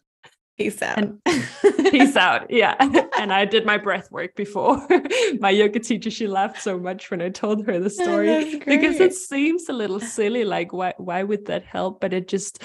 Peace 0.59 0.83
out. 0.83 0.99
And 0.99 1.25
peace 1.91 2.17
out. 2.17 2.51
Yeah. 2.51 2.75
And 3.19 3.33
I 3.33 3.47
did 3.47 3.67
my 3.67 3.79
breath 3.79 4.13
work 4.13 4.37
before 4.37 4.81
my 5.41 5.51
yoga 5.51 5.81
teacher. 5.81 6.09
She 6.09 6.29
laughed 6.29 6.63
so 6.63 6.79
much 6.79 7.11
when 7.11 7.21
I 7.21 7.31
told 7.31 7.67
her 7.67 7.81
the 7.81 7.87
oh, 7.87 7.89
story 7.89 8.61
because 8.61 9.01
it 9.01 9.13
seems 9.13 9.69
a 9.69 9.73
little 9.73 9.99
silly. 9.99 10.45
Like, 10.45 10.73
why, 10.73 10.95
why 10.99 11.25
would 11.25 11.47
that 11.47 11.65
help? 11.65 12.01
But 12.01 12.13
it 12.13 12.29
just, 12.29 12.63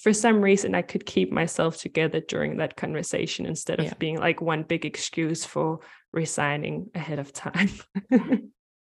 for 0.00 0.14
some 0.14 0.40
reason, 0.40 0.74
I 0.74 0.80
could 0.80 1.04
keep 1.04 1.30
myself 1.30 1.76
together 1.76 2.20
during 2.20 2.56
that 2.56 2.78
conversation 2.78 3.44
instead 3.44 3.80
of 3.80 3.84
yeah. 3.84 3.94
being 3.98 4.18
like 4.18 4.40
one 4.40 4.62
big 4.62 4.86
excuse 4.86 5.44
for 5.44 5.80
resigning 6.10 6.88
ahead 6.94 7.18
of 7.18 7.34
time. 7.34 7.68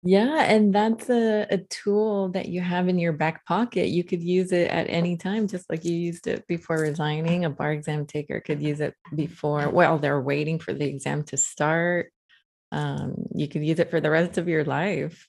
Yeah, 0.03 0.43
and 0.43 0.73
that's 0.73 1.09
a, 1.09 1.47
a 1.49 1.57
tool 1.57 2.29
that 2.29 2.47
you 2.47 2.61
have 2.61 2.87
in 2.87 2.99
your 2.99 3.13
back 3.13 3.45
pocket. 3.45 3.87
You 3.89 4.03
could 4.03 4.21
use 4.21 4.51
it 4.51 4.69
at 4.69 4.85
any 4.89 5.17
time, 5.17 5.47
just 5.47 5.69
like 5.69 5.83
you 5.83 5.93
used 5.95 6.27
it 6.27 6.45
before 6.47 6.77
resigning. 6.79 7.45
A 7.45 7.49
bar 7.49 7.73
exam 7.73 8.05
taker 8.05 8.39
could 8.39 8.61
use 8.61 8.79
it 8.79 8.93
before, 9.15 9.69
well, 9.69 9.97
they're 9.97 10.21
waiting 10.21 10.59
for 10.59 10.73
the 10.73 10.85
exam 10.85 11.23
to 11.25 11.37
start. 11.37 12.11
Um, 12.71 13.15
you 13.35 13.47
could 13.47 13.65
use 13.65 13.79
it 13.79 13.89
for 13.91 14.01
the 14.01 14.11
rest 14.11 14.37
of 14.37 14.47
your 14.47 14.65
life 14.65 15.27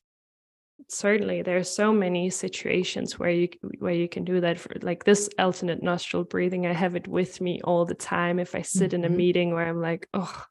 certainly 0.90 1.42
there 1.42 1.58
are 1.58 1.64
so 1.64 1.92
many 1.92 2.30
situations 2.30 3.18
where 3.18 3.30
you 3.30 3.48
where 3.78 3.92
you 3.92 4.08
can 4.08 4.24
do 4.24 4.40
that 4.40 4.58
for 4.58 4.72
like 4.80 5.04
this 5.04 5.28
alternate 5.38 5.82
nostril 5.82 6.24
breathing 6.24 6.66
i 6.66 6.72
have 6.72 6.96
it 6.96 7.06
with 7.06 7.40
me 7.40 7.60
all 7.62 7.84
the 7.84 7.94
time 7.94 8.38
if 8.38 8.54
i 8.54 8.62
sit 8.62 8.88
mm-hmm. 8.88 8.96
in 8.96 9.04
a 9.04 9.08
mm-hmm. 9.08 9.16
meeting 9.16 9.54
where 9.54 9.68
i'm 9.68 9.80
like 9.80 10.08
oh 10.14 10.44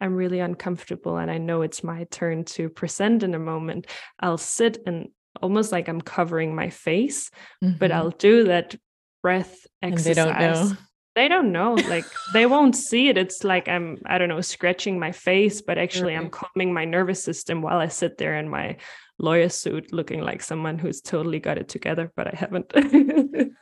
i'm 0.00 0.16
really 0.16 0.40
uncomfortable 0.40 1.16
and 1.16 1.30
i 1.30 1.38
know 1.38 1.62
it's 1.62 1.84
my 1.84 2.04
turn 2.10 2.44
to 2.44 2.68
present 2.68 3.22
in 3.22 3.34
a 3.34 3.38
moment 3.38 3.86
i'll 4.18 4.38
sit 4.38 4.78
and 4.84 5.08
almost 5.40 5.70
like 5.70 5.88
i'm 5.88 6.00
covering 6.00 6.54
my 6.54 6.70
face 6.70 7.30
mm-hmm. 7.62 7.78
but 7.78 7.92
i'll 7.92 8.10
do 8.10 8.44
that 8.44 8.74
breath 9.22 9.64
exercise 9.80 10.16
and 10.18 10.26
they 10.26 10.32
don't 10.32 10.40
know 10.40 10.76
they 11.14 11.28
don't 11.28 11.52
know 11.52 11.74
like 11.88 12.04
they 12.32 12.46
won't 12.46 12.74
see 12.74 13.08
it 13.08 13.16
it's 13.16 13.44
like 13.44 13.68
i'm 13.68 13.98
i 14.06 14.18
don't 14.18 14.28
know 14.28 14.40
scratching 14.40 14.98
my 14.98 15.12
face 15.12 15.62
but 15.62 15.78
actually 15.78 16.14
i'm 16.14 16.28
calming 16.28 16.72
my 16.72 16.84
nervous 16.84 17.22
system 17.22 17.62
while 17.62 17.78
i 17.78 17.86
sit 17.86 18.18
there 18.18 18.36
in 18.36 18.48
my 18.48 18.76
lawyer 19.18 19.48
suit 19.48 19.92
looking 19.92 20.20
like 20.20 20.42
someone 20.42 20.78
who's 20.78 21.00
totally 21.00 21.40
got 21.40 21.58
it 21.58 21.68
together, 21.68 22.12
but 22.16 22.28
I 22.28 22.36
haven't. 22.36 22.72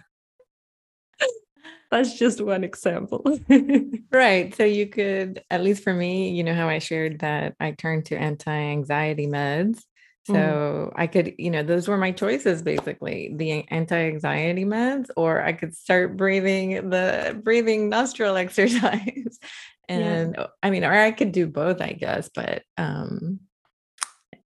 That's 1.90 2.18
just 2.18 2.40
one 2.40 2.64
example. 2.64 3.38
right. 4.10 4.54
So 4.54 4.64
you 4.64 4.86
could, 4.86 5.44
at 5.50 5.62
least 5.62 5.82
for 5.82 5.92
me, 5.92 6.30
you 6.30 6.42
know 6.42 6.54
how 6.54 6.66
I 6.66 6.78
shared 6.78 7.18
that 7.18 7.54
I 7.60 7.72
turned 7.72 8.06
to 8.06 8.16
anti 8.16 8.50
anxiety 8.50 9.26
meds. 9.26 9.82
So 10.26 10.34
mm. 10.34 10.92
I 10.94 11.06
could, 11.06 11.34
you 11.38 11.50
know, 11.50 11.62
those 11.62 11.88
were 11.88 11.98
my 11.98 12.12
choices 12.12 12.62
basically 12.62 13.34
the 13.36 13.68
anti 13.68 14.06
anxiety 14.06 14.64
meds, 14.64 15.10
or 15.16 15.42
I 15.42 15.52
could 15.52 15.76
start 15.76 16.16
breathing 16.16 16.88
the 16.88 17.38
breathing 17.42 17.90
nostril 17.90 18.36
exercise. 18.38 19.38
and 19.86 20.34
yeah. 20.38 20.46
I 20.62 20.70
mean, 20.70 20.84
or 20.84 20.94
I 20.94 21.10
could 21.10 21.32
do 21.32 21.46
both, 21.46 21.82
I 21.82 21.92
guess, 21.92 22.30
but 22.34 22.62
um, 22.78 23.40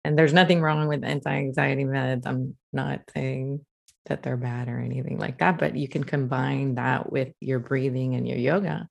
and 0.04 0.18
there's 0.18 0.32
nothing 0.32 0.60
wrong 0.60 0.86
with 0.88 1.02
anti-anxiety 1.02 1.84
meds. 1.84 2.26
I'm 2.26 2.56
not 2.72 3.00
saying 3.14 3.64
that 4.06 4.22
they're 4.22 4.36
bad 4.36 4.68
or 4.68 4.78
anything 4.78 5.18
like 5.18 5.38
that 5.38 5.58
but 5.58 5.76
you 5.76 5.88
can 5.88 6.04
combine 6.04 6.74
that 6.74 7.10
with 7.10 7.32
your 7.40 7.58
breathing 7.58 8.14
and 8.14 8.28
your 8.28 8.38
yoga. 8.38 8.88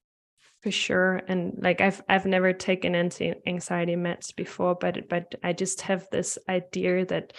For 0.63 0.71
sure 0.71 1.21
and 1.27 1.53
like 1.57 1.81
i've 1.81 2.01
i've 2.07 2.25
never 2.25 2.53
taken 2.53 2.95
anti-anxiety 2.95 3.95
meds 3.95 4.33
before 4.33 4.75
but 4.75 5.09
but 5.09 5.35
i 5.43 5.51
just 5.51 5.81
have 5.81 6.07
this 6.09 6.37
idea 6.47 7.05
that 7.07 7.33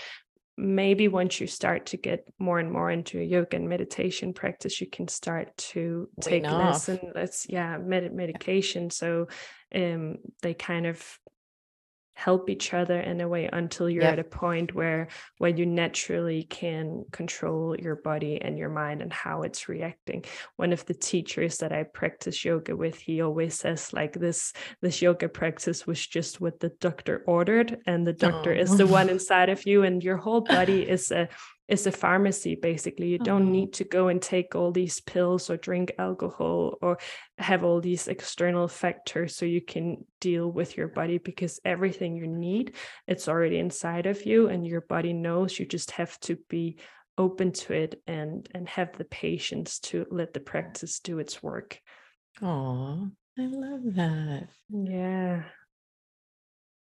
maybe 0.57 1.09
once 1.09 1.41
you 1.41 1.47
start 1.47 1.87
to 1.87 1.97
get 1.97 2.29
more 2.39 2.59
and 2.59 2.71
more 2.71 2.91
into 2.91 3.19
yoga 3.19 3.57
and 3.57 3.69
meditation 3.69 4.33
practice 4.33 4.81
you 4.81 4.89
can 4.89 5.09
start 5.09 5.57
to 5.57 6.09
take 6.21 6.45
less 6.45 6.89
and 6.89 7.01
less 7.15 7.47
yeah 7.49 7.77
med- 7.79 8.15
medication. 8.15 8.91
So 8.91 9.27
um 9.75 10.19
they 10.43 10.55
kind 10.55 10.87
of 10.87 11.03
help 12.15 12.49
each 12.49 12.73
other 12.73 13.01
in 13.01 13.21
a 13.21 13.29
way 13.29 13.49
until 13.53 13.91
you're 13.91 14.03
yep. 14.03 14.15
at 14.15 14.19
a 14.19 14.25
point 14.25 14.75
where 14.75 15.09
where 15.39 15.51
you 15.51 15.67
naturally 15.67 16.45
can 16.45 17.05
control 17.11 17.77
your 17.77 17.97
body 17.97 18.41
and 18.41 18.57
your 18.57 18.69
mind 18.69 19.03
and 19.03 19.13
how 19.13 19.43
it's 19.43 19.69
reacting 19.69 20.25
one 20.57 20.73
of 20.73 20.85
the 20.87 20.95
teachers 20.95 21.59
that 21.59 21.73
i 21.73 21.83
practice 21.83 22.45
yoga 22.45 22.75
with 22.77 22.97
he 22.99 23.21
always 23.21 23.55
says 23.55 23.93
like 23.93 24.13
this 24.13 24.53
this 24.81 25.03
yoga 25.03 25.29
practice 25.29 25.87
was 25.87 26.05
just 26.07 26.41
what 26.41 26.61
the 26.61 26.71
doctor 26.81 27.25
ordered 27.27 27.79
and 27.87 28.07
the 28.07 28.13
doctor 28.13 28.53
oh. 28.53 28.59
is 28.59 28.77
the 28.77 28.85
oh. 28.85 28.93
one 28.93 29.09
inside 29.09 29.49
of 29.49 29.67
you 29.67 29.83
and 29.83 30.03
your 30.03 30.17
whole 30.17 30.41
body 30.41 30.83
is 30.89 31.11
a 31.11 31.29
is 31.67 31.87
a 31.87 31.93
pharmacy 31.93 32.55
basically. 32.55 33.09
You 33.09 33.19
don't 33.19 33.45
mm-hmm. 33.45 33.53
need 33.53 33.73
to 33.75 33.85
go 33.85 34.09
and 34.09 34.21
take 34.21 34.55
all 34.55 34.71
these 34.71 35.01
pills 35.01 35.49
or 35.49 35.57
drink 35.57 35.93
alcohol 35.99 36.77
or 36.83 36.99
have 37.39 37.65
all 37.65 37.81
these 37.81 38.07
external 38.09 38.69
factors 38.69 39.37
so 39.37 39.47
you 39.47 39.63
can 39.63 40.05
deal 40.21 40.51
with 40.51 40.77
your 40.77 40.89
body 40.89 41.19
because 41.19 41.61
everything 41.65 42.17
you 42.17 42.27
need 42.27 42.75
it's 43.07 43.29
already 43.29 43.59
inside 43.59 44.07
of 44.07 44.27
you 44.27 44.49
and 44.49 44.67
your 44.67 44.83
body 44.83 45.13
knows. 45.13 45.59
You 45.59 45.67
just 45.67 45.93
have 45.93 46.19
to 46.21 46.37
be 46.49 46.79
open 47.17 47.53
to 47.53 47.73
it 47.73 48.03
and 48.07 48.49
and 48.55 48.69
have 48.69 48.97
the 48.99 49.05
patience 49.05 49.79
to 49.79 50.05
let 50.11 50.35
the 50.35 50.41
practice 50.41 50.99
do 51.01 51.19
its 51.19 51.43
work. 51.43 51.81
Oh 52.43 53.09
i 53.39 53.47
love 53.47 53.95
that. 53.95 54.49
Yeah. 54.69 55.45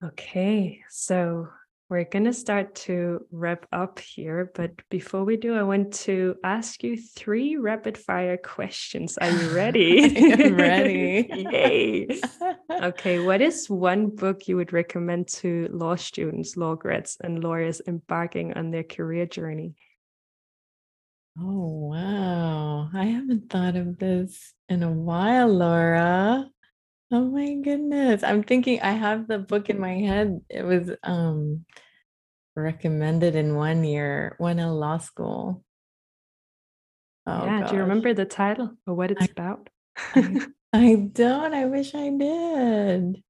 Okay 0.03 0.81
so 0.89 1.49
we're 1.91 2.05
going 2.05 2.23
to 2.23 2.31
start 2.31 2.73
to 2.73 3.19
wrap 3.31 3.67
up 3.73 3.99
here, 3.99 4.49
but 4.55 4.71
before 4.89 5.25
we 5.25 5.35
do, 5.35 5.55
I 5.55 5.63
want 5.63 5.91
to 6.05 6.37
ask 6.41 6.81
you 6.83 6.95
three 6.95 7.57
rapid 7.57 7.97
fire 7.97 8.37
questions. 8.37 9.17
Are 9.17 9.29
you 9.29 9.53
ready? 9.53 10.33
I'm 10.33 10.55
ready. 10.55 11.27
Yay. 11.51 12.21
Okay. 12.71 13.19
What 13.19 13.41
is 13.41 13.69
one 13.69 14.07
book 14.07 14.47
you 14.47 14.55
would 14.55 14.71
recommend 14.71 15.27
to 15.39 15.67
law 15.69 15.97
students, 15.97 16.55
law 16.55 16.75
grads, 16.75 17.17
and 17.21 17.43
lawyers 17.43 17.81
embarking 17.85 18.53
on 18.53 18.71
their 18.71 18.85
career 18.85 19.25
journey? 19.25 19.75
Oh, 21.37 21.89
wow. 21.91 22.89
I 22.93 23.03
haven't 23.03 23.49
thought 23.49 23.75
of 23.75 23.99
this 23.99 24.53
in 24.69 24.81
a 24.83 24.91
while, 24.91 25.49
Laura. 25.49 26.49
Oh 27.11 27.25
my 27.25 27.55
goodness. 27.55 28.23
I'm 28.23 28.43
thinking 28.43 28.81
I 28.81 28.91
have 28.91 29.27
the 29.27 29.37
book 29.37 29.69
in 29.69 29.79
my 29.79 29.95
head. 29.95 30.39
It 30.49 30.63
was 30.63 30.91
um 31.03 31.65
recommended 32.55 33.35
in 33.35 33.55
one 33.55 33.83
year 33.83 34.35
when 34.37 34.59
in 34.59 34.69
law 34.69 34.97
school. 34.97 35.63
Oh, 37.27 37.45
yeah, 37.45 37.67
do 37.67 37.75
you 37.75 37.81
remember 37.81 38.13
the 38.13 38.25
title 38.25 38.71
or 38.87 38.95
what 38.95 39.11
it's 39.11 39.21
I, 39.21 39.25
about? 39.25 39.69
I, 40.15 40.47
I 40.73 40.95
don't. 41.11 41.53
I 41.53 41.65
wish 41.65 41.93
I 41.93 42.09
did. 42.09 43.23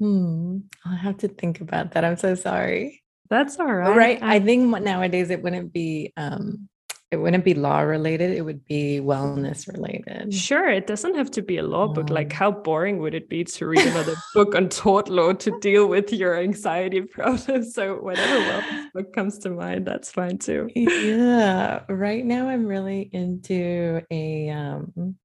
Hmm. 0.00 0.58
I'll 0.84 0.96
have 0.96 1.18
to 1.18 1.28
think 1.28 1.60
about 1.60 1.92
that. 1.92 2.04
I'm 2.04 2.16
so 2.16 2.34
sorry. 2.34 3.02
That's 3.28 3.58
all 3.60 3.72
right. 3.72 3.96
Right. 3.96 4.22
I, 4.22 4.36
I 4.36 4.40
think 4.40 4.68
nowadays 4.82 5.30
it 5.30 5.42
wouldn't 5.42 5.72
be 5.72 6.12
um 6.16 6.68
it 7.10 7.16
wouldn't 7.16 7.44
be 7.44 7.54
law 7.54 7.80
related 7.80 8.30
it 8.30 8.42
would 8.42 8.64
be 8.66 9.00
wellness 9.02 9.66
related. 9.72 10.32
Sure 10.32 10.68
it 10.68 10.86
doesn't 10.86 11.16
have 11.16 11.30
to 11.32 11.42
be 11.42 11.58
a 11.58 11.62
law 11.62 11.88
book 11.88 12.08
like 12.08 12.32
how 12.32 12.50
boring 12.52 12.98
would 12.98 13.14
it 13.14 13.28
be 13.28 13.42
to 13.42 13.66
read 13.66 13.84
another 13.84 14.14
book 14.34 14.54
on 14.54 14.68
tort 14.68 15.08
law 15.08 15.32
to 15.32 15.58
deal 15.60 15.86
with 15.88 16.12
your 16.12 16.38
anxiety 16.38 17.00
problems? 17.16 17.74
So 17.74 17.96
whatever 17.96 18.40
wellness 18.40 18.92
book 18.92 19.12
comes 19.12 19.38
to 19.40 19.50
mind 19.50 19.86
that's 19.86 20.12
fine 20.12 20.38
too. 20.38 20.70
Yeah 20.74 21.82
right 21.88 22.24
now 22.24 22.48
i'm 22.48 22.66
really 22.66 23.08
into 23.12 24.02
a 24.10 24.50
um 24.50 25.16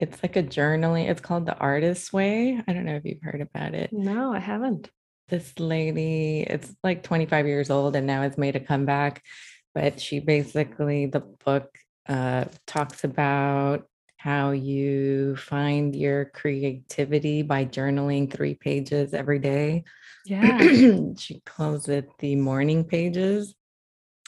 it's 0.00 0.22
like 0.22 0.36
a 0.36 0.42
journaling 0.42 1.08
it's 1.08 1.20
called 1.20 1.46
the 1.46 1.56
artist's 1.56 2.12
way. 2.12 2.60
I 2.66 2.72
don't 2.72 2.84
know 2.84 2.94
if 2.94 3.04
you've 3.04 3.22
heard 3.22 3.40
about 3.40 3.74
it. 3.74 3.92
No 3.92 4.32
i 4.32 4.40
haven't. 4.40 4.90
This 5.28 5.58
lady 5.60 6.40
it's 6.40 6.74
like 6.82 7.04
25 7.04 7.46
years 7.46 7.70
old 7.70 7.94
and 7.94 8.06
now 8.06 8.22
has 8.22 8.36
made 8.36 8.56
a 8.56 8.60
comeback 8.60 9.22
but 9.78 10.00
she 10.00 10.18
basically 10.18 11.06
the 11.06 11.20
book 11.20 11.78
uh, 12.08 12.46
talks 12.66 13.04
about 13.04 13.86
how 14.16 14.50
you 14.50 15.36
find 15.36 15.94
your 15.94 16.24
creativity 16.24 17.42
by 17.42 17.64
journaling 17.64 18.28
three 18.28 18.54
pages 18.54 19.14
every 19.14 19.38
day. 19.38 19.84
Yeah. 20.26 20.58
she 21.16 21.40
calls 21.46 21.88
it 21.88 22.10
the 22.18 22.34
morning 22.34 22.82
pages. 22.82 23.54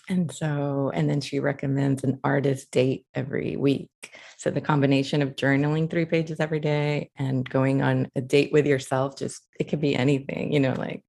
And 0.08 0.30
so, 0.30 0.92
and 0.94 1.10
then 1.10 1.20
she 1.20 1.40
recommends 1.40 2.04
an 2.04 2.20
artist 2.22 2.70
date 2.70 3.06
every 3.12 3.56
week. 3.56 3.90
So 4.36 4.52
the 4.52 4.60
combination 4.60 5.20
of 5.20 5.34
journaling 5.34 5.90
three 5.90 6.04
pages 6.04 6.38
every 6.38 6.60
day 6.60 7.10
and 7.16 7.48
going 7.48 7.82
on 7.82 8.08
a 8.14 8.20
date 8.20 8.52
with 8.52 8.66
yourself, 8.66 9.18
just 9.18 9.44
it 9.58 9.64
could 9.64 9.80
be 9.80 9.96
anything, 9.96 10.52
you 10.52 10.60
know, 10.60 10.74
like 10.74 11.02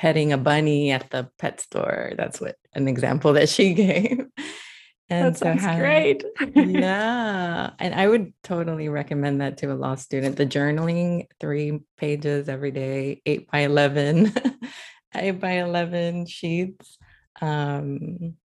petting 0.00 0.32
a 0.32 0.38
bunny 0.38 0.90
at 0.92 1.10
the 1.10 1.28
pet 1.38 1.60
store. 1.60 2.12
That's 2.16 2.40
what 2.40 2.56
an 2.72 2.88
example 2.88 3.34
that 3.34 3.50
she 3.50 3.74
gave. 3.86 4.24
And 5.10 5.34
that 5.34 5.36
sounds 5.36 5.62
so 5.62 5.76
great. 5.76 6.24
yeah. 6.54 7.70
And 7.78 7.94
I 7.94 8.08
would 8.08 8.32
totally 8.42 8.88
recommend 8.88 9.42
that 9.42 9.58
to 9.58 9.70
a 9.70 9.74
law 9.74 9.96
student. 9.96 10.36
The 10.36 10.46
journaling, 10.46 11.26
three 11.38 11.80
pages 11.98 12.48
every 12.48 12.70
day, 12.70 13.20
eight 13.26 13.50
by 13.50 13.58
11, 13.58 14.32
eight 15.16 15.32
by 15.32 15.58
11 15.58 16.24
sheets. 16.24 16.96
Um, 17.42 18.36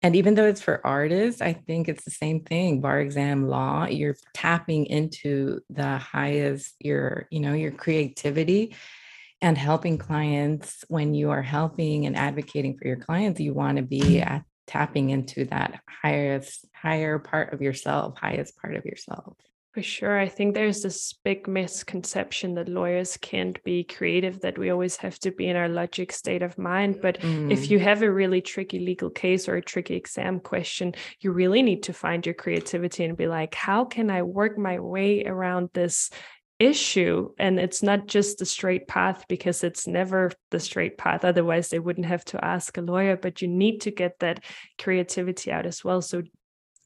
and 0.00 0.16
even 0.16 0.36
though 0.36 0.46
it's 0.46 0.62
for 0.62 0.86
artists, 0.86 1.42
I 1.42 1.52
think 1.52 1.88
it's 1.88 2.04
the 2.04 2.12
same 2.12 2.44
thing. 2.44 2.80
Bar 2.80 3.00
exam 3.00 3.46
law, 3.46 3.84
you're 3.84 4.16
tapping 4.32 4.86
into 4.86 5.60
the 5.68 5.98
highest, 5.98 6.76
your, 6.80 7.26
you 7.30 7.40
know, 7.40 7.52
your 7.52 7.72
creativity 7.72 8.74
and 9.40 9.56
helping 9.56 9.98
clients 9.98 10.84
when 10.88 11.14
you 11.14 11.30
are 11.30 11.42
helping 11.42 12.06
and 12.06 12.16
advocating 12.16 12.76
for 12.76 12.86
your 12.86 12.96
clients 12.96 13.40
you 13.40 13.54
want 13.54 13.76
to 13.76 13.82
be 13.82 14.20
at, 14.20 14.42
tapping 14.66 15.10
into 15.10 15.44
that 15.46 15.80
highest 16.02 16.66
higher 16.74 17.18
part 17.18 17.52
of 17.52 17.62
yourself 17.62 18.18
highest 18.18 18.56
part 18.58 18.76
of 18.76 18.84
yourself 18.84 19.34
for 19.72 19.82
sure 19.82 20.18
i 20.18 20.28
think 20.28 20.54
there's 20.54 20.82
this 20.82 21.14
big 21.24 21.48
misconception 21.48 22.54
that 22.54 22.68
lawyers 22.68 23.16
can't 23.16 23.62
be 23.64 23.82
creative 23.82 24.40
that 24.40 24.58
we 24.58 24.70
always 24.70 24.96
have 24.96 25.18
to 25.18 25.30
be 25.30 25.48
in 25.48 25.56
our 25.56 25.68
logic 25.68 26.12
state 26.12 26.42
of 26.42 26.58
mind 26.58 26.98
but 27.00 27.18
mm. 27.20 27.50
if 27.50 27.70
you 27.70 27.78
have 27.78 28.02
a 28.02 28.12
really 28.12 28.42
tricky 28.42 28.78
legal 28.78 29.08
case 29.08 29.48
or 29.48 29.56
a 29.56 29.62
tricky 29.62 29.94
exam 29.94 30.38
question 30.38 30.94
you 31.20 31.32
really 31.32 31.62
need 31.62 31.82
to 31.82 31.92
find 31.92 32.26
your 32.26 32.34
creativity 32.34 33.04
and 33.04 33.16
be 33.16 33.26
like 33.26 33.54
how 33.54 33.84
can 33.84 34.10
i 34.10 34.22
work 34.22 34.58
my 34.58 34.78
way 34.78 35.24
around 35.24 35.70
this 35.72 36.10
issue 36.58 37.30
and 37.38 37.60
it's 37.60 37.82
not 37.82 38.06
just 38.06 38.38
the 38.38 38.44
straight 38.44 38.88
path 38.88 39.24
because 39.28 39.62
it's 39.62 39.86
never 39.86 40.32
the 40.50 40.58
straight 40.58 40.98
path 40.98 41.24
otherwise 41.24 41.68
they 41.68 41.78
wouldn't 41.78 42.06
have 42.06 42.24
to 42.24 42.44
ask 42.44 42.76
a 42.76 42.80
lawyer 42.80 43.16
but 43.16 43.40
you 43.40 43.46
need 43.46 43.80
to 43.80 43.92
get 43.92 44.18
that 44.18 44.42
creativity 44.76 45.52
out 45.52 45.66
as 45.66 45.84
well. 45.84 46.02
So 46.02 46.22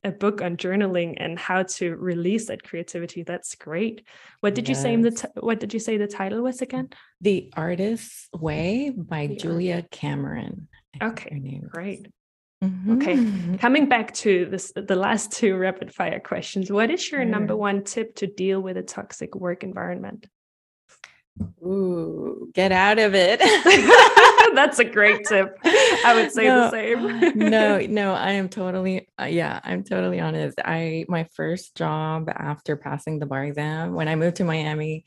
a 0.05 0.11
book 0.11 0.43
on 0.43 0.57
journaling 0.57 1.15
and 1.19 1.39
how 1.39 1.63
to 1.63 1.95
release 1.95 2.49
that 2.49 2.65
creativity 2.65 3.23
that's 3.23 3.55
great. 3.55 4.05
What 4.41 4.55
did 4.55 4.69
yes. 4.69 4.79
you 4.79 4.83
say 4.83 4.95
in 4.95 5.03
the 5.03 5.31
what 5.41 5.61
did 5.61 5.73
you 5.73 5.81
say 5.81 5.97
the 5.97 6.09
title 6.09 6.43
was 6.43 6.61
again? 6.61 6.91
The 7.21 7.53
artist's 7.57 8.29
way 8.33 8.91
by 8.91 9.29
julia 9.39 9.87
cameron 9.91 10.69
okay 11.01 11.61
great 11.71 12.09
Mm-hmm. 12.63 12.93
Okay, 12.93 13.59
coming 13.59 13.89
back 13.89 14.15
to 14.15 14.47
this, 14.47 14.73
the 14.77 14.95
last 14.95 15.33
two 15.33 15.57
rapid 15.57 15.93
fire 15.93 16.21
questions. 16.21 16.71
What 16.71 16.91
is 16.91 17.11
your 17.11 17.25
number 17.25 17.57
one 17.57 17.83
tip 17.83 18.15
to 18.17 18.29
deal 18.29 18.61
with 18.61 18.77
a 18.77 18.83
toxic 18.83 19.35
work 19.35 19.65
environment? 19.65 20.27
Ooh, 21.65 22.51
get 22.55 22.73
out 22.73 22.99
of 22.99 23.15
it. 23.15 23.41
That's 24.55 24.79
a 24.79 24.85
great 24.85 25.25
tip. 25.29 25.57
I 25.65 26.13
would 26.15 26.31
say 26.31 26.47
no, 26.47 26.61
the 26.61 26.71
same. 26.71 27.39
no, 27.39 27.79
no, 27.89 28.15
I 28.15 28.33
am 28.33 28.49
totally, 28.49 29.09
uh, 29.21 29.25
yeah, 29.25 29.59
I'm 29.65 29.83
totally 29.83 30.21
honest. 30.21 30.59
I, 30.65 31.05
my 31.09 31.25
first 31.35 31.75
job 31.75 32.29
after 32.29 32.77
passing 32.77 33.19
the 33.19 33.27
bar 33.27 33.45
exam, 33.45 33.95
when 33.95 34.09
I 34.09 34.15
moved 34.15 34.37
to 34.37 34.45
Miami, 34.45 35.05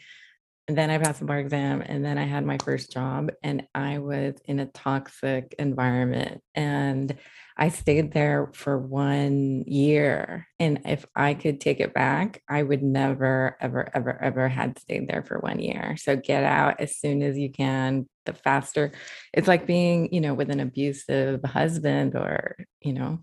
and 0.68 0.76
then 0.76 0.90
I 0.90 0.98
passed 0.98 1.20
the 1.20 1.26
bar 1.26 1.40
exam, 1.40 1.84
and 1.86 2.04
then 2.04 2.18
I 2.18 2.24
had 2.24 2.44
my 2.44 2.58
first 2.64 2.92
job, 2.92 3.32
and 3.44 3.68
I 3.76 4.00
was 4.00 4.34
in 4.46 4.60
a 4.60 4.66
toxic 4.66 5.54
environment. 5.60 6.42
And 6.56 7.16
I 7.58 7.70
stayed 7.70 8.12
there 8.12 8.52
for 8.54 8.78
one 8.78 9.64
year. 9.66 10.48
And 10.60 10.82
if 10.86 11.06
I 11.16 11.34
could 11.36 11.62
take 11.62 11.80
it 11.80 11.94
back, 11.94 12.42
I 12.50 12.62
would 12.62 12.84
never, 12.84 13.56
ever, 13.62 13.90
ever, 13.94 14.22
ever 14.22 14.50
had 14.50 14.78
stayed 14.78 15.08
there 15.08 15.24
for 15.24 15.40
one 15.40 15.60
year. 15.60 15.96
So 15.98 16.18
get 16.18 16.44
out 16.44 16.82
as 16.82 16.98
soon 16.98 17.22
as 17.22 17.38
you 17.38 17.50
can, 17.50 18.10
the 18.26 18.34
faster. 18.34 18.92
It's 19.34 19.48
like 19.48 19.66
being, 19.66 20.14
you 20.14 20.20
know, 20.20 20.34
with 20.34 20.50
an 20.50 20.60
abusive 20.60 21.44
husband 21.44 22.16
or, 22.16 22.58
you 22.82 22.92
know, 22.92 23.20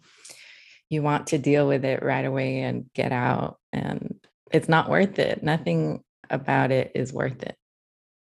you 0.89 1.03
want 1.03 1.28
to 1.28 1.39
deal 1.39 1.68
with 1.68 1.85
it 1.85 2.03
right 2.03 2.24
away 2.24 2.61
and 2.61 2.87
get 2.95 3.12
out. 3.12 3.59
And 3.72 4.14
it's 4.51 4.68
not 4.68 4.89
worth 4.89 5.18
it. 5.18 5.43
Nothing 5.43 6.03
about 6.30 6.70
it 6.70 6.93
is 6.95 7.12
worth 7.12 7.43
it. 7.43 7.57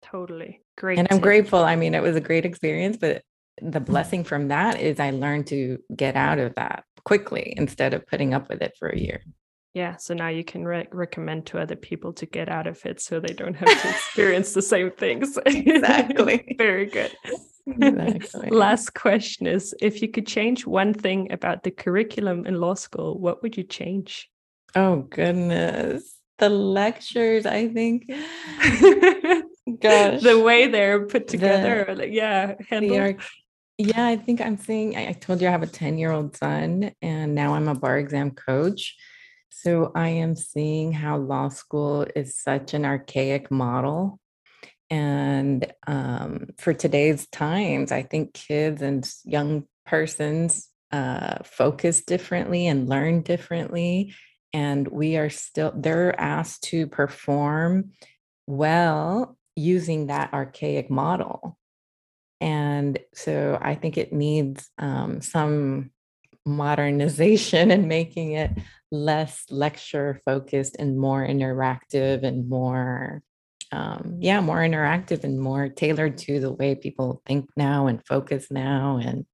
Totally. 0.03 0.62
Great. 0.78 0.99
And 0.99 1.09
I'm 1.11 1.18
tip. 1.18 1.22
grateful. 1.22 1.62
I 1.62 1.76
mean, 1.76 1.95
it 1.95 2.03
was 2.03 2.16
a 2.16 2.20
great 2.20 2.47
experience, 2.47 2.97
but 2.97 3.22
the 3.61 3.80
blessing 3.80 4.24
from 4.24 4.48
that 4.48 4.80
is 4.80 4.98
I 4.98 5.11
learned 5.11 5.48
to 5.48 5.78
get 5.94 6.16
out 6.16 6.38
of 6.38 6.55
that 6.55 6.84
quickly 7.05 7.55
instead 7.57 7.94
of 7.94 8.07
putting 8.07 8.34
up 8.34 8.48
with 8.48 8.62
it 8.62 8.74
for 8.78 8.88
a 8.88 8.98
year. 8.98 9.22
Yeah. 9.74 9.96
So 9.96 10.12
now 10.12 10.28
you 10.28 10.44
can 10.44 10.64
re- 10.64 10.88
recommend 10.92 11.46
to 11.46 11.59
other 11.59 11.76
people 11.76 12.12
to 12.14 12.26
get 12.26 12.48
out 12.48 12.66
of 12.66 12.84
it 12.84 13.00
so 13.00 13.20
they 13.20 13.32
don't 13.32 13.55
have 13.55 13.82
to 13.82 13.88
experience 13.88 14.53
the 14.53 14.62
same 14.62 14.90
things. 14.90 15.38
Exactly. 15.46 16.55
Very 16.59 16.86
good. 16.86 17.12
Exactly. 17.66 18.50
Last 18.50 18.94
question 18.94 19.46
is 19.46 19.74
if 19.80 20.03
you 20.03 20.09
could 20.09 20.26
change 20.26 20.66
one 20.66 20.92
thing 20.92 21.32
about 21.32 21.62
the 21.62 21.70
curriculum 21.70 22.44
in 22.44 22.61
law 22.61 22.74
school, 22.74 23.18
what 23.18 23.42
would 23.42 23.57
you 23.57 23.62
change? 23.64 24.28
Oh, 24.74 25.03
goodness. 25.03 26.16
The 26.38 26.48
lectures, 26.48 27.46
I 27.46 27.68
think. 27.68 28.07
Gosh. 29.80 30.22
the 30.22 30.40
way 30.44 30.66
they're 30.66 31.07
put 31.07 31.28
together. 31.28 31.84
The, 31.88 31.94
like, 31.94 32.12
yeah. 32.12 32.55
Handled. 32.68 33.20
Yeah, 33.85 34.07
I 34.07 34.14
think 34.16 34.41
I'm 34.41 34.57
seeing. 34.59 34.97
I 34.97 35.11
told 35.11 35.41
you 35.41 35.49
I 35.49 35.51
have 35.51 35.64
a 35.64 35.66
10 35.66 35.99
year 35.99 36.12
old 36.12 36.37
son, 36.37 36.93
and 37.03 37.35
now 37.35 37.55
I'm 37.55 37.66
a 37.66 37.74
bar 37.74 37.99
exam 37.99 38.30
coach. 38.30 38.97
So 39.51 39.91
I 39.97 40.09
am 40.09 40.37
seeing 40.37 40.93
how 40.93 41.16
law 41.16 41.49
school 41.49 42.07
is 42.14 42.37
such 42.37 42.74
an 42.74 42.85
archaic 42.85 43.51
model. 43.51 44.20
And 44.89 45.66
um, 45.89 46.51
for 46.59 46.72
today's 46.72 47.26
times, 47.26 47.91
I 47.91 48.03
think 48.03 48.35
kids 48.35 48.83
and 48.83 49.11
young 49.24 49.66
persons 49.85 50.68
uh, 50.93 51.39
focus 51.43 52.05
differently 52.05 52.68
and 52.68 52.89
learn 52.89 53.22
differently. 53.22 54.14
And 54.53 54.87
we 54.87 55.16
are 55.16 55.30
still, 55.30 55.72
they're 55.74 56.18
asked 56.20 56.62
to 56.64 56.87
perform 56.87 57.95
well 58.47 59.37
using 59.57 60.07
that 60.07 60.33
archaic 60.33 60.89
model. 60.89 61.59
And 62.43 62.99
so 63.14 63.57
I 63.62 63.76
think 63.76 63.97
it 63.97 64.12
needs 64.12 64.68
um, 64.76 65.20
some 65.20 65.93
modernization 66.45 67.70
and 67.74 67.88
making 67.88 68.32
it 68.32 68.51
less 68.90 69.45
lecture 69.49 70.20
focused 70.24 70.76
and 70.78 70.99
more 70.99 71.26
interactive 71.26 72.24
and 72.24 72.49
more 72.49 73.22
um, 73.70 74.18
yeah 74.20 74.40
more 74.43 74.59
interactive 74.59 75.24
and 75.24 75.40
more 75.40 75.70
tailored 75.70 76.18
to 76.18 76.40
the 76.40 76.53
way 76.53 76.74
people 76.74 77.22
think 77.24 77.49
now 77.57 77.86
and 77.86 78.05
focus 78.05 78.49
now 78.51 79.01
and 79.03 79.24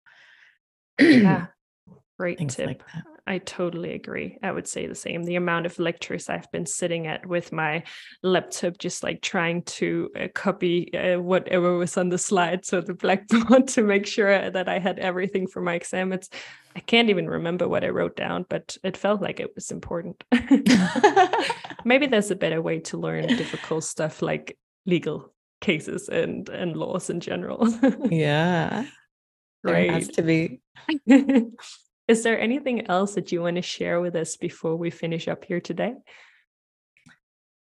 yeah. 1.00 1.46
Great 2.18 2.48
tip. 2.48 2.66
like 2.66 2.82
I 3.28 3.36
totally 3.36 3.92
agree. 3.92 4.38
I 4.42 4.50
would 4.50 4.66
say 4.66 4.86
the 4.86 4.94
same. 4.94 5.24
The 5.24 5.36
amount 5.36 5.66
of 5.66 5.78
lectures 5.78 6.30
I've 6.30 6.50
been 6.50 6.64
sitting 6.64 7.06
at 7.06 7.26
with 7.26 7.52
my 7.52 7.82
laptop, 8.22 8.78
just 8.78 9.02
like 9.02 9.20
trying 9.20 9.64
to 9.64 10.08
uh, 10.18 10.28
copy 10.34 10.94
uh, 10.96 11.20
whatever 11.20 11.76
was 11.76 11.98
on 11.98 12.08
the 12.08 12.16
slides 12.16 12.72
or 12.72 12.80
the 12.80 12.94
blackboard 12.94 13.68
to 13.74 13.82
make 13.82 14.06
sure 14.06 14.48
that 14.48 14.66
I 14.66 14.78
had 14.78 14.98
everything 14.98 15.46
for 15.46 15.60
my 15.60 15.74
exam. 15.74 16.14
It's 16.14 16.30
I 16.74 16.80
can't 16.80 17.10
even 17.10 17.28
remember 17.28 17.68
what 17.68 17.84
I 17.84 17.90
wrote 17.90 18.16
down, 18.16 18.46
but 18.48 18.78
it 18.82 18.96
felt 18.96 19.20
like 19.20 19.40
it 19.40 19.54
was 19.54 19.70
important. 19.70 20.24
Maybe 21.84 22.06
there's 22.06 22.30
a 22.30 22.36
better 22.36 22.62
way 22.62 22.78
to 22.80 22.96
learn 22.96 23.26
difficult 23.26 23.84
stuff 23.84 24.22
like 24.22 24.56
legal 24.86 25.34
cases 25.60 26.08
and 26.08 26.48
and 26.48 26.78
laws 26.78 27.10
in 27.10 27.20
general. 27.20 27.68
yeah 28.10 28.86
There 29.62 29.92
has 29.92 30.08
to 30.08 30.22
be. 30.22 30.60
Is 32.08 32.22
there 32.22 32.40
anything 32.40 32.86
else 32.86 33.14
that 33.14 33.30
you 33.32 33.42
want 33.42 33.56
to 33.56 33.62
share 33.62 34.00
with 34.00 34.16
us 34.16 34.36
before 34.36 34.76
we 34.76 34.90
finish 34.90 35.28
up 35.28 35.44
here 35.44 35.60
today? 35.60 35.94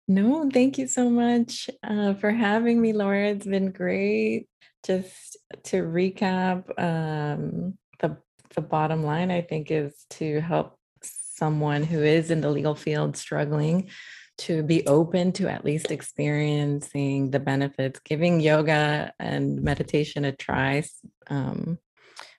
No, 0.08 0.50
thank 0.52 0.78
you 0.78 0.88
so 0.88 1.10
much 1.10 1.70
uh, 1.84 2.14
for 2.14 2.30
having 2.30 2.80
me, 2.80 2.92
Laura. 2.94 3.28
It's 3.28 3.46
been 3.46 3.70
great. 3.70 4.48
Just 4.84 5.36
to 5.64 5.82
recap, 5.82 6.64
um, 6.80 7.76
the 8.00 8.16
the 8.54 8.62
bottom 8.62 9.04
line, 9.04 9.30
I 9.30 9.42
think, 9.42 9.70
is 9.70 10.06
to 10.10 10.40
help 10.40 10.78
someone 11.02 11.82
who 11.82 12.02
is 12.02 12.30
in 12.30 12.40
the 12.40 12.50
legal 12.50 12.74
field 12.74 13.16
struggling 13.16 13.90
to 14.38 14.62
be 14.62 14.86
open 14.86 15.32
to 15.32 15.48
at 15.48 15.66
least 15.66 15.90
experiencing 15.90 17.30
the 17.30 17.38
benefits, 17.38 18.00
giving 18.00 18.40
yoga 18.40 19.12
and 19.18 19.62
meditation 19.62 20.24
a 20.24 20.32
try, 20.32 20.82
um, 21.28 21.78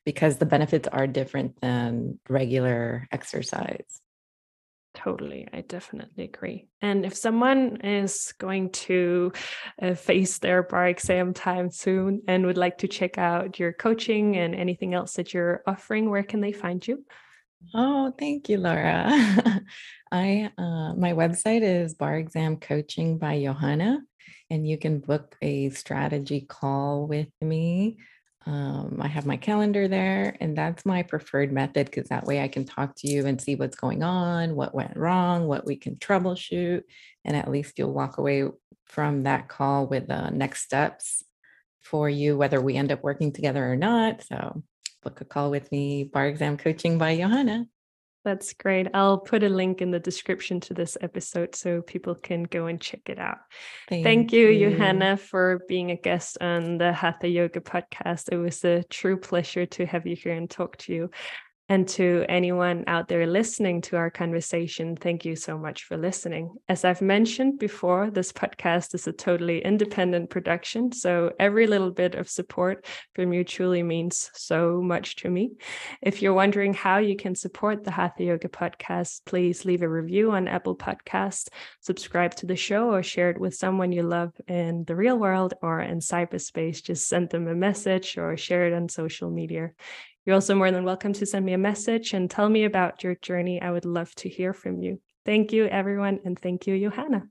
because 0.05 0.37
the 0.37 0.45
benefits 0.45 0.87
are 0.87 1.07
different 1.07 1.59
than 1.61 2.19
regular 2.29 3.07
exercise. 3.11 4.01
Totally, 4.93 5.47
I 5.53 5.61
definitely 5.61 6.25
agree. 6.25 6.67
And 6.81 7.05
if 7.05 7.15
someone 7.15 7.77
is 7.77 8.33
going 8.37 8.71
to 8.71 9.31
uh, 9.81 9.93
face 9.93 10.39
their 10.39 10.63
bar 10.63 10.87
exam 10.87 11.33
time 11.33 11.71
soon 11.71 12.23
and 12.27 12.45
would 12.45 12.57
like 12.57 12.79
to 12.79 12.89
check 12.89 13.17
out 13.17 13.57
your 13.57 13.71
coaching 13.71 14.35
and 14.35 14.53
anything 14.53 14.93
else 14.93 15.13
that 15.13 15.33
you're 15.33 15.63
offering, 15.65 16.09
where 16.09 16.23
can 16.23 16.41
they 16.41 16.51
find 16.51 16.85
you? 16.85 17.05
Oh, 17.73 18.13
thank 18.19 18.49
you, 18.49 18.57
Laura. 18.57 19.07
I 20.11 20.51
uh, 20.57 20.93
my 20.95 21.13
website 21.13 21.61
is 21.61 21.93
Bar 21.93 22.17
Exam 22.17 22.57
Coaching 22.57 23.17
by 23.17 23.35
Yohanna, 23.35 23.99
and 24.49 24.67
you 24.67 24.77
can 24.77 24.99
book 24.99 25.37
a 25.41 25.69
strategy 25.69 26.41
call 26.41 27.07
with 27.07 27.29
me. 27.39 27.97
Um, 28.45 28.97
I 28.99 29.07
have 29.07 29.25
my 29.25 29.37
calendar 29.37 29.87
there, 29.87 30.35
and 30.39 30.57
that's 30.57 30.85
my 30.85 31.03
preferred 31.03 31.51
method 31.51 31.85
because 31.85 32.09
that 32.09 32.25
way 32.25 32.41
I 32.41 32.47
can 32.47 32.65
talk 32.65 32.95
to 32.97 33.07
you 33.07 33.27
and 33.27 33.39
see 33.39 33.55
what's 33.55 33.75
going 33.75 34.01
on, 34.01 34.55
what 34.55 34.73
went 34.73 34.97
wrong, 34.97 35.47
what 35.47 35.65
we 35.65 35.75
can 35.75 35.95
troubleshoot, 35.97 36.81
and 37.23 37.37
at 37.37 37.51
least 37.51 37.77
you'll 37.77 37.93
walk 37.93 38.17
away 38.17 38.45
from 38.85 39.23
that 39.23 39.47
call 39.47 39.85
with 39.85 40.07
the 40.07 40.31
next 40.31 40.63
steps 40.63 41.23
for 41.81 42.09
you, 42.09 42.35
whether 42.35 42.59
we 42.59 42.75
end 42.75 42.91
up 42.91 43.03
working 43.03 43.31
together 43.31 43.71
or 43.71 43.75
not. 43.75 44.23
So 44.23 44.63
book 45.03 45.21
a 45.21 45.25
call 45.25 45.51
with 45.51 45.71
me, 45.71 46.03
Bar 46.03 46.27
Exam 46.27 46.57
Coaching 46.57 46.97
by 46.97 47.11
Yohanna. 47.11 47.65
That's 48.23 48.53
great. 48.53 48.87
I'll 48.93 49.17
put 49.17 49.41
a 49.43 49.49
link 49.49 49.81
in 49.81 49.89
the 49.89 49.99
description 49.99 50.59
to 50.61 50.75
this 50.75 50.95
episode 51.01 51.55
so 51.55 51.81
people 51.81 52.13
can 52.13 52.43
go 52.43 52.67
and 52.67 52.79
check 52.79 53.01
it 53.07 53.17
out. 53.17 53.39
Thank, 53.89 54.03
Thank 54.03 54.31
you, 54.31 54.47
you, 54.47 54.69
Yohanna, 54.69 55.17
for 55.17 55.61
being 55.67 55.89
a 55.89 55.95
guest 55.95 56.37
on 56.39 56.77
the 56.77 56.93
Hatha 56.93 57.27
Yoga 57.27 57.61
podcast. 57.61 58.29
It 58.31 58.37
was 58.37 58.63
a 58.63 58.83
true 58.83 59.17
pleasure 59.17 59.65
to 59.65 59.85
have 59.87 60.05
you 60.05 60.15
here 60.15 60.33
and 60.33 60.49
talk 60.49 60.77
to 60.77 60.93
you. 60.93 61.09
And 61.71 61.87
to 61.87 62.25
anyone 62.27 62.83
out 62.87 63.07
there 63.07 63.25
listening 63.25 63.79
to 63.83 63.95
our 63.95 64.09
conversation, 64.09 64.97
thank 64.97 65.23
you 65.23 65.37
so 65.37 65.57
much 65.57 65.85
for 65.85 65.95
listening. 65.95 66.53
As 66.67 66.83
I've 66.83 67.01
mentioned 67.01 67.59
before, 67.59 68.11
this 68.11 68.33
podcast 68.33 68.93
is 68.93 69.07
a 69.07 69.13
totally 69.13 69.63
independent 69.63 70.29
production. 70.29 70.91
So 70.91 71.31
every 71.39 71.67
little 71.67 71.91
bit 71.91 72.15
of 72.15 72.29
support 72.29 72.85
from 73.15 73.31
you 73.31 73.45
truly 73.45 73.83
means 73.83 74.29
so 74.33 74.81
much 74.81 75.15
to 75.21 75.29
me. 75.29 75.51
If 76.01 76.21
you're 76.21 76.33
wondering 76.33 76.73
how 76.73 76.97
you 76.97 77.15
can 77.15 77.35
support 77.35 77.85
the 77.85 77.91
Hatha 77.91 78.25
Yoga 78.25 78.49
podcast, 78.49 79.21
please 79.25 79.63
leave 79.63 79.81
a 79.81 79.87
review 79.87 80.33
on 80.33 80.49
Apple 80.49 80.75
Podcast, 80.75 81.47
subscribe 81.79 82.35
to 82.35 82.45
the 82.45 82.57
show, 82.57 82.91
or 82.91 83.01
share 83.01 83.29
it 83.29 83.39
with 83.39 83.55
someone 83.55 83.93
you 83.93 84.03
love 84.03 84.33
in 84.45 84.83
the 84.83 84.95
real 84.97 85.17
world 85.17 85.53
or 85.61 85.79
in 85.79 85.99
cyberspace. 85.99 86.83
Just 86.83 87.07
send 87.07 87.29
them 87.29 87.47
a 87.47 87.55
message 87.55 88.17
or 88.17 88.35
share 88.35 88.67
it 88.67 88.73
on 88.73 88.89
social 88.89 89.31
media. 89.31 89.71
You're 90.25 90.35
also 90.35 90.53
more 90.53 90.71
than 90.71 90.83
welcome 90.83 91.13
to 91.13 91.25
send 91.25 91.45
me 91.45 91.53
a 91.53 91.57
message 91.57 92.13
and 92.13 92.29
tell 92.29 92.47
me 92.47 92.65
about 92.65 93.03
your 93.03 93.15
journey. 93.15 93.61
I 93.61 93.71
would 93.71 93.85
love 93.85 94.13
to 94.15 94.29
hear 94.29 94.53
from 94.53 94.81
you. 94.81 95.01
Thank 95.25 95.51
you, 95.51 95.65
everyone, 95.65 96.19
and 96.25 96.37
thank 96.37 96.67
you, 96.67 96.75
Yohanna. 96.75 97.23